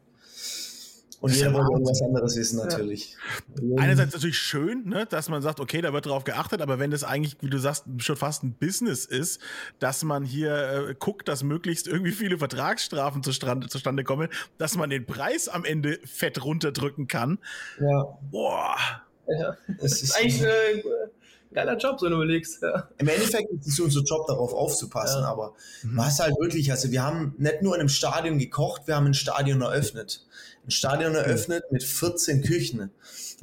Und 1.23 1.33
jeder 1.33 1.53
wollte 1.53 1.71
irgendwas 1.71 2.01
anderes 2.01 2.35
wissen, 2.35 2.57
natürlich. 2.57 3.15
Ja. 3.61 3.81
Einerseits 3.81 4.13
natürlich 4.13 4.37
schön, 4.37 4.89
ne, 4.89 5.05
dass 5.05 5.29
man 5.29 5.41
sagt, 5.41 5.61
okay, 5.61 5.79
da 5.79 5.93
wird 5.93 6.05
drauf 6.05 6.25
geachtet, 6.25 6.61
aber 6.61 6.79
wenn 6.79 6.91
das 6.91 7.05
eigentlich, 7.05 7.37
wie 7.39 7.49
du 7.49 7.59
sagst, 7.59 7.85
schon 7.99 8.17
fast 8.17 8.43
ein 8.43 8.55
Business 8.55 9.05
ist, 9.05 9.39
dass 9.79 10.03
man 10.03 10.25
hier 10.25 10.89
äh, 10.89 10.95
guckt, 10.99 11.29
dass 11.29 11.41
möglichst 11.43 11.87
irgendwie 11.87 12.11
viele 12.11 12.37
Vertragsstrafen 12.37 13.23
zustande, 13.23 13.67
zustande 13.69 14.03
kommen, 14.03 14.27
dass 14.57 14.75
man 14.75 14.89
den 14.89 15.05
Preis 15.05 15.47
am 15.47 15.63
Ende 15.63 15.97
fett 16.03 16.43
runterdrücken 16.43 17.07
kann. 17.07 17.39
Ja. 17.79 18.17
Boah. 18.29 18.75
Ja. 19.25 19.55
Das 19.79 20.01
ist 20.01 20.17
eigentlich 20.17 20.41
äh, 20.41 20.83
geiler 21.53 21.77
Job, 21.77 21.99
so 21.99 22.09
du 22.09 22.15
überlegst. 22.15 22.61
Ja. 22.61 22.89
Im 22.97 23.07
Endeffekt 23.07 23.51
ist 23.51 23.67
es 23.67 23.79
unser 23.79 24.01
Job, 24.01 24.27
darauf 24.27 24.53
aufzupassen, 24.53 25.21
ja. 25.21 25.27
aber 25.27 25.53
mhm. 25.83 25.97
was 25.97 26.19
halt 26.19 26.35
wirklich, 26.39 26.71
also 26.71 26.91
wir 26.91 27.03
haben 27.03 27.35
nicht 27.37 27.61
nur 27.61 27.75
in 27.75 27.81
einem 27.81 27.89
Stadion 27.89 28.39
gekocht, 28.39 28.83
wir 28.87 28.95
haben 28.95 29.07
ein 29.07 29.13
Stadion 29.13 29.61
eröffnet. 29.61 30.25
Ein 30.65 30.71
Stadion 30.71 31.15
eröffnet 31.15 31.63
mit 31.71 31.83
14 31.83 32.41
Küchen. 32.41 32.91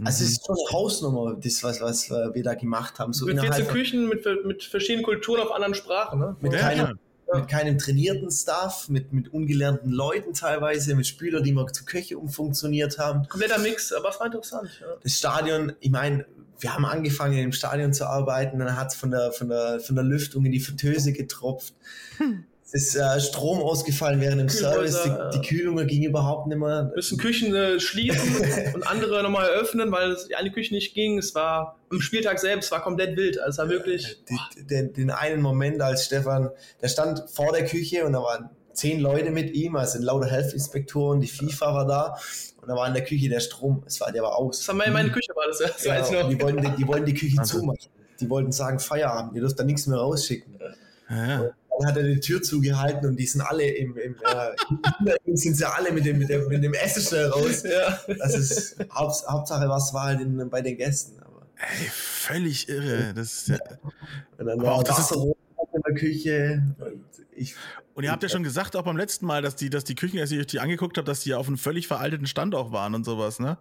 Also 0.05 0.25
es 0.25 0.31
ist 0.31 0.47
schon 0.47 0.57
eine 0.57 0.79
Hausnummer, 0.79 1.37
das, 1.39 1.63
was, 1.63 1.81
was 1.81 2.11
wir 2.11 2.43
da 2.43 2.55
gemacht 2.55 2.99
haben. 2.99 3.13
So 3.13 3.27
mit 3.27 3.41
14 3.41 3.69
Küchen, 3.69 4.09
mit, 4.09 4.25
mit 4.45 4.65
verschiedenen 4.65 5.05
Kulturen 5.05 5.41
auf 5.41 5.53
anderen 5.53 5.75
Sprachen. 5.75 6.19
Ne? 6.19 6.37
Mit, 6.41 6.55
ja, 6.55 6.61
keine, 6.61 6.99
mit 7.33 7.49
keinem 7.49 7.79
trainierten 7.79 8.31
Staff, 8.31 8.89
mit, 8.89 9.13
mit 9.13 9.33
ungelernten 9.33 9.91
Leuten 9.91 10.33
teilweise, 10.33 10.95
mit 10.95 11.07
Spielern, 11.07 11.45
die 11.45 11.53
wir 11.53 11.67
zu 11.67 11.85
Köche 11.85 12.19
umfunktioniert 12.19 12.99
haben. 12.99 13.29
Kompletter 13.29 13.59
Mix, 13.59 13.93
aber 13.93 14.09
es 14.09 14.19
war 14.19 14.27
interessant. 14.27 14.71
Ja. 14.81 14.87
Das 15.03 15.13
Stadion, 15.13 15.73
ich 15.81 15.91
meine, 15.91 16.25
wir 16.61 16.75
haben 16.75 16.85
angefangen 16.85 17.39
im 17.39 17.53
Stadion 17.53 17.93
zu 17.93 18.07
arbeiten, 18.07 18.59
dann 18.59 18.77
hat 18.77 18.93
es 18.93 18.95
von 18.95 19.11
der, 19.11 19.33
von, 19.33 19.49
der, 19.49 19.81
von 19.81 19.97
der 19.97 20.05
Lüftung 20.05 20.45
in 20.45 20.53
die 20.53 20.61
Fritteuse 20.61 21.13
getropft. 21.13 21.75
Hm. 22.19 22.45
Es 22.73 22.75
ist 22.75 22.95
äh, 22.95 23.21
Strom 23.21 23.59
ausgefallen 23.61 24.21
während 24.21 24.41
dem 24.41 24.49
Service, 24.49 25.03
die, 25.03 25.39
die 25.39 25.47
Kühlung 25.47 25.85
ging 25.89 26.05
überhaupt 26.05 26.47
nicht 26.47 26.59
mehr. 26.59 26.93
Müssen 26.95 27.19
Küchen 27.19 27.53
äh, 27.53 27.81
schließen 27.81 28.73
und 28.75 28.87
andere 28.87 29.25
nochmal 29.25 29.49
eröffnen, 29.49 29.91
weil 29.91 30.13
es, 30.13 30.29
eine 30.33 30.53
Küche 30.53 30.73
nicht 30.73 30.95
ging. 30.95 31.19
Es 31.19 31.35
war 31.35 31.79
am 31.91 32.01
Spieltag 32.01 32.39
selbst, 32.39 32.71
war 32.71 32.81
komplett 32.81 33.17
wild. 33.17 33.41
Also 33.41 33.51
es 33.51 33.59
war 33.59 33.69
wirklich. 33.71 34.23
Die, 34.29 34.67
den, 34.67 34.93
den 34.93 35.11
einen 35.11 35.43
Moment, 35.43 35.83
als 35.83 36.05
Stefan, 36.05 36.51
der 36.81 36.89
stand 36.89 37.25
vor 37.29 37.53
der 37.53 37.65
Küche 37.65 38.05
und 38.05 38.13
da 38.13 38.23
waren 38.23 38.51
zehn 38.81 39.01
Leute 39.01 39.31
mit 39.31 39.55
ihm, 39.55 39.77
also 39.77 39.99
lauter 40.01 40.27
Health-Inspektoren, 40.27 41.21
die 41.21 41.29
FIFA 41.29 41.75
war 41.75 41.87
da 41.87 42.19
und 42.61 42.69
da 42.69 42.75
war 42.75 42.87
in 42.89 42.95
der 42.95 43.05
Küche 43.05 43.29
der 43.29 43.41
Strom, 43.41 43.83
es 43.87 44.01
war, 44.01 44.13
der 44.13 44.23
war 44.23 44.37
aus. 44.37 44.59
Das 44.59 44.69
war 44.69 44.75
meine, 44.75 44.93
meine 44.93 45.11
Küche, 45.11 45.33
war 45.35 45.47
das 45.49 45.61
ja. 45.61 45.99
Das 45.99 46.11
ja, 46.11 46.29
die, 46.29 46.41
wollten, 46.41 46.63
die, 46.63 46.71
die 46.77 46.87
wollten 46.87 47.07
die 47.07 47.15
Küche 47.15 47.39
also. 47.39 47.61
zumachen. 47.61 47.79
Die 48.21 48.29
wollten 48.29 48.53
sagen, 48.53 48.79
Feierabend, 48.79 49.35
ihr 49.35 49.41
dürft 49.41 49.59
da 49.59 49.65
nichts 49.65 49.87
mehr 49.87 49.99
rausschicken. 49.99 50.59
Ja 51.09 51.51
dann 51.81 51.89
hat 51.89 51.97
er 51.97 52.03
die 52.05 52.21
Tür 52.21 52.43
zugehalten 52.43 53.09
und 53.09 53.17
die 53.17 53.27
sind 53.27 53.41
alle 53.41 53.65
im, 53.65 53.97
im 53.97 54.15
äh, 54.15 55.37
sind 55.37 55.55
sie 55.55 55.69
alle 55.69 55.93
mit 55.93 56.05
dem, 56.05 56.19
mit 56.19 56.29
dem, 56.29 56.49
mit 56.49 56.63
dem 56.63 56.75
Essen 56.75 57.03
schnell 57.03 57.27
raus. 57.27 57.63
Ja. 57.63 57.99
Das 58.19 58.37
ist 58.37 58.77
Haupt, 58.93 59.25
Hauptsache, 59.29 59.69
was 59.69 59.95
war 59.95 60.05
halt 60.05 60.21
in, 60.21 60.49
bei 60.51 60.61
den 60.61 60.77
Gästen. 60.77 61.19
Aber. 61.21 61.47
Ey, 61.57 61.87
völlig 61.91 62.69
irre. 62.69 63.15
Das 63.15 63.33
ist 63.33 63.49
ja, 63.49 63.59
und 64.39 64.47
dann 64.47 64.61
war 64.63 64.75
auch 64.75 64.83
das 64.83 65.11
in 65.11 65.83
der 65.87 65.95
Küche. 65.95 66.63
Und, 66.79 67.05
ich, 67.35 67.55
und 68.01 68.05
ihr 68.05 68.13
habt 68.13 68.23
ja 68.23 68.29
schon 68.31 68.43
gesagt, 68.43 68.77
auch 68.77 68.83
beim 68.83 68.97
letzten 68.97 69.27
Mal, 69.27 69.43
dass 69.43 69.57
die, 69.57 69.69
dass 69.69 69.85
die 69.85 69.95
Küchen, 69.95 70.19
als 70.19 70.31
ich 70.31 70.39
euch 70.39 70.47
die 70.47 70.61
angeguckt 70.61 70.97
habe, 70.97 71.05
dass 71.05 71.21
die 71.21 71.35
auf 71.35 71.47
einem 71.47 71.59
völlig 71.59 71.87
veralteten 71.87 72.27
Stand 72.27 72.55
auch 72.55 72.73
waren 72.73 72.95
und 72.95 73.05
sowas, 73.05 73.39
ne? 73.39 73.59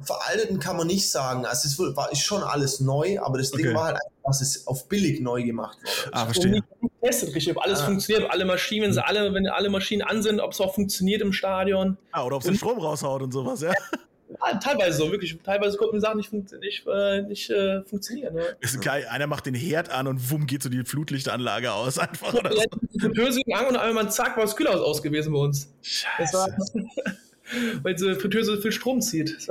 veralteten 0.00 0.58
kann 0.58 0.76
man 0.76 0.88
nicht 0.88 1.10
sagen. 1.10 1.46
Also 1.46 1.68
es 1.68 1.96
war, 1.96 2.10
ist 2.10 2.22
schon 2.22 2.42
alles 2.42 2.80
neu, 2.80 3.18
aber 3.20 3.38
das 3.38 3.52
okay. 3.52 3.62
Ding 3.62 3.74
war 3.74 3.84
halt 3.84 3.94
einfach, 3.96 4.26
dass 4.26 4.40
es 4.40 4.66
auf 4.66 4.88
billig 4.88 5.20
neu 5.20 5.42
gemacht 5.44 5.78
wurde. 5.78 6.14
Ah, 6.14 6.24
verstehe. 6.24 6.62
Getestet, 7.00 7.34
richtig, 7.34 7.56
ob 7.56 7.62
alles 7.62 7.80
ah. 7.80 7.86
funktioniert, 7.86 8.24
ob 8.24 8.32
alle 8.32 8.44
Maschinen, 8.44 8.84
wenn, 8.84 8.92
sie 8.92 9.04
alle, 9.04 9.32
wenn 9.32 9.46
alle 9.46 9.70
Maschinen 9.70 10.02
an 10.02 10.22
sind, 10.22 10.40
ob 10.40 10.52
es 10.52 10.60
auch 10.60 10.74
funktioniert 10.74 11.22
im 11.22 11.32
Stadion. 11.32 11.96
Ah, 12.10 12.24
oder 12.24 12.36
ob 12.36 12.42
es 12.42 12.48
den 12.48 12.56
Strom 12.56 12.78
raushaut 12.78 13.22
und 13.22 13.32
sowas, 13.32 13.60
ja. 13.60 13.72
Ja, 14.28 14.58
teilweise 14.58 14.98
so, 14.98 15.10
wirklich. 15.10 15.38
Teilweise 15.44 15.76
konnten 15.76 16.00
Sachen 16.00 16.16
nicht, 16.18 16.30
funktio 16.30 16.58
nicht, 16.58 16.86
äh, 16.86 17.22
nicht 17.22 17.50
äh, 17.50 17.82
funktionieren. 17.82 18.36
Ja. 18.36 18.44
Ist 18.60 18.80
geil. 18.82 19.06
Einer 19.08 19.26
macht 19.26 19.46
den 19.46 19.54
Herd 19.54 19.90
an 19.90 20.06
und 20.06 20.30
wumm 20.30 20.46
geht 20.46 20.62
so 20.62 20.68
die 20.68 20.84
Flutlichtanlage 20.84 21.72
aus. 21.72 21.98
Einfach. 21.98 22.34
Oder 22.34 22.54
ja, 22.54 22.64
so. 22.92 23.08
Die 23.08 23.54
an 23.54 23.66
und 23.66 23.76
einmal 23.76 24.10
zack, 24.10 24.36
war 24.36 24.44
das 24.44 24.56
Kühlhaus 24.56 24.80
aus 24.80 25.02
gewesen 25.02 25.32
bei 25.32 25.38
uns. 25.38 25.72
Scheiße 25.82 26.56
weil 27.82 27.94
diese 27.94 28.16
Fritteuse 28.16 28.56
so 28.56 28.60
viel 28.60 28.72
Strom 28.72 29.00
zieht. 29.00 29.48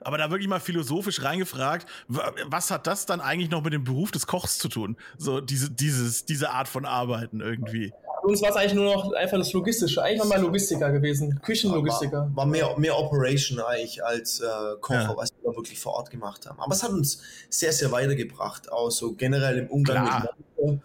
Aber 0.00 0.18
da 0.18 0.30
wirklich 0.30 0.48
mal 0.48 0.60
philosophisch 0.60 1.22
reingefragt, 1.22 1.86
was 2.08 2.70
hat 2.70 2.86
das 2.86 3.06
dann 3.06 3.20
eigentlich 3.20 3.50
noch 3.50 3.62
mit 3.62 3.72
dem 3.72 3.84
Beruf 3.84 4.10
des 4.10 4.26
Kochs 4.26 4.58
zu 4.58 4.68
tun? 4.68 4.96
So 5.16 5.40
diese, 5.40 5.70
dieses, 5.70 6.24
diese 6.24 6.50
Art 6.50 6.68
von 6.68 6.84
Arbeiten 6.84 7.40
irgendwie. 7.40 7.88
Für 7.90 8.07
uns 8.22 8.42
war 8.42 8.50
es 8.50 8.56
eigentlich 8.56 8.74
nur 8.74 8.84
noch 8.84 9.12
einfach 9.12 9.38
das 9.38 9.52
Logistische. 9.52 10.02
Eigentlich 10.02 10.20
war 10.20 10.26
mal 10.26 10.40
Logistiker 10.40 10.90
gewesen, 10.90 11.40
Küchenlogistiker. 11.42 12.30
War, 12.32 12.36
war 12.36 12.46
mehr, 12.46 12.78
mehr 12.78 12.98
Operation 12.98 13.60
eigentlich 13.60 14.04
als 14.04 14.40
äh, 14.40 14.46
Kocher, 14.80 15.02
ja. 15.02 15.16
was 15.16 15.30
wir 15.42 15.54
wirklich 15.54 15.78
vor 15.78 15.94
Ort 15.94 16.10
gemacht 16.10 16.46
haben. 16.46 16.60
Aber 16.60 16.74
es 16.74 16.82
hat 16.82 16.90
uns 16.90 17.20
sehr, 17.50 17.72
sehr 17.72 17.90
weitergebracht, 17.92 18.70
auch 18.72 18.90
so 18.90 19.12
generell 19.12 19.58
im 19.58 19.68
Umgang 19.68 20.06
Klar. 20.06 20.28
mit 20.56 20.80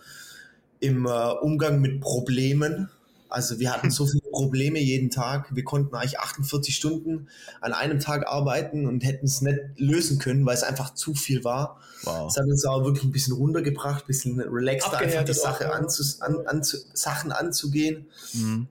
im 0.79 1.05
äh, 1.05 1.09
Umgang 1.09 1.79
mit 1.79 2.01
Problemen 2.01 2.89
also 3.33 3.59
wir 3.59 3.73
hatten 3.73 3.89
so 3.89 4.05
viele 4.05 4.29
Probleme 4.31 4.79
jeden 4.79 5.09
Tag. 5.09 5.55
Wir 5.55 5.63
konnten 5.63 5.95
eigentlich 5.95 6.19
48 6.19 6.75
Stunden 6.75 7.29
an 7.61 7.73
einem 7.73 7.99
Tag 7.99 8.27
arbeiten 8.27 8.85
und 8.85 9.03
hätten 9.03 9.25
es 9.25 9.41
nicht 9.41 9.59
lösen 9.75 10.19
können, 10.19 10.45
weil 10.45 10.55
es 10.55 10.61
einfach 10.61 10.93
zu 10.93 11.15
viel 11.15 11.43
war. 11.43 11.79
Wow. 12.03 12.27
Das 12.27 12.37
hat 12.37 12.45
uns 12.45 12.63
auch 12.65 12.83
wirklich 12.83 13.03
ein 13.03 13.11
bisschen 13.11 13.33
runtergebracht, 13.33 14.03
ein 14.03 14.07
bisschen 14.07 14.39
relaxter 14.39 14.97
einfach 14.97 15.23
die 15.23 15.33
Sache 15.33 15.71
auch, 15.71 15.75
anzu, 15.75 16.03
an, 16.19 16.45
anzu, 16.45 16.77
Sachen 16.93 17.31
anzugehen. 17.31 18.05
Mhm. 18.33 18.67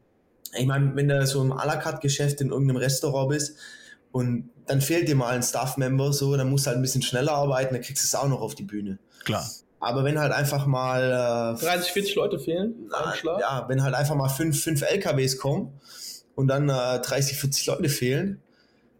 Ich 0.54 0.66
meine, 0.66 0.94
wenn 0.94 1.08
du 1.08 1.26
so 1.26 1.42
im 1.42 1.52
à 1.52 1.66
la 1.66 1.76
carte 1.76 2.00
Geschäft 2.00 2.40
in 2.40 2.50
irgendeinem 2.50 2.76
Restaurant 2.76 3.30
bist 3.30 3.56
und 4.12 4.50
dann 4.66 4.80
fehlt 4.80 5.08
dir 5.08 5.16
mal 5.16 5.34
ein 5.34 5.42
Staff-Member, 5.42 6.12
so, 6.12 6.36
dann 6.36 6.50
musst 6.50 6.66
du 6.66 6.68
halt 6.68 6.78
ein 6.78 6.82
bisschen 6.82 7.02
schneller 7.02 7.32
arbeiten, 7.32 7.74
dann 7.74 7.82
kriegst 7.82 8.04
du 8.04 8.06
es 8.06 8.14
auch 8.14 8.28
noch 8.28 8.40
auf 8.40 8.54
die 8.54 8.62
Bühne. 8.62 9.00
Klar. 9.24 9.44
Aber 9.82 10.04
wenn 10.04 10.18
halt 10.18 10.32
einfach 10.32 10.64
mal. 10.66 11.56
Äh, 11.58 11.64
30, 11.64 11.92
40 11.92 12.14
Leute 12.14 12.38
fehlen. 12.38 12.88
Na, 12.88 13.14
ja, 13.40 13.64
wenn 13.68 13.82
halt 13.82 13.94
einfach 13.94 14.14
mal 14.14 14.28
fünf, 14.28 14.62
fünf 14.62 14.82
LKWs 14.82 15.38
kommen 15.38 15.72
und 16.36 16.46
dann 16.46 16.68
äh, 16.68 17.00
30, 17.00 17.36
40 17.36 17.66
Leute 17.66 17.88
fehlen, 17.88 18.40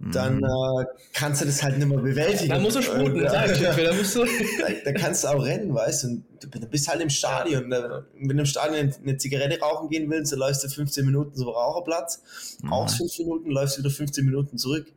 dann 0.00 0.38
mhm. 0.38 0.44
äh, 0.44 0.84
kannst 1.12 1.40
du 1.40 1.44
das 1.44 1.62
halt 1.62 1.78
nicht 1.78 1.86
mehr 1.86 1.98
bewältigen. 1.98 2.48
Dann 2.48 2.62
musst 2.62 2.74
du 2.74 2.82
sputen, 2.82 3.24
äh, 3.24 3.30
sag 3.30 3.52
ich 3.52 3.58
dir. 3.58 3.72
Dann 3.72 3.96
musst 3.96 4.16
du. 4.16 4.24
da, 4.58 4.68
da, 4.84 4.92
kannst 4.92 5.22
du 5.22 5.28
auch 5.28 5.44
rennen, 5.44 5.72
weißt 5.72 6.02
du. 6.02 6.22
Du 6.40 6.66
bist 6.66 6.88
halt 6.88 7.00
im 7.00 7.10
Stadion. 7.10 7.70
Da, 7.70 8.04
wenn 8.18 8.36
du 8.36 8.40
im 8.40 8.46
Stadion 8.46 8.92
eine 9.04 9.16
Zigarette 9.18 9.60
rauchen 9.60 9.88
gehen 9.88 10.10
willst, 10.10 10.32
dann 10.32 10.40
läufst 10.40 10.64
du 10.64 10.68
15 10.68 11.06
Minuten 11.06 11.36
zum 11.36 11.46
Raucherplatz, 11.46 12.22
mhm. 12.60 12.72
rauchst 12.72 12.96
5 12.96 13.18
Minuten, 13.20 13.50
läufst 13.52 13.78
wieder 13.78 13.90
15 13.90 14.24
Minuten 14.24 14.58
zurück. 14.58 14.92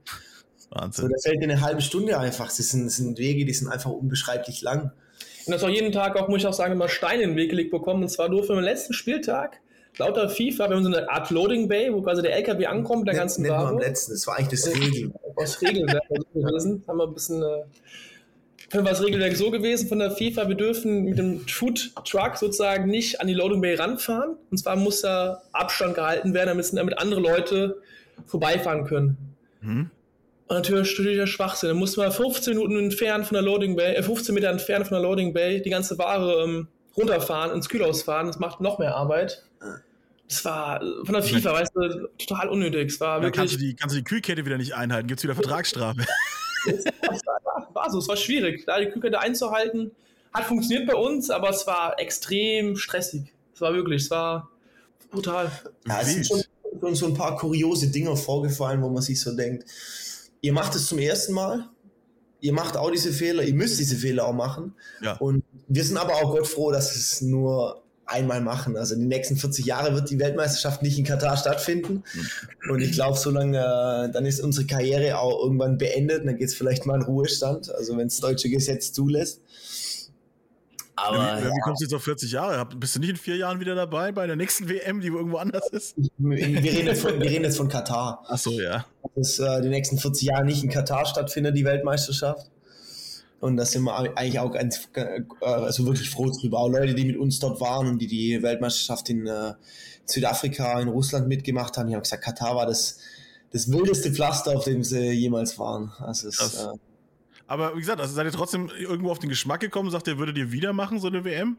Wahnsinn. 0.71 1.03
So, 1.03 1.07
da 1.09 1.15
fällt 1.21 1.41
dir 1.41 1.43
eine 1.43 1.61
halbe 1.61 1.83
Stunde 1.83 2.17
einfach. 2.17 2.47
Das 2.47 2.57
sind, 2.57 2.87
das 2.87 2.95
sind 2.95 3.19
Wege, 3.19 3.45
die 3.45 3.53
sind 3.53 3.67
einfach 3.67 3.91
unbeschreiblich 3.91 4.63
lang. 4.63 4.91
Und 5.45 5.51
das 5.53 5.63
auch 5.63 5.69
jeden 5.69 5.91
Tag 5.91 6.15
auch, 6.15 6.27
muss 6.27 6.39
ich 6.39 6.47
auch 6.47 6.53
sagen, 6.53 6.73
immer 6.73 6.89
Steine 6.89 7.23
in 7.23 7.29
den 7.31 7.37
Weg 7.37 7.49
gelegt 7.49 7.71
bekommen. 7.71 8.03
Und 8.03 8.09
zwar 8.09 8.29
durften 8.29 8.53
wir 8.53 8.57
am 8.57 8.63
letzten 8.63 8.93
Spieltag 8.93 9.59
lauter 9.97 10.29
FIFA, 10.29 10.69
wir 10.69 10.75
haben 10.75 10.83
so 10.83 10.89
eine 10.89 11.09
Art 11.09 11.29
Loading 11.31 11.67
Bay, 11.67 11.93
wo 11.93 12.01
quasi 12.01 12.21
der 12.21 12.35
LKW 12.35 12.65
ankommt 12.65 13.01
mit 13.01 13.07
der 13.07 13.15
ganzen 13.15 13.43
nicht 13.43 13.51
Ware. 13.51 13.69
am 13.69 13.79
letzten, 13.79 14.13
das 14.13 14.27
war 14.27 14.37
eigentlich 14.37 14.61
das 14.61 14.75
Regel. 14.75 15.13
Das 15.37 15.61
Regelwerk 15.61 16.03
gewesen. 16.33 16.83
Haben 16.87 16.97
wir 16.97 17.07
ein 17.07 17.13
bisschen, 17.13 17.41
äh, 17.43 17.63
für 18.69 18.83
das 18.83 19.03
Regelwerk 19.03 19.35
so 19.35 19.51
gewesen 19.51 19.87
von 19.87 19.99
der 19.99 20.11
FIFA, 20.11 20.47
wir 20.47 20.55
dürfen 20.55 21.05
mit 21.05 21.17
dem 21.17 21.47
Food 21.47 21.93
Truck 22.03 22.37
sozusagen 22.37 22.89
nicht 22.89 23.21
an 23.21 23.27
die 23.27 23.33
Loading 23.33 23.61
Bay 23.61 23.75
ranfahren. 23.75 24.35
Und 24.51 24.57
zwar 24.57 24.75
muss 24.75 25.01
da 25.01 25.41
Abstand 25.51 25.95
gehalten 25.95 26.33
werden, 26.33 26.49
damit, 26.49 26.73
damit 26.73 26.97
andere 26.97 27.21
Leute 27.21 27.81
vorbeifahren 28.25 28.85
können. 28.85 29.17
Mhm. 29.61 29.91
Und 30.47 30.57
natürlich, 30.57 30.91
natürlich 30.91 31.17
der 31.17 31.27
Schwachsinn. 31.27 31.69
Da 31.69 31.75
musste 31.75 32.01
man 32.01 32.11
15 32.11 32.53
Minuten 32.55 32.77
entfernt 32.77 33.25
von 33.25 33.35
der 33.35 33.41
Loading 33.41 33.75
Bay, 33.75 33.95
äh 33.95 34.03
15 34.03 34.35
Meter 34.35 34.49
entfernt 34.49 34.87
von 34.87 34.95
der 34.95 35.01
Loading 35.01 35.33
Bay 35.33 35.61
die 35.61 35.71
ganze 35.71 35.97
Ware 35.97 36.43
ähm, 36.43 36.67
runterfahren, 36.95 37.51
ins 37.51 37.67
Kühlhaus 37.67 38.03
fahren. 38.03 38.27
Das 38.27 38.37
macht 38.37 38.61
noch 38.61 38.77
mehr 38.77 38.95
Arbeit. 38.95 39.43
Das 40.27 40.43
war 40.45 40.81
von 41.03 41.13
der 41.13 41.23
FIFA, 41.23 41.53
weißt 41.53 41.71
du, 41.75 42.09
total 42.17 42.49
unnötig. 42.49 42.91
Es 42.91 42.99
war 42.99 43.21
wirklich. 43.21 43.39
Kannst 43.39 43.53
du, 43.55 43.57
die, 43.57 43.75
kannst 43.75 43.95
du 43.95 43.99
die 43.99 44.03
Kühlkette 44.03 44.45
wieder 44.45 44.57
nicht 44.57 44.73
einhalten, 44.73 45.07
gibt 45.07 45.19
es 45.19 45.23
wieder 45.23 45.35
Vertragsstrafe. 45.35 46.05
war 47.73 47.91
so, 47.91 47.99
es 47.99 48.07
war 48.07 48.17
schwierig, 48.17 48.65
da 48.65 48.79
die 48.79 48.87
Kühlkette 48.87 49.19
einzuhalten. 49.19 49.91
Hat 50.33 50.45
funktioniert 50.45 50.87
bei 50.87 50.95
uns, 50.95 51.29
aber 51.29 51.49
es 51.49 51.65
war 51.67 51.99
extrem 51.99 52.75
stressig. 52.75 53.33
Es 53.53 53.61
war 53.61 53.73
wirklich, 53.73 54.03
es 54.03 54.11
war 54.11 54.49
brutal. 55.11 55.51
Ja, 55.87 56.01
es 56.01 56.13
sind 56.13 56.27
schon 56.27 56.95
so 56.95 57.05
ein 57.05 57.13
paar 57.13 57.37
kuriose 57.37 57.87
Dinge 57.87 58.15
vorgefallen, 58.17 58.81
wo 58.81 58.89
man 58.89 59.01
sich 59.01 59.21
so 59.21 59.35
denkt, 59.35 59.65
ihr 60.41 60.53
macht 60.53 60.75
es 60.75 60.87
zum 60.87 60.99
ersten 60.99 61.33
Mal, 61.33 61.69
ihr 62.41 62.53
macht 62.53 62.77
auch 62.77 62.91
diese 62.91 63.11
Fehler, 63.11 63.43
ihr 63.43 63.53
müsst 63.53 63.79
diese 63.79 63.95
Fehler 63.95 64.25
auch 64.25 64.33
machen. 64.33 64.73
Ja. 65.01 65.13
Und 65.17 65.43
wir 65.67 65.83
sind 65.83 65.97
aber 65.97 66.13
auch 66.15 66.31
Gott 66.35 66.47
froh, 66.47 66.71
dass 66.71 66.95
es 66.95 67.21
nur 67.21 67.81
einmal 68.05 68.41
machen. 68.41 68.77
Also 68.77 68.93
in 68.93 69.01
den 69.01 69.09
nächsten 69.09 69.35
40 69.35 69.65
Jahren 69.65 69.95
wird 69.95 70.09
die 70.09 70.19
Weltmeisterschaft 70.19 70.81
nicht 70.81 70.97
in 70.97 71.05
Katar 71.05 71.37
stattfinden. 71.37 72.03
Mhm. 72.13 72.71
Und 72.71 72.81
ich 72.81 72.91
glaube, 72.91 73.17
solange 73.17 73.57
äh, 73.57 74.11
dann 74.11 74.25
ist 74.25 74.41
unsere 74.41 74.67
Karriere 74.67 75.17
auch 75.17 75.43
irgendwann 75.43 75.77
beendet. 75.77 76.25
Dann 76.25 76.37
geht 76.37 76.49
es 76.49 76.53
vielleicht 76.53 76.85
mal 76.85 76.95
in 76.95 77.01
Ruhestand, 77.01 77.73
also 77.73 77.97
wenn 77.97 78.07
das 78.07 78.19
deutsche 78.19 78.49
Gesetz 78.49 78.93
zulässt. 78.93 79.41
Aber, 80.95 81.41
wie, 81.41 81.47
wie 81.47 81.59
kommst 81.61 81.81
du 81.81 81.85
jetzt 81.85 81.93
auf 81.93 82.03
40 82.03 82.31
Jahre? 82.31 82.65
Bist 82.75 82.95
du 82.95 82.99
nicht 82.99 83.09
in 83.09 83.15
vier 83.17 83.35
Jahren 83.35 83.59
wieder 83.59 83.75
dabei 83.75 84.11
bei 84.11 84.27
der 84.27 84.35
nächsten 84.35 84.69
WM, 84.69 85.01
die 85.01 85.07
irgendwo 85.07 85.37
anders 85.37 85.67
ist? 85.69 85.95
Wir 86.17 86.37
reden 86.37 86.87
jetzt 86.87 87.01
von, 87.01 87.19
wir 87.19 87.29
reden 87.29 87.43
jetzt 87.43 87.57
von 87.57 87.67
Katar. 87.67 88.23
Ach 88.27 88.37
so, 88.37 88.51
ja. 88.51 88.85
Dass 89.15 89.39
äh, 89.39 89.61
die 89.61 89.69
nächsten 89.69 89.97
40 89.97 90.29
Jahre 90.29 90.45
nicht 90.45 90.63
in 90.63 90.69
Katar 90.69 91.05
stattfindet, 91.05 91.57
die 91.57 91.65
Weltmeisterschaft. 91.65 92.49
Und 93.41 93.57
da 93.57 93.65
sind 93.65 93.83
wir 93.83 93.95
eigentlich 93.95 94.39
auch 94.39 94.51
ganz, 94.51 94.87
äh, 94.93 95.21
also 95.41 95.85
wirklich 95.85 96.09
froh 96.09 96.29
drüber. 96.29 96.59
Auch 96.59 96.69
Leute, 96.69 96.95
die 96.95 97.05
mit 97.05 97.17
uns 97.17 97.39
dort 97.39 97.59
waren 97.59 97.87
und 97.87 97.99
die 97.99 98.07
die 98.07 98.41
Weltmeisterschaft 98.41 99.09
in 99.09 99.27
äh, 99.27 99.53
Südafrika, 100.05 100.79
in 100.79 100.87
Russland 100.87 101.27
mitgemacht 101.27 101.77
haben, 101.77 101.87
die 101.87 101.95
haben 101.95 102.03
gesagt, 102.03 102.23
Katar 102.23 102.55
war 102.55 102.65
das, 102.65 102.99
das 103.51 103.71
wildeste 103.71 104.11
Pflaster, 104.11 104.55
auf 104.55 104.63
dem 104.63 104.83
sie 104.83 105.11
jemals 105.11 105.59
waren. 105.59 105.91
Also 105.99 106.29
es, 106.29 106.39
äh, 106.39 106.67
aber 107.47 107.75
wie 107.75 107.79
gesagt, 107.79 107.99
also 107.99 108.13
seid 108.13 108.25
ihr 108.25 108.31
trotzdem 108.31 108.69
irgendwo 108.79 109.11
auf 109.11 109.19
den 109.19 109.29
Geschmack 109.29 109.59
gekommen, 109.61 109.89
sagt 109.91 110.07
ihr, 110.07 110.17
würdet 110.17 110.37
ihr 110.37 110.51
wieder 110.51 110.73
machen, 110.73 110.99
so 110.99 111.07
eine 111.07 111.23
WM? 111.23 111.57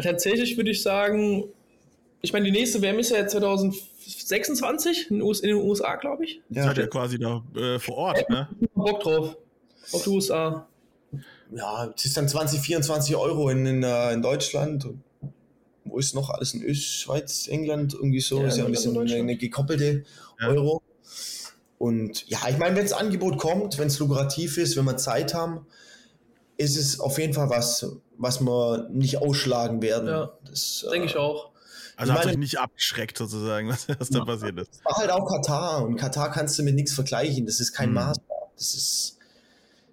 Tatsächlich 0.00 0.56
würde 0.56 0.70
ich 0.70 0.82
sagen, 0.82 1.44
ich 2.22 2.32
meine, 2.32 2.44
die 2.44 2.52
nächste 2.52 2.80
WM 2.82 2.98
ist 2.98 3.10
ja 3.10 3.18
jetzt 3.18 3.32
2026 3.32 5.10
in, 5.10 5.18
den 5.18 5.54
USA, 5.56 5.96
glaube 5.96 6.24
ich. 6.24 6.40
Ja, 6.50 6.64
seid 6.64 6.78
ihr 6.78 6.86
quasi 6.88 7.18
da 7.18 7.42
äh, 7.56 7.78
vor 7.78 7.96
Ort, 7.96 8.28
ne? 8.28 8.48
Bock 8.74 9.00
drauf. 9.00 9.36
Auf 9.92 10.04
die 10.04 10.10
USA. 10.10 10.66
Ja, 11.52 11.92
es 11.96 12.04
ist 12.04 12.16
dann 12.16 12.28
20, 12.28 12.60
24 12.60 13.16
Euro 13.16 13.48
in, 13.50 13.66
in, 13.66 13.82
äh, 13.82 14.12
in 14.12 14.22
Deutschland. 14.22 14.86
wo 15.84 15.98
ist 15.98 16.14
noch 16.14 16.30
alles 16.30 16.54
in 16.54 16.62
Österreich, 16.62 17.00
Schweiz, 17.00 17.48
England, 17.48 17.94
irgendwie 17.94 18.20
so, 18.20 18.40
Ja, 18.40 18.48
ist 18.48 18.58
ja 18.58 18.66
ein 18.66 18.70
bisschen 18.70 18.92
eine, 18.92 19.00
Deutschland. 19.00 19.22
eine 19.22 19.36
gekoppelte 19.36 20.04
Ja. 20.40 20.48
Euro. 20.48 20.82
Und 21.80 22.28
ja, 22.28 22.38
ich 22.50 22.58
meine, 22.58 22.76
wenn 22.76 22.84
das 22.84 22.92
Angebot 22.92 23.38
kommt, 23.38 23.78
wenn 23.78 23.86
es 23.88 23.98
lukrativ 23.98 24.58
ist, 24.58 24.76
wenn 24.76 24.84
wir 24.84 24.98
Zeit 24.98 25.32
haben, 25.32 25.64
ist 26.58 26.76
es 26.76 27.00
auf 27.00 27.18
jeden 27.18 27.32
Fall 27.32 27.48
was, 27.48 27.86
was 28.18 28.40
wir 28.42 28.86
nicht 28.92 29.16
ausschlagen 29.16 29.80
werden. 29.80 30.06
Ja, 30.08 30.30
das 30.44 30.84
Denke 30.92 31.06
ich 31.06 31.14
äh, 31.14 31.18
auch. 31.18 31.48
Also 31.96 32.12
Ich 32.12 32.18
hat 32.18 32.24
meine- 32.26 32.32
euch 32.32 32.38
nicht 32.38 32.58
abgeschreckt 32.60 33.16
sozusagen, 33.16 33.68
was, 33.70 33.88
was 33.98 34.10
da 34.10 34.24
passiert 34.26 34.58
ist. 34.58 34.84
war 34.84 34.96
halt 34.98 35.10
auch 35.10 35.26
Katar 35.26 35.82
und 35.82 35.96
Katar 35.96 36.30
kannst 36.30 36.58
du 36.58 36.62
mit 36.64 36.74
nichts 36.74 36.92
vergleichen. 36.92 37.46
Das 37.46 37.60
ist 37.60 37.72
kein 37.72 37.88
Mhm. 37.88 37.94
Maßstab. 37.94 38.50
Das 38.58 38.74
ist, 38.74 39.16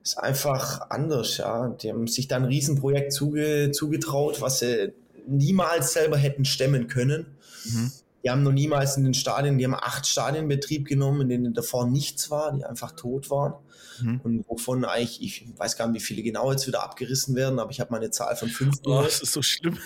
ist 0.04 0.18
einfach 0.18 0.90
anders, 0.90 1.38
ja. 1.38 1.70
Die 1.70 1.90
haben 1.90 2.08
sich 2.08 2.28
da 2.28 2.36
ein 2.36 2.44
Riesenprojekt 2.46 3.14
zuge, 3.14 3.72
zugetraut, 3.72 4.42
was 4.42 4.60
sie 4.60 4.92
niemals 5.26 5.94
selber 5.94 6.18
hätten 6.18 6.44
stemmen 6.44 6.90
können. 6.90 7.38
Mhm. 7.64 7.92
Die 8.28 8.32
haben 8.32 8.44
noch 8.44 8.52
niemals 8.52 8.98
in 8.98 9.06
den 9.06 9.14
Stadien, 9.14 9.58
die 9.58 9.64
haben 9.64 9.74
acht 9.74 10.06
Stadien 10.06 10.50
Betrieb 10.50 10.86
genommen, 10.86 11.22
in 11.22 11.30
denen 11.30 11.54
davor 11.54 11.88
nichts 11.88 12.30
war, 12.30 12.52
die 12.52 12.66
einfach 12.66 12.92
tot 12.92 13.30
waren. 13.30 13.54
Mhm. 14.02 14.20
Und 14.22 14.50
wovon 14.50 14.84
eigentlich, 14.84 15.22
ich 15.22 15.48
weiß 15.58 15.78
gar 15.78 15.88
nicht, 15.88 16.02
wie 16.02 16.06
viele 16.06 16.24
genau 16.24 16.52
jetzt 16.52 16.68
wieder 16.68 16.84
abgerissen 16.84 17.36
werden, 17.38 17.58
aber 17.58 17.72
ich 17.72 17.80
habe 17.80 17.90
mal 17.92 18.00
eine 18.00 18.12
Zahl 18.12 18.36
von 18.36 18.50
fünf 18.50 18.76
Oh, 18.86 19.02
das 19.02 19.22
ist 19.22 19.32
so 19.32 19.42
schlimm. 19.42 19.78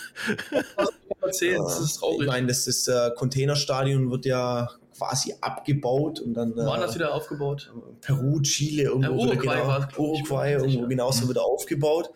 Erzählt, 1.22 1.60
das 1.60 1.80
ist 1.82 1.92
Ich 1.92 2.00
traurig. 2.00 2.28
meine, 2.28 2.48
das, 2.48 2.66
das 2.66 2.88
äh, 2.88 3.12
Containerstadion 3.16 4.10
wird 4.10 4.26
ja 4.26 4.72
quasi 4.98 5.36
abgebaut 5.40 6.20
und 6.20 6.34
dann 6.34 6.54
äh, 6.54 6.66
Woanders 6.66 6.96
wieder 6.96 7.14
aufgebaut. 7.14 7.72
Peru, 8.02 8.42
Chile, 8.42 8.86
irgendwo 8.86 9.04
Ja, 9.04 9.12
Uruguay 9.12 9.62
genau, 9.62 9.86
ich, 9.88 10.00
Uruguay, 10.00 10.54
irgendwo 10.54 10.88
genauso 10.88 11.30
wieder 11.30 11.46
aufgebaut. 11.46 12.10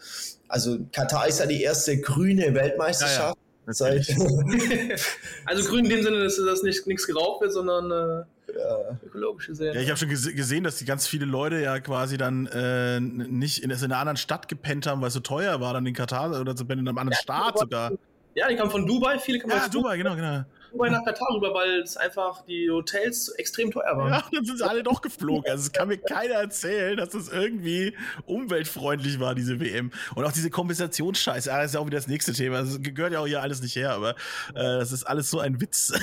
Also 0.48 0.80
Katar 0.92 1.28
ist 1.28 1.40
ja 1.40 1.46
die 1.46 1.62
erste 1.62 2.02
grüne 2.02 2.56
Weltmeisterschaft 2.56 3.38
seit 3.68 4.08
Also 5.46 5.70
grün 5.70 5.86
in 5.86 5.90
dem 5.92 6.04
Sinne, 6.04 6.24
dass 6.24 6.38
das 6.38 6.64
nicht 6.64 6.88
nichts 6.88 7.08
geraucht 7.08 7.42
wird, 7.42 7.54
sondern 7.54 8.26
äh, 8.48 9.06
ökologisch 9.06 9.48
gesehen. 9.48 9.74
Ja, 9.74 9.82
ich 9.82 9.90
habe 9.90 9.98
schon 9.98 10.10
gese- 10.10 10.34
gesehen, 10.34 10.64
dass 10.64 10.78
die 10.78 10.86
ganz 10.86 11.08
viele 11.08 11.26
Leute 11.26 11.60
ja 11.62 11.80
quasi 11.80 12.18
dann 12.18 12.48
äh, 12.48 13.00
nicht 13.00 13.64
in, 13.64 13.70
in 13.72 13.84
einer 13.84 13.98
anderen 13.98 14.18
Stadt 14.18 14.48
gepennt 14.48 14.88
haben, 14.88 15.02
weil 15.02 15.08
es 15.10 15.14
so 15.14 15.20
teuer 15.20 15.60
war, 15.62 15.74
dann 15.74 15.86
in 15.86 15.94
Katar 15.94 16.40
oder 16.40 16.56
so 16.56 16.64
in 16.66 16.72
einem 16.72 16.98
anderen 16.98 17.20
Staat 17.22 17.60
sogar. 17.60 17.92
Ja, 18.36 18.48
die 18.50 18.56
kamen 18.56 18.70
von 18.72 18.86
Dubai, 18.86 19.18
viele 19.20 19.40
kamen 19.40 19.52
Ja, 19.52 19.64
aus 19.64 19.70
Dubai. 19.70 19.98
Dubai, 19.98 19.98
genau, 19.98 20.16
genau. 20.16 20.46
Dubai 20.76 20.90
nach 20.90 21.06
Katar 21.06 21.34
rüber, 21.34 21.54
weil 21.54 21.82
es 21.82 21.96
einfach 21.96 22.44
die 22.46 22.70
Hotels 22.70 23.30
extrem 23.30 23.72
teuer 23.72 23.96
waren. 23.96 24.12
Ja, 24.12 24.24
dann 24.32 24.46
sind 24.46 24.58
sie 24.58 24.68
alle 24.68 24.84
doch 24.84 25.02
geflogen. 25.02 25.50
Also 25.50 25.64
es 25.64 25.72
kann 25.72 25.88
mir 25.88 25.98
keiner 25.98 26.36
erzählen, 26.36 26.98
dass 26.98 27.14
es 27.14 27.30
irgendwie 27.30 27.96
umweltfreundlich 28.26 29.20
war, 29.20 29.36
diese 29.36 29.60
WM. 29.60 29.92
Und 30.16 30.26
auch 30.26 30.34
diese 30.34 30.50
Kompensationsscheiße, 30.50 31.52
ah, 31.52 31.58
das 31.58 31.68
ist 31.68 31.74
ja 31.76 31.80
auch 31.80 31.86
wieder 31.86 31.98
das 31.98 32.08
nächste 32.08 32.34
Thema. 32.34 32.62
Das 32.62 32.82
gehört 32.82 33.14
ja 33.14 33.20
auch 33.20 33.28
hier 33.28 33.42
alles 33.42 33.62
nicht 33.62 33.76
her, 33.76 33.92
aber 33.92 34.12
äh, 34.12 34.16
das 34.56 34.92
ist 34.92 35.06
alles 35.06 35.30
so 35.30 35.40
ein 35.40 35.62
Witz. 35.62 35.94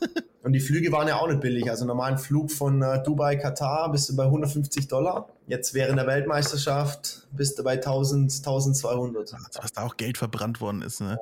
und 0.42 0.52
die 0.52 0.60
Flüge 0.60 0.92
waren 0.92 1.08
ja 1.08 1.16
auch 1.16 1.28
nicht 1.28 1.40
billig. 1.40 1.70
Also 1.70 1.86
normalen 1.86 2.18
Flug 2.18 2.50
von 2.50 2.82
äh, 2.82 3.02
Dubai, 3.02 3.36
Katar 3.36 3.90
bist 3.90 4.10
du 4.10 4.16
bei 4.16 4.24
150 4.24 4.88
Dollar. 4.88 5.28
Jetzt 5.46 5.72
während 5.72 5.98
der 5.98 6.06
Weltmeisterschaft 6.06 7.26
bist 7.32 7.58
du 7.58 7.64
bei 7.64 7.74
1000, 7.74 8.30
1200. 8.30 9.32
Also, 9.32 9.46
was 9.62 9.72
da 9.72 9.84
auch 9.84 9.96
Geld 9.96 10.18
verbrannt 10.18 10.60
worden 10.60 10.82
ist. 10.82 11.00
Ne? 11.00 11.18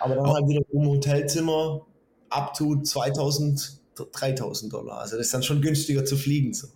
Aber 0.00 0.16
dann 0.16 0.32
halt 0.32 0.48
wieder 0.48 0.62
um 0.72 0.88
Hotelzimmer 0.88 1.82
up 2.30 2.54
to 2.54 2.80
2000, 2.82 3.80
3000 4.12 4.72
Dollar. 4.72 4.98
Also 4.98 5.16
das 5.16 5.26
ist 5.26 5.34
dann 5.34 5.42
schon 5.42 5.60
günstiger 5.60 6.04
zu 6.04 6.16
fliegen. 6.16 6.54
So. 6.54 6.68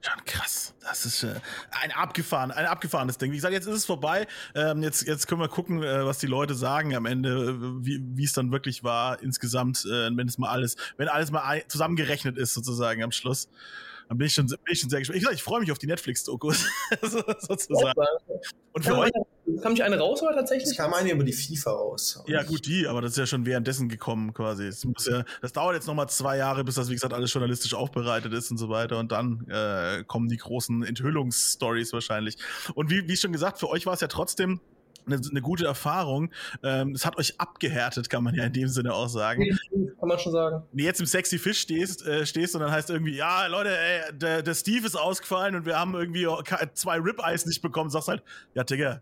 Schon 0.00 0.24
krass. 0.24 0.74
Das 0.80 1.04
ist 1.04 1.22
äh, 1.22 1.34
ein 1.70 1.92
abgefahren, 1.92 2.50
ein 2.50 2.64
abgefahrenes 2.64 3.18
Ding. 3.18 3.30
Wie 3.30 3.36
gesagt, 3.36 3.52
jetzt 3.52 3.66
ist 3.66 3.74
es 3.74 3.84
vorbei. 3.84 4.26
Ähm, 4.54 4.82
jetzt, 4.82 5.06
jetzt 5.06 5.26
können 5.26 5.40
wir 5.40 5.48
gucken, 5.48 5.82
äh, 5.82 6.04
was 6.06 6.18
die 6.18 6.26
Leute 6.26 6.54
sagen 6.54 6.94
am 6.94 7.04
Ende, 7.04 7.30
äh, 7.30 7.84
wie 7.84 8.00
wie 8.14 8.24
es 8.24 8.32
dann 8.32 8.52
wirklich 8.52 8.84
war 8.84 9.22
insgesamt, 9.22 9.84
äh, 9.84 10.08
wenn 10.16 10.26
es 10.26 10.38
mal 10.38 10.48
alles, 10.48 10.76
wenn 10.96 11.08
alles 11.08 11.30
mal 11.30 11.42
ein, 11.42 11.62
zusammengerechnet 11.68 12.38
ist 12.38 12.54
sozusagen 12.54 13.02
am 13.02 13.12
Schluss. 13.12 13.48
Dann 14.08 14.16
bin 14.16 14.26
ich 14.28 14.34
schon, 14.34 14.46
bin 14.46 14.58
ich 14.68 14.80
schon 14.80 14.88
sehr 14.88 15.00
gespannt. 15.00 15.18
Ich, 15.18 15.24
sag, 15.24 15.34
ich 15.34 15.42
freue 15.42 15.60
mich 15.60 15.70
auf 15.70 15.78
die 15.78 15.86
Netflix-Dokus 15.86 16.64
so, 17.02 17.22
sozusagen. 17.40 18.00
Und 18.72 18.84
für 18.84 18.96
euch, 18.96 19.10
kam 19.62 19.72
nicht 19.72 19.82
eine 19.82 19.98
raus 19.98 20.22
oder 20.22 20.30
Es 20.32 20.36
tatsächlich? 20.36 20.76
kam 20.76 20.92
eine 20.94 21.10
über 21.10 21.24
die 21.24 21.32
FIFA 21.32 21.70
raus. 21.70 22.22
ja 22.26 22.42
gut, 22.42 22.66
die, 22.66 22.86
aber 22.86 23.00
das 23.02 23.12
ist 23.12 23.18
ja 23.18 23.26
schon 23.26 23.46
währenddessen 23.46 23.88
gekommen 23.88 24.32
quasi. 24.34 24.64
Es 24.66 24.84
muss 24.84 25.06
ja, 25.06 25.24
das 25.42 25.52
dauert 25.52 25.74
jetzt 25.74 25.86
nochmal 25.86 26.08
zwei 26.08 26.36
Jahre, 26.36 26.64
bis 26.64 26.76
das, 26.76 26.88
wie 26.88 26.94
gesagt, 26.94 27.12
alles 27.14 27.32
journalistisch 27.32 27.74
aufbereitet 27.74 28.32
ist 28.32 28.50
und 28.50 28.58
so 28.58 28.68
weiter. 28.68 28.98
Und 28.98 29.12
dann 29.12 29.46
äh, 29.48 30.04
kommen 30.04 30.28
die 30.28 30.36
großen 30.36 30.82
Enthüllungsstories 30.84 31.92
wahrscheinlich. 31.92 32.36
Und 32.74 32.90
wie, 32.90 33.08
wie 33.08 33.16
schon 33.16 33.32
gesagt, 33.32 33.58
für 33.58 33.68
euch 33.68 33.86
war 33.86 33.94
es 33.94 34.00
ja 34.00 34.08
trotzdem 34.08 34.60
eine, 35.08 35.20
eine 35.28 35.42
gute 35.42 35.66
Erfahrung. 35.66 36.30
Ähm, 36.62 36.92
es 36.92 37.04
hat 37.04 37.18
euch 37.18 37.40
abgehärtet, 37.40 38.08
kann 38.08 38.22
man 38.24 38.34
ja 38.34 38.44
in 38.44 38.52
dem 38.52 38.68
Sinne 38.68 38.94
auch 38.94 39.08
sagen. 39.08 39.44
Kann 39.98 40.08
man 40.08 40.18
schon 40.18 40.32
sagen. 40.32 40.62
Wenn 40.70 40.78
du 40.78 40.84
jetzt 40.84 41.00
im 41.00 41.06
Sexy 41.06 41.38
Fish 41.38 41.60
stehst, 41.60 42.06
äh, 42.06 42.24
stehst 42.24 42.54
und 42.54 42.60
dann 42.60 42.70
heißt 42.70 42.90
irgendwie, 42.90 43.16
ja, 43.16 43.46
Leute, 43.46 43.76
ey, 43.76 44.12
der, 44.12 44.42
der 44.42 44.54
Steve 44.54 44.86
ist 44.86 44.96
ausgefallen 44.96 45.56
und 45.56 45.66
wir 45.66 45.78
haben 45.78 45.94
irgendwie 45.94 46.26
zwei 46.74 46.98
Rib-Eyes 46.98 47.46
nicht 47.46 47.62
bekommen. 47.62 47.90
Sagst 47.90 48.08
halt, 48.08 48.22
ja, 48.54 48.64
Digga, 48.64 49.00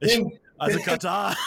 ich, 0.00 0.20
also 0.58 0.78
Katar. 0.80 1.36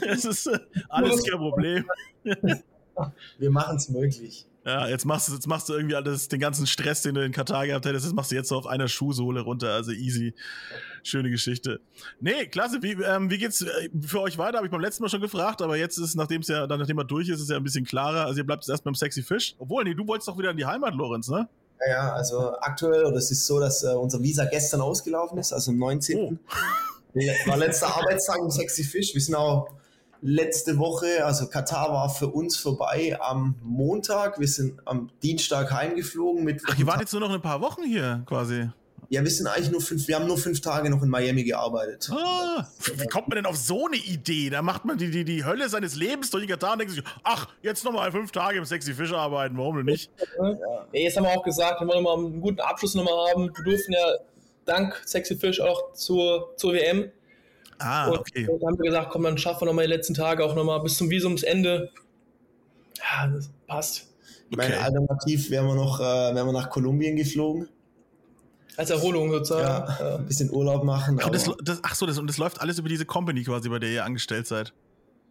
Es 0.00 0.24
ist 0.24 0.46
äh, 0.46 0.58
alles 0.88 1.24
kein 1.24 1.38
Problem. 1.38 1.84
Wir 3.38 3.50
machen 3.50 3.76
es 3.76 3.88
möglich. 3.88 4.46
Ja, 4.66 4.88
jetzt 4.88 5.04
machst 5.04 5.28
du, 5.28 5.32
jetzt 5.32 5.46
machst 5.46 5.68
du 5.68 5.74
irgendwie 5.74 5.94
alles, 5.94 6.26
den 6.26 6.40
ganzen 6.40 6.66
Stress, 6.66 7.00
den 7.02 7.14
du 7.14 7.24
in 7.24 7.30
Katar 7.30 7.68
gehabt 7.68 7.86
hättest, 7.86 8.04
das 8.04 8.12
machst 8.12 8.32
du 8.32 8.34
jetzt 8.34 8.48
so 8.48 8.56
auf 8.56 8.66
einer 8.66 8.88
Schuhsohle 8.88 9.42
runter. 9.42 9.72
Also 9.72 9.92
easy. 9.92 10.34
Schöne 11.04 11.30
Geschichte. 11.30 11.78
Nee, 12.18 12.46
klasse. 12.46 12.82
Wie, 12.82 12.94
ähm, 12.94 13.30
wie 13.30 13.38
geht's 13.38 13.62
äh, 13.62 13.88
für 14.04 14.20
euch 14.22 14.38
weiter? 14.38 14.56
Habe 14.56 14.66
ich 14.66 14.72
beim 14.72 14.80
letzten 14.80 15.04
Mal 15.04 15.08
schon 15.08 15.20
gefragt, 15.20 15.62
aber 15.62 15.76
jetzt 15.76 15.98
ist, 15.98 16.16
nachdem 16.16 16.40
es 16.40 16.48
ja, 16.48 16.66
dann 16.66 16.80
nachdem 16.80 16.98
er 16.98 17.04
durch 17.04 17.28
ist, 17.28 17.36
ist 17.36 17.42
es 17.42 17.48
ja 17.50 17.56
ein 17.56 17.62
bisschen 17.62 17.84
klarer. 17.84 18.26
Also 18.26 18.38
ihr 18.38 18.44
bleibt 18.44 18.64
jetzt 18.64 18.70
erst 18.70 18.82
beim 18.82 18.96
Sexy 18.96 19.22
Fish. 19.22 19.54
Obwohl, 19.60 19.84
nee, 19.84 19.94
du 19.94 20.04
wolltest 20.04 20.26
doch 20.26 20.36
wieder 20.36 20.50
in 20.50 20.56
die 20.56 20.66
Heimat, 20.66 20.94
Lorenz, 20.94 21.28
ne? 21.28 21.48
Ja, 21.78 21.92
ja, 21.92 22.12
also 22.14 22.56
aktuell, 22.58 23.04
oder 23.04 23.18
es 23.18 23.30
ist 23.30 23.46
so, 23.46 23.60
dass 23.60 23.84
äh, 23.84 23.94
unser 23.94 24.20
Visa 24.20 24.46
gestern 24.46 24.80
ausgelaufen 24.80 25.38
ist, 25.38 25.52
also 25.52 25.70
am 25.70 25.78
19. 25.78 26.40
War 27.46 27.56
letzter 27.56 27.86
Arbeitstag 27.96 28.38
im 28.40 28.50
Sexy 28.50 28.82
Fish. 28.82 29.14
Wir 29.14 29.20
sind 29.20 29.36
auch 29.36 29.68
letzte 30.20 30.78
Woche, 30.78 31.24
also 31.24 31.46
Katar 31.48 31.90
war 31.92 32.08
für 32.08 32.28
uns 32.28 32.56
vorbei 32.56 33.16
am 33.20 33.56
Montag. 33.62 34.40
Wir 34.40 34.48
sind 34.48 34.80
am 34.84 35.10
Dienstag 35.22 35.70
heimgeflogen 35.72 36.44
mit. 36.44 36.62
Ach, 36.68 36.78
ihr 36.78 36.86
wart 36.86 37.00
jetzt 37.00 37.12
nur 37.12 37.20
noch 37.20 37.30
ein 37.30 37.42
paar 37.42 37.60
Wochen 37.60 37.84
hier 37.84 38.22
quasi. 38.26 38.68
Ja, 39.08 39.22
wir 39.22 39.30
sind 39.30 39.46
eigentlich 39.46 39.70
nur 39.70 39.80
fünf, 39.80 40.08
wir 40.08 40.16
haben 40.16 40.26
nur 40.26 40.36
fünf 40.36 40.60
Tage 40.60 40.90
noch 40.90 41.02
in 41.02 41.08
Miami 41.08 41.44
gearbeitet. 41.44 42.10
Ah, 42.10 42.66
wie 42.96 43.06
kommt 43.06 43.28
man 43.28 43.36
denn 43.36 43.46
auf 43.46 43.56
so 43.56 43.86
eine 43.86 43.96
Idee? 43.96 44.50
Da 44.50 44.62
macht 44.62 44.84
man 44.84 44.98
die, 44.98 45.10
die, 45.10 45.24
die 45.24 45.44
Hölle 45.44 45.68
seines 45.68 45.94
Lebens 45.94 46.30
durch 46.30 46.44
den 46.44 46.50
Katar 46.50 46.72
und 46.72 46.80
denkt 46.80 46.94
sich, 46.94 47.04
ach, 47.22 47.48
jetzt 47.62 47.84
nochmal 47.84 48.10
fünf 48.10 48.32
Tage 48.32 48.58
im 48.58 48.64
Sexy 48.64 48.94
Fish 48.94 49.12
arbeiten, 49.12 49.56
warum 49.58 49.76
denn 49.76 49.86
nicht? 49.86 50.10
Ja, 50.38 50.86
jetzt 50.92 51.16
haben 51.16 51.24
wir 51.24 51.30
auch 51.30 51.44
gesagt, 51.44 51.80
wir 51.80 51.86
wollen 51.86 52.02
mal 52.02 52.16
einen 52.16 52.40
guten 52.40 52.60
Abschluss 52.60 52.94
nochmal 52.94 53.30
haben. 53.30 53.50
Wir 53.54 53.64
durften 53.64 53.92
ja 53.92 54.14
dank 54.64 55.00
Sexy 55.06 55.36
Fish 55.36 55.60
auch 55.60 55.92
zur, 55.92 56.54
zur 56.56 56.72
WM. 56.72 57.12
Ah, 57.78 58.08
Und 58.08 58.18
okay. 58.20 58.46
dann 58.46 58.54
haben 58.66 58.78
wir 58.78 58.90
gesagt, 58.90 59.10
komm, 59.10 59.22
dann 59.24 59.38
schaffen 59.38 59.62
wir 59.62 59.66
nochmal 59.66 59.86
die 59.86 59.92
letzten 59.92 60.14
Tage 60.14 60.44
auch 60.44 60.54
nochmal 60.54 60.80
bis 60.82 60.96
zum 60.96 61.10
Visumsende. 61.10 61.90
Ja, 62.98 63.26
das 63.28 63.50
passt. 63.66 64.06
Ich 64.50 64.56
meine, 64.56 64.74
Okay. 64.74 64.84
alternativ 64.84 65.50
wären 65.50 65.66
wir 65.66 65.74
noch, 65.74 66.00
äh, 66.00 66.02
wären 66.34 66.46
wir 66.46 66.52
nach 66.52 66.70
Kolumbien 66.70 67.16
geflogen. 67.16 67.68
Als 68.76 68.90
Erholung 68.90 69.30
sozusagen. 69.30 69.62
Ja, 69.66 69.96
Ja. 70.10 70.16
ein 70.16 70.26
bisschen 70.26 70.50
Urlaub 70.50 70.84
machen. 70.84 71.18
Ach, 71.22 71.30
das, 71.30 71.50
das, 71.62 71.80
ach 71.82 71.94
so, 71.94 72.06
das, 72.06 72.18
und 72.18 72.26
das 72.28 72.36
läuft 72.38 72.60
alles 72.60 72.78
über 72.78 72.88
diese 72.88 73.06
Company 73.06 73.42
quasi, 73.42 73.68
bei 73.68 73.78
der 73.78 73.90
ihr 73.90 74.04
angestellt 74.04 74.46
seid. 74.46 74.72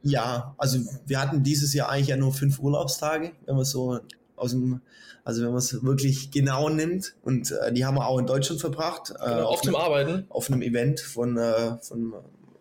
Ja, 0.01 0.53
also 0.57 0.79
wir 1.05 1.19
hatten 1.21 1.43
dieses 1.43 1.73
Jahr 1.73 1.89
eigentlich 1.89 2.07
ja 2.07 2.17
nur 2.17 2.33
fünf 2.33 2.59
Urlaubstage, 2.59 3.31
wenn 3.45 3.55
man 3.55 3.65
so 3.65 3.99
aus 4.35 4.51
dem, 4.51 4.81
also 5.23 5.41
wenn 5.41 5.49
man 5.49 5.57
es 5.59 5.83
wirklich 5.83 6.29
genau 6.31 6.69
nimmt. 6.69 7.15
Und 7.23 7.51
äh, 7.51 7.71
die 7.71 7.85
haben 7.85 7.95
wir 7.95 8.05
auch 8.07 8.19
in 8.19 8.25
Deutschland 8.27 8.59
verbracht. 8.61 9.11
Äh, 9.11 9.29
Genau, 9.29 9.45
auf, 9.47 9.61
einem, 9.63 9.75
Arbeiten. 9.75 10.25
auf 10.29 10.51
einem 10.51 10.61
Event 10.61 10.99
von, 10.99 11.37
äh, 11.37 11.77
von 11.81 12.13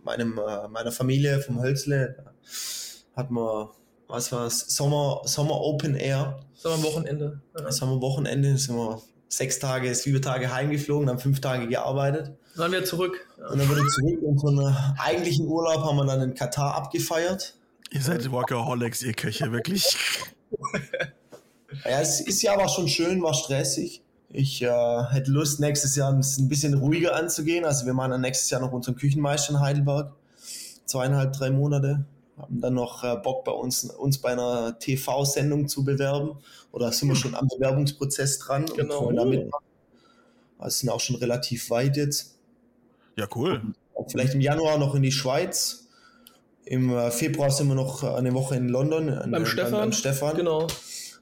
meinem, 0.05 0.38
äh, 0.38 0.69
meiner 0.69 0.93
Familie, 0.93 1.40
vom 1.40 1.61
Hölzle. 1.61 2.17
Da 2.17 3.23
Hat 3.23 3.31
man, 3.31 3.69
was 4.09 4.33
war's, 4.33 4.61
Sommer, 4.69 5.23
Sommer 5.25 5.61
Open 5.61 5.95
Air. 5.95 6.40
Das 6.55 6.64
war 6.64 6.75
am 6.75 6.83
Wochenende. 6.83 7.40
Ja. 7.57 7.64
Das 7.64 7.81
haben 7.81 7.90
wir 7.90 8.01
Wochenende, 8.01 8.57
sind 8.57 8.77
wir 8.77 9.03
sechs 9.29 9.59
Tage, 9.59 9.95
sieben 9.95 10.23
Tage 10.23 10.53
heimgeflogen, 10.53 11.07
dann 11.07 11.19
fünf 11.19 11.40
Tage 11.40 11.67
gearbeitet. 11.67 12.33
Dann 12.57 12.71
wieder 12.71 12.85
zurück. 12.85 13.27
Ja. 13.38 13.49
Und 13.49 13.59
dann 13.59 13.69
wieder 13.69 13.87
zurück 13.88 14.23
und 14.23 14.38
so 14.38 14.49
einen 14.49 14.77
eigentlichen 14.99 15.47
Urlaub 15.47 15.83
haben 15.83 15.97
wir 15.97 16.07
dann 16.07 16.23
in 16.23 16.35
Katar 16.35 16.75
abgefeiert. 16.75 17.57
Ihr 17.90 18.01
seid 18.01 18.31
Workaholics, 18.31 19.03
ihr 19.03 19.14
Köche, 19.14 19.53
wirklich. 19.53 19.97
Ja, 21.85 22.01
es 22.01 22.21
ist 22.21 22.40
ja 22.43 22.55
aber 22.55 22.69
schon 22.69 22.88
schön, 22.88 23.21
war 23.21 23.35
stressig. 23.35 24.04
Ich 24.37 24.63
äh, 24.63 25.05
hätte 25.11 25.31
Lust, 25.31 25.61
nächstes 25.61 25.95
Jahr 25.95 26.13
ein 26.13 26.49
bisschen 26.49 26.75
ruhiger 26.75 27.15
anzugehen. 27.15 27.65
Also 27.65 27.87
wir 27.87 27.95
machen 27.95 28.11
dann 28.11 28.21
nächstes 28.21 28.51
Jahr 28.51 28.61
noch 28.61 28.73
unseren 28.73 28.97
Küchenmeister 28.97 29.53
in 29.53 29.61
Heidelberg. 29.61 30.13
Zweieinhalb, 30.87 31.35
drei 31.35 31.51
Monate. 31.53 32.05
Haben 32.37 32.61
dann 32.61 32.75
noch 32.75 33.05
äh, 33.05 33.15
Bock 33.17 33.45
bei 33.45 33.53
uns, 33.53 33.85
uns 33.85 34.19
bei 34.19 34.33
einer 34.33 34.77
TV-Sendung 34.81 35.69
zu 35.69 35.85
bewerben. 35.85 36.37
Oder 36.73 36.91
sind 36.91 37.11
wir 37.11 37.15
schon 37.15 37.37
am 37.37 37.47
Bewerbungsprozess 37.47 38.41
dran 38.41 38.67
Genau. 38.67 38.99
und 38.99 39.05
wollen 39.07 39.17
da 39.17 39.25
mitmachen. 39.25 39.65
Also 40.59 40.79
sind 40.81 40.89
auch 40.89 40.99
schon 41.01 41.15
relativ 41.15 41.71
weit 41.71 41.97
jetzt. 41.97 42.37
Ja, 43.17 43.29
cool. 43.37 43.63
Auch 43.95 44.11
vielleicht 44.11 44.35
im 44.35 44.41
Januar 44.41 44.79
noch 44.79 44.97
in 44.97 45.03
die 45.03 45.13
Schweiz. 45.13 45.87
Im 46.65 46.91
äh, 46.91 47.13
Februar 47.13 47.53
sind 47.53 47.69
wir 47.69 47.77
noch 47.77 48.03
eine 48.03 48.35
Woche 48.35 48.57
in 48.57 48.69
London. 48.69 49.07
Beim 49.31 49.45
äh, 49.45 49.47
Stefan. 49.47 49.73
Beim 49.75 49.93
Stefan. 49.93 50.37
Genau. 50.37 50.67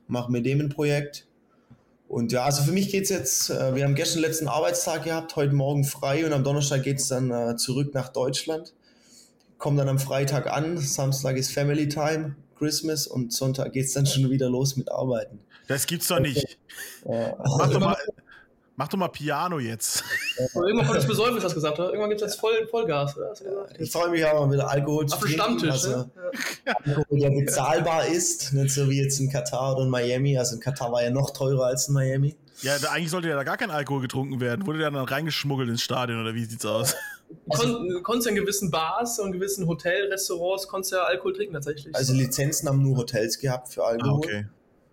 Machen 0.08 0.32
mit 0.32 0.46
dem 0.46 0.60
ein 0.60 0.70
Projekt. 0.70 1.26
Und 2.12 2.30
ja, 2.30 2.44
also 2.44 2.62
für 2.62 2.72
mich 2.72 2.90
geht 2.90 3.04
es 3.04 3.08
jetzt, 3.08 3.48
äh, 3.48 3.74
wir 3.74 3.84
haben 3.84 3.94
gestern 3.94 4.20
den 4.20 4.28
letzten 4.28 4.46
Arbeitstag 4.46 5.04
gehabt, 5.04 5.34
heute 5.34 5.54
Morgen 5.54 5.82
frei 5.82 6.26
und 6.26 6.34
am 6.34 6.44
Donnerstag 6.44 6.82
geht 6.82 6.98
es 6.98 7.08
dann 7.08 7.30
äh, 7.30 7.56
zurück 7.56 7.94
nach 7.94 8.10
Deutschland. 8.10 8.74
Komme 9.56 9.78
dann 9.78 9.88
am 9.88 9.98
Freitag 9.98 10.46
an, 10.46 10.76
Samstag 10.76 11.38
ist 11.38 11.52
Family 11.54 11.88
Time, 11.88 12.36
Christmas 12.58 13.06
und 13.06 13.32
Sonntag 13.32 13.72
geht 13.72 13.86
es 13.86 13.94
dann 13.94 14.04
schon 14.04 14.28
wieder 14.28 14.50
los 14.50 14.76
mit 14.76 14.92
Arbeiten. 14.92 15.40
Das 15.68 15.86
gibt's 15.86 16.08
doch 16.08 16.20
nicht. 16.20 16.58
Ja. 17.08 17.34
Mach, 17.38 17.70
doch 17.70 17.80
mal, 17.80 17.96
mach 18.82 18.88
doch 18.88 18.98
mal 18.98 19.08
Piano 19.08 19.60
jetzt. 19.60 20.02
irgendwann 20.54 20.86
kommt 20.86 20.98
das 20.98 21.06
Besäufnis, 21.06 21.44
hast 21.44 21.52
du 21.52 21.54
gesagt, 21.54 21.78
oder? 21.78 21.90
Irgendwann 21.90 22.10
gibt 22.10 22.20
es 22.20 22.32
jetzt 22.32 22.40
voll, 22.40 22.66
Vollgas, 22.68 23.16
oder? 23.16 23.32
Ich 23.78 23.92
freue 23.92 24.10
mich 24.10 24.26
aber 24.26 24.50
wieder 24.50 24.68
Alkohol 24.68 25.06
zu 25.06 25.14
Auf 25.14 25.20
trinken. 25.20 25.40
Stammtisch, 25.40 25.70
also, 25.70 25.96
ne? 25.96 26.10
Alkohol, 26.64 27.20
der 27.20 27.30
bezahlbar 27.30 28.06
ist, 28.06 28.52
nicht 28.52 28.74
so 28.74 28.90
wie 28.90 29.00
jetzt 29.00 29.20
in 29.20 29.30
Katar 29.30 29.76
oder 29.76 29.84
in 29.84 29.88
Miami. 29.88 30.36
Also 30.36 30.56
in 30.56 30.60
Katar 30.60 30.90
war 30.90 31.00
ja 31.00 31.10
noch 31.10 31.30
teurer 31.30 31.66
als 31.66 31.86
in 31.86 31.94
Miami. 31.94 32.34
Ja, 32.62 32.76
da, 32.80 32.90
eigentlich 32.90 33.10
sollte 33.10 33.28
ja 33.28 33.36
da 33.36 33.44
gar 33.44 33.56
kein 33.56 33.70
Alkohol 33.70 34.00
getrunken 34.00 34.40
werden. 34.40 34.66
Wurde 34.66 34.78
der 34.78 34.90
dann 34.90 35.04
reingeschmuggelt 35.04 35.68
ins 35.68 35.82
Stadion 35.82 36.20
oder 36.20 36.34
wie 36.34 36.44
sieht's 36.44 36.66
aus? 36.66 36.96
Also, 37.48 37.78
Kon 37.78 38.02
konntest 38.02 38.26
ja 38.26 38.30
in 38.30 38.40
gewissen 38.42 38.72
Bars 38.72 39.20
und 39.20 39.30
gewissen 39.30 39.68
Hotelrestaurants 39.68 40.66
konntest 40.66 40.92
ja 40.92 41.04
Alkohol 41.04 41.34
trinken 41.34 41.54
tatsächlich. 41.54 41.94
Also 41.94 42.14
Lizenzen 42.14 42.68
haben 42.68 42.82
nur 42.82 42.96
Hotels 42.96 43.38
gehabt 43.38 43.72
für 43.72 43.84
Alkohol. 43.84 44.10
Ah, 44.10 44.16
okay. 44.16 44.46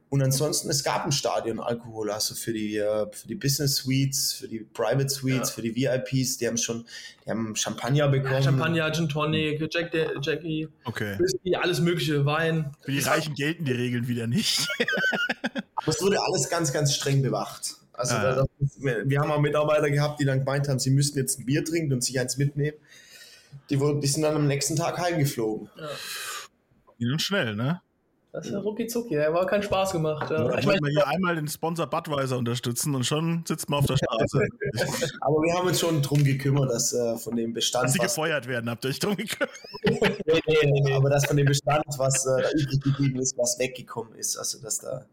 Und 0.09 0.23
ansonsten, 0.23 0.71
es 0.71 0.83
gab 0.83 1.05
ein 1.05 1.11
Stadion 1.11 1.59
Alkohol, 1.59 2.09
also 2.09 2.33
für 2.33 2.51
die, 2.51 2.77
äh, 2.77 3.05
für 3.11 3.27
die 3.27 3.35
Business 3.35 3.75
Suites, 3.75 4.33
für 4.33 4.47
die 4.47 4.59
Private 4.59 5.07
Suites, 5.07 5.49
ja. 5.49 5.55
für 5.55 5.61
die 5.61 5.75
VIPs, 5.75 6.37
die 6.37 6.47
haben 6.47 6.57
schon, 6.57 6.85
die 7.23 7.29
haben 7.29 7.55
Champagner 7.55 8.07
bekommen. 8.07 8.33
Ja, 8.33 8.41
Champagner, 8.41 8.91
Gin 8.91 9.07
Tonic, 9.07 9.61
Jack, 9.71 9.93
Jackie, 10.21 10.67
okay. 10.85 11.15
Whisky, 11.19 11.55
alles 11.55 11.79
mögliche, 11.79 12.25
Wein. 12.25 12.71
Für 12.81 12.91
die 12.91 12.99
Reichen 12.99 13.35
gelten 13.35 13.65
die 13.65 13.71
Regeln 13.71 14.07
wieder 14.07 14.25
nicht. 14.25 14.67
Aber 15.75 15.89
es 15.89 16.01
wurde 16.01 16.17
alles 16.19 16.49
ganz, 16.49 16.73
ganz 16.73 16.95
streng 16.95 17.21
bewacht. 17.21 17.75
Also 17.93 18.15
ah. 18.15 18.33
da, 18.33 18.45
wir 19.05 19.19
haben 19.19 19.29
auch 19.29 19.41
Mitarbeiter 19.41 19.91
gehabt, 19.91 20.19
die 20.19 20.25
dann 20.25 20.39
gemeint 20.39 20.67
haben, 20.67 20.79
sie 20.79 20.89
müssten 20.89 21.19
jetzt 21.19 21.39
ein 21.39 21.45
Bier 21.45 21.63
trinken 21.63 21.93
und 21.93 22.03
sich 22.03 22.19
eins 22.19 22.37
mitnehmen. 22.37 22.77
Die, 23.69 23.79
wurden, 23.79 24.01
die 24.01 24.07
sind 24.07 24.23
dann 24.23 24.35
am 24.35 24.47
nächsten 24.47 24.75
Tag 24.75 24.97
heimgeflogen. 24.97 25.69
Ja. 25.77 25.89
Ging 26.97 27.19
schnell, 27.19 27.55
ne? 27.55 27.81
Das 28.31 28.45
ist 28.45 28.51
ja 28.51 28.59
rucki 28.59 28.85
zucki, 28.85 29.15
der 29.15 29.33
war 29.33 29.47
keinen 29.47 29.63
Spaß 29.63 29.91
gemacht. 29.91 30.29
Ja. 30.29 30.55
Ich 30.59 30.65
meine, 30.65 30.87
hier 30.89 31.07
einmal 31.07 31.35
den 31.35 31.47
Sponsor 31.47 31.87
Budweiser 31.87 32.37
unterstützen 32.37 32.93
und 32.93 33.03
schon 33.03 33.43
sitzt 33.47 33.69
man 33.69 33.79
auf 33.79 33.87
der 33.87 33.97
Straße. 33.97 34.39
Aber 35.21 35.35
wir 35.37 35.53
haben 35.55 35.67
uns 35.67 35.79
schon 35.79 36.01
drum 36.03 36.23
gekümmert, 36.23 36.69
dass 36.69 36.93
äh, 36.93 37.17
von 37.17 37.35
dem 37.35 37.53
Bestand. 37.53 37.85
Dass 37.85 37.93
sie 37.93 37.99
gefeuert 37.99 38.47
werden, 38.47 38.69
habt 38.69 38.85
ihr 38.85 38.89
euch 38.89 38.99
drum 38.99 39.15
gekümmert? 39.15 39.49
nee, 39.83 39.99
nee, 40.25 40.41
nee, 40.63 40.81
nee, 40.81 40.93
aber 40.93 41.09
dass 41.09 41.25
von 41.25 41.37
dem 41.37 41.47
Bestand, 41.47 41.83
was 41.97 42.25
äh, 42.27 42.43
da 42.43 42.51
übrig 42.51 42.81
geblieben 42.81 43.19
ist, 43.19 43.35
was 43.35 43.57
weggekommen 43.57 44.13
ist, 44.13 44.37
also 44.37 44.61
dass 44.61 44.79
da 44.79 45.05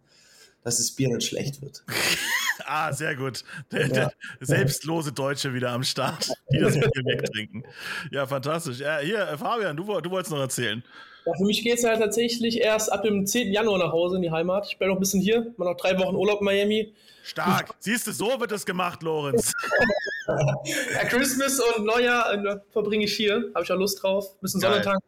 dass 0.66 0.78
das 0.78 0.90
Bier 0.90 1.08
nicht 1.08 1.28
schlecht 1.28 1.62
wird. 1.62 1.84
ah, 2.66 2.92
sehr 2.92 3.14
gut. 3.14 3.44
Der, 3.70 3.88
der 3.88 4.12
selbstlose 4.40 5.12
Deutsche 5.12 5.54
wieder 5.54 5.70
am 5.70 5.84
Start, 5.84 6.32
die 6.50 6.58
das 6.58 6.74
Bier 6.74 6.90
wegtrinken. 7.04 7.62
Ja, 8.10 8.26
fantastisch. 8.26 8.80
Ja, 8.80 8.98
hier, 8.98 9.38
Fabian, 9.38 9.76
du, 9.76 9.84
du 10.00 10.10
wolltest 10.10 10.32
noch 10.32 10.40
erzählen. 10.40 10.82
Ja, 11.26 11.34
für 11.34 11.44
mich 11.44 11.62
geht 11.62 11.78
es 11.78 11.84
halt 11.84 11.98
tatsächlich 11.98 12.60
erst 12.60 12.92
ab 12.92 13.02
dem 13.02 13.26
10. 13.26 13.52
Januar 13.52 13.78
nach 13.78 13.90
Hause 13.90 14.16
in 14.16 14.22
die 14.22 14.30
Heimat. 14.30 14.68
Ich 14.68 14.78
bleibe 14.78 14.90
noch 14.92 14.98
ein 14.98 15.00
bisschen 15.00 15.20
hier, 15.20 15.52
mal 15.56 15.64
noch 15.64 15.76
drei 15.76 15.98
Wochen 15.98 16.14
Urlaub 16.14 16.40
in 16.40 16.44
Miami. 16.44 16.94
Stark. 17.24 17.74
Siehst 17.80 18.06
du, 18.06 18.12
so 18.12 18.38
wird 18.38 18.52
es 18.52 18.64
gemacht, 18.64 19.02
Lorenz. 19.02 19.52
ja, 20.28 21.04
Christmas 21.08 21.58
und 21.58 21.84
Neujahr 21.84 22.32
äh, 22.32 22.60
verbringe 22.70 23.04
ich 23.04 23.16
hier. 23.16 23.50
Habe 23.54 23.64
ich 23.64 23.72
auch 23.72 23.76
Lust 23.76 24.00
drauf. 24.00 24.34
Ein 24.34 24.40
bisschen 24.40 24.60
Sonne 24.60 24.80
tanken. 24.80 25.04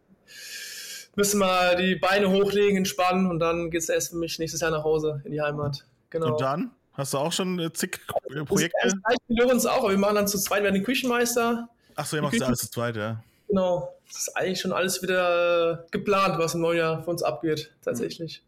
Müssen 1.15 1.39
mal 1.39 1.77
die 1.77 1.95
Beine 1.95 2.31
hochlegen, 2.31 2.77
entspannen 2.77 3.31
und 3.31 3.39
dann 3.39 3.71
geht 3.71 3.83
es 3.83 3.89
erst 3.89 4.11
für 4.11 4.17
mich 4.17 4.41
nächstes 4.41 4.61
Jahr 4.61 4.73
nach 4.73 4.83
Hause 4.83 5.23
in 5.25 5.31
die 5.31 5.41
Heimat. 5.41 5.85
Genau. 6.11 6.33
Und 6.33 6.41
dann? 6.41 6.73
Hast 6.95 7.15
du 7.15 7.19
auch 7.19 7.33
schon 7.33 7.61
äh, 7.61 7.73
zig 7.73 8.01
Projekte? 8.47 8.77
Das 8.83 8.93
ist 8.93 9.21
Lorenz 9.29 9.67
auch, 9.67 9.79
aber 9.79 9.91
wir 9.91 9.99
machen 9.99 10.17
dann 10.17 10.27
zu 10.27 10.37
zweit, 10.39 10.65
werden 10.65 10.75
den 10.75 10.83
Küchenmeister. 10.83 11.69
Achso, 11.95 12.17
ihr 12.17 12.23
macht 12.23 12.43
alles 12.43 12.59
zu 12.59 12.71
zweit, 12.71 12.97
ja. 12.97 13.23
Genau. 13.49 13.95
Das 14.07 14.29
ist 14.29 14.37
eigentlich 14.37 14.61
schon 14.61 14.73
alles 14.73 15.03
wieder 15.03 15.73
äh, 15.73 15.77
geplant, 15.91 16.39
was 16.39 16.55
im 16.55 16.63
Neujahr 16.63 17.03
für 17.03 17.11
uns 17.11 17.23
abgeht, 17.23 17.73
tatsächlich. 17.83 18.43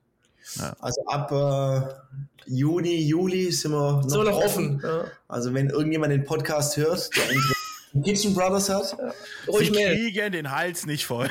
Ja. 0.56 0.74
Also 0.80 1.04
ab 1.06 1.30
äh, 1.32 2.20
Juni, 2.46 2.96
Juli 2.96 3.52
sind 3.52 3.72
wir 3.72 3.78
noch, 3.78 4.02
sind 4.02 4.18
wir 4.18 4.30
noch 4.30 4.38
offen. 4.38 4.76
offen. 4.76 4.82
Ja. 4.82 5.04
Also 5.28 5.54
wenn 5.54 5.70
irgendjemand 5.70 6.12
den 6.12 6.24
Podcast 6.24 6.76
hört, 6.76 7.10
der 7.14 8.02
Kitchen 8.02 8.34
Brothers 8.34 8.68
hat, 8.68 8.96
ja. 8.98 9.12
Sie 9.58 9.70
kriegen 9.70 10.32
den 10.32 10.50
Hals 10.50 10.86
nicht 10.86 11.04
voll. 11.04 11.28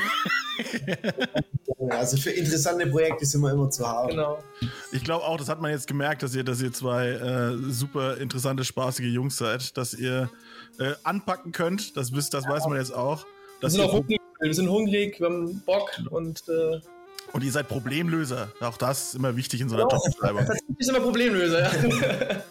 also 1.90 2.16
für 2.16 2.30
interessante 2.30 2.86
Projekte 2.86 3.26
sind 3.26 3.40
wir 3.40 3.50
immer 3.50 3.70
zu 3.70 3.86
haben. 3.86 4.10
Genau. 4.10 4.42
Ich 4.92 5.02
glaube 5.02 5.24
auch, 5.24 5.38
das 5.38 5.48
hat 5.48 5.60
man 5.60 5.70
jetzt 5.70 5.86
gemerkt, 5.86 6.22
dass 6.22 6.34
ihr, 6.34 6.44
dass 6.44 6.60
ihr 6.60 6.72
zwei 6.72 7.08
äh, 7.08 7.56
super 7.70 8.18
interessante, 8.18 8.64
spaßige 8.64 9.06
Jungs 9.06 9.36
seid, 9.36 9.76
dass 9.76 9.94
ihr 9.94 10.30
äh, 10.78 10.92
anpacken 11.02 11.52
könnt. 11.52 11.96
Das, 11.96 12.12
wisst, 12.12 12.34
das 12.34 12.46
weiß 12.46 12.66
man 12.66 12.78
jetzt 12.78 12.94
auch. 12.94 13.26
Wir 13.60 13.70
sind, 13.70 13.80
auch 13.82 13.92
hungrig, 13.92 14.20
wir 14.40 14.54
sind 14.54 14.68
hungrig, 14.68 15.20
wir 15.20 15.26
haben 15.26 15.60
Bock 15.66 15.90
und. 16.10 16.48
Äh, 16.48 16.80
und 17.32 17.44
ihr 17.44 17.52
seid 17.52 17.68
Problemlöser. 17.68 18.50
Auch 18.60 18.76
das 18.76 19.08
ist 19.08 19.14
immer 19.14 19.36
wichtig 19.36 19.60
in 19.60 19.68
so 19.68 19.76
einer 19.76 19.84
ja, 19.84 19.88
Top-Beschreibung. 19.88 20.40
Tatsächlich 20.46 20.76
sind 20.80 20.94
wir 20.94 21.02
Problemlöser, 21.02 21.60
ja. 21.60 22.42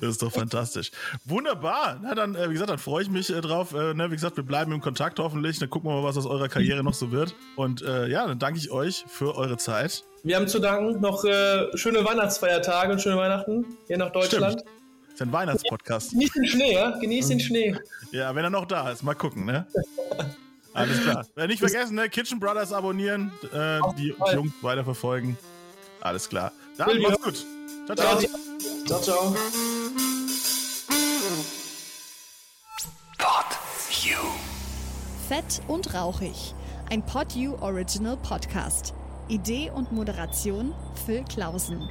Das 0.00 0.10
ist 0.10 0.22
doch 0.22 0.32
fantastisch. 0.32 0.90
Wunderbar. 1.24 1.98
Na 2.02 2.14
dann, 2.14 2.34
äh, 2.34 2.48
wie 2.48 2.52
gesagt, 2.52 2.70
dann 2.70 2.78
freue 2.78 3.02
ich 3.02 3.10
mich 3.10 3.30
äh, 3.30 3.40
drauf. 3.40 3.74
Äh, 3.74 3.94
ne, 3.94 4.10
wie 4.10 4.14
gesagt, 4.14 4.36
wir 4.36 4.44
bleiben 4.44 4.72
im 4.72 4.80
Kontakt 4.80 5.18
hoffentlich. 5.18 5.58
Dann 5.58 5.68
gucken 5.70 5.90
wir 5.90 5.96
mal, 6.00 6.04
was 6.04 6.16
aus 6.16 6.26
eurer 6.26 6.48
Karriere 6.48 6.84
noch 6.84 6.94
so 6.94 7.10
wird. 7.10 7.34
Und 7.56 7.82
äh, 7.82 8.08
ja, 8.08 8.26
dann 8.26 8.38
danke 8.38 8.58
ich 8.58 8.70
euch 8.70 9.04
für 9.08 9.34
eure 9.36 9.56
Zeit. 9.56 10.04
Wir 10.22 10.36
haben 10.36 10.48
zu 10.48 10.60
danken. 10.60 11.00
Noch 11.00 11.24
äh, 11.24 11.76
schöne 11.76 12.04
Weihnachtsfeiertage 12.04 12.92
und 12.92 13.00
schöne 13.00 13.16
Weihnachten 13.16 13.76
hier 13.86 13.98
nach 13.98 14.12
Deutschland. 14.12 14.60
Stimmt. 14.60 14.79
Ist 15.20 15.26
ein 15.26 15.32
Weihnachtspodcast. 15.34 16.12
Genieß 16.12 16.32
den 16.32 16.46
Schnee, 16.46 16.72
ja? 16.72 16.98
Genieß 16.98 17.28
den 17.28 17.40
Schnee. 17.40 17.76
Ja, 18.10 18.34
wenn 18.34 18.42
er 18.42 18.48
noch 18.48 18.64
da 18.64 18.90
ist. 18.90 19.02
Mal 19.02 19.12
gucken, 19.12 19.44
ne? 19.44 19.66
Alles 20.72 20.98
klar. 21.02 21.26
Äh, 21.36 21.46
nicht 21.46 21.58
vergessen, 21.58 21.94
ne? 21.94 22.08
Kitchen 22.08 22.40
Brothers 22.40 22.72
abonnieren, 22.72 23.30
äh, 23.52 23.80
die 23.98 24.14
Jungs 24.32 24.54
weiterverfolgen. 24.62 25.36
Alles 26.00 26.26
klar. 26.26 26.52
Dann 26.78 27.02
macht's 27.02 27.22
gut. 27.22 27.46
Ciao, 27.84 27.96
ciao. 27.96 28.18
Ciao, 28.86 29.00
ciao. 29.02 29.36
Pod 33.18 33.58
You. 34.02 34.16
Fett 35.28 35.60
und 35.68 35.92
rauchig. 35.92 36.54
Ein 36.88 37.04
Pod 37.04 37.34
You 37.34 37.56
Original 37.60 38.16
Podcast. 38.16 38.94
Idee 39.28 39.70
und 39.70 39.92
Moderation 39.92 40.72
Phil 41.04 41.24
Klausen. 41.24 41.90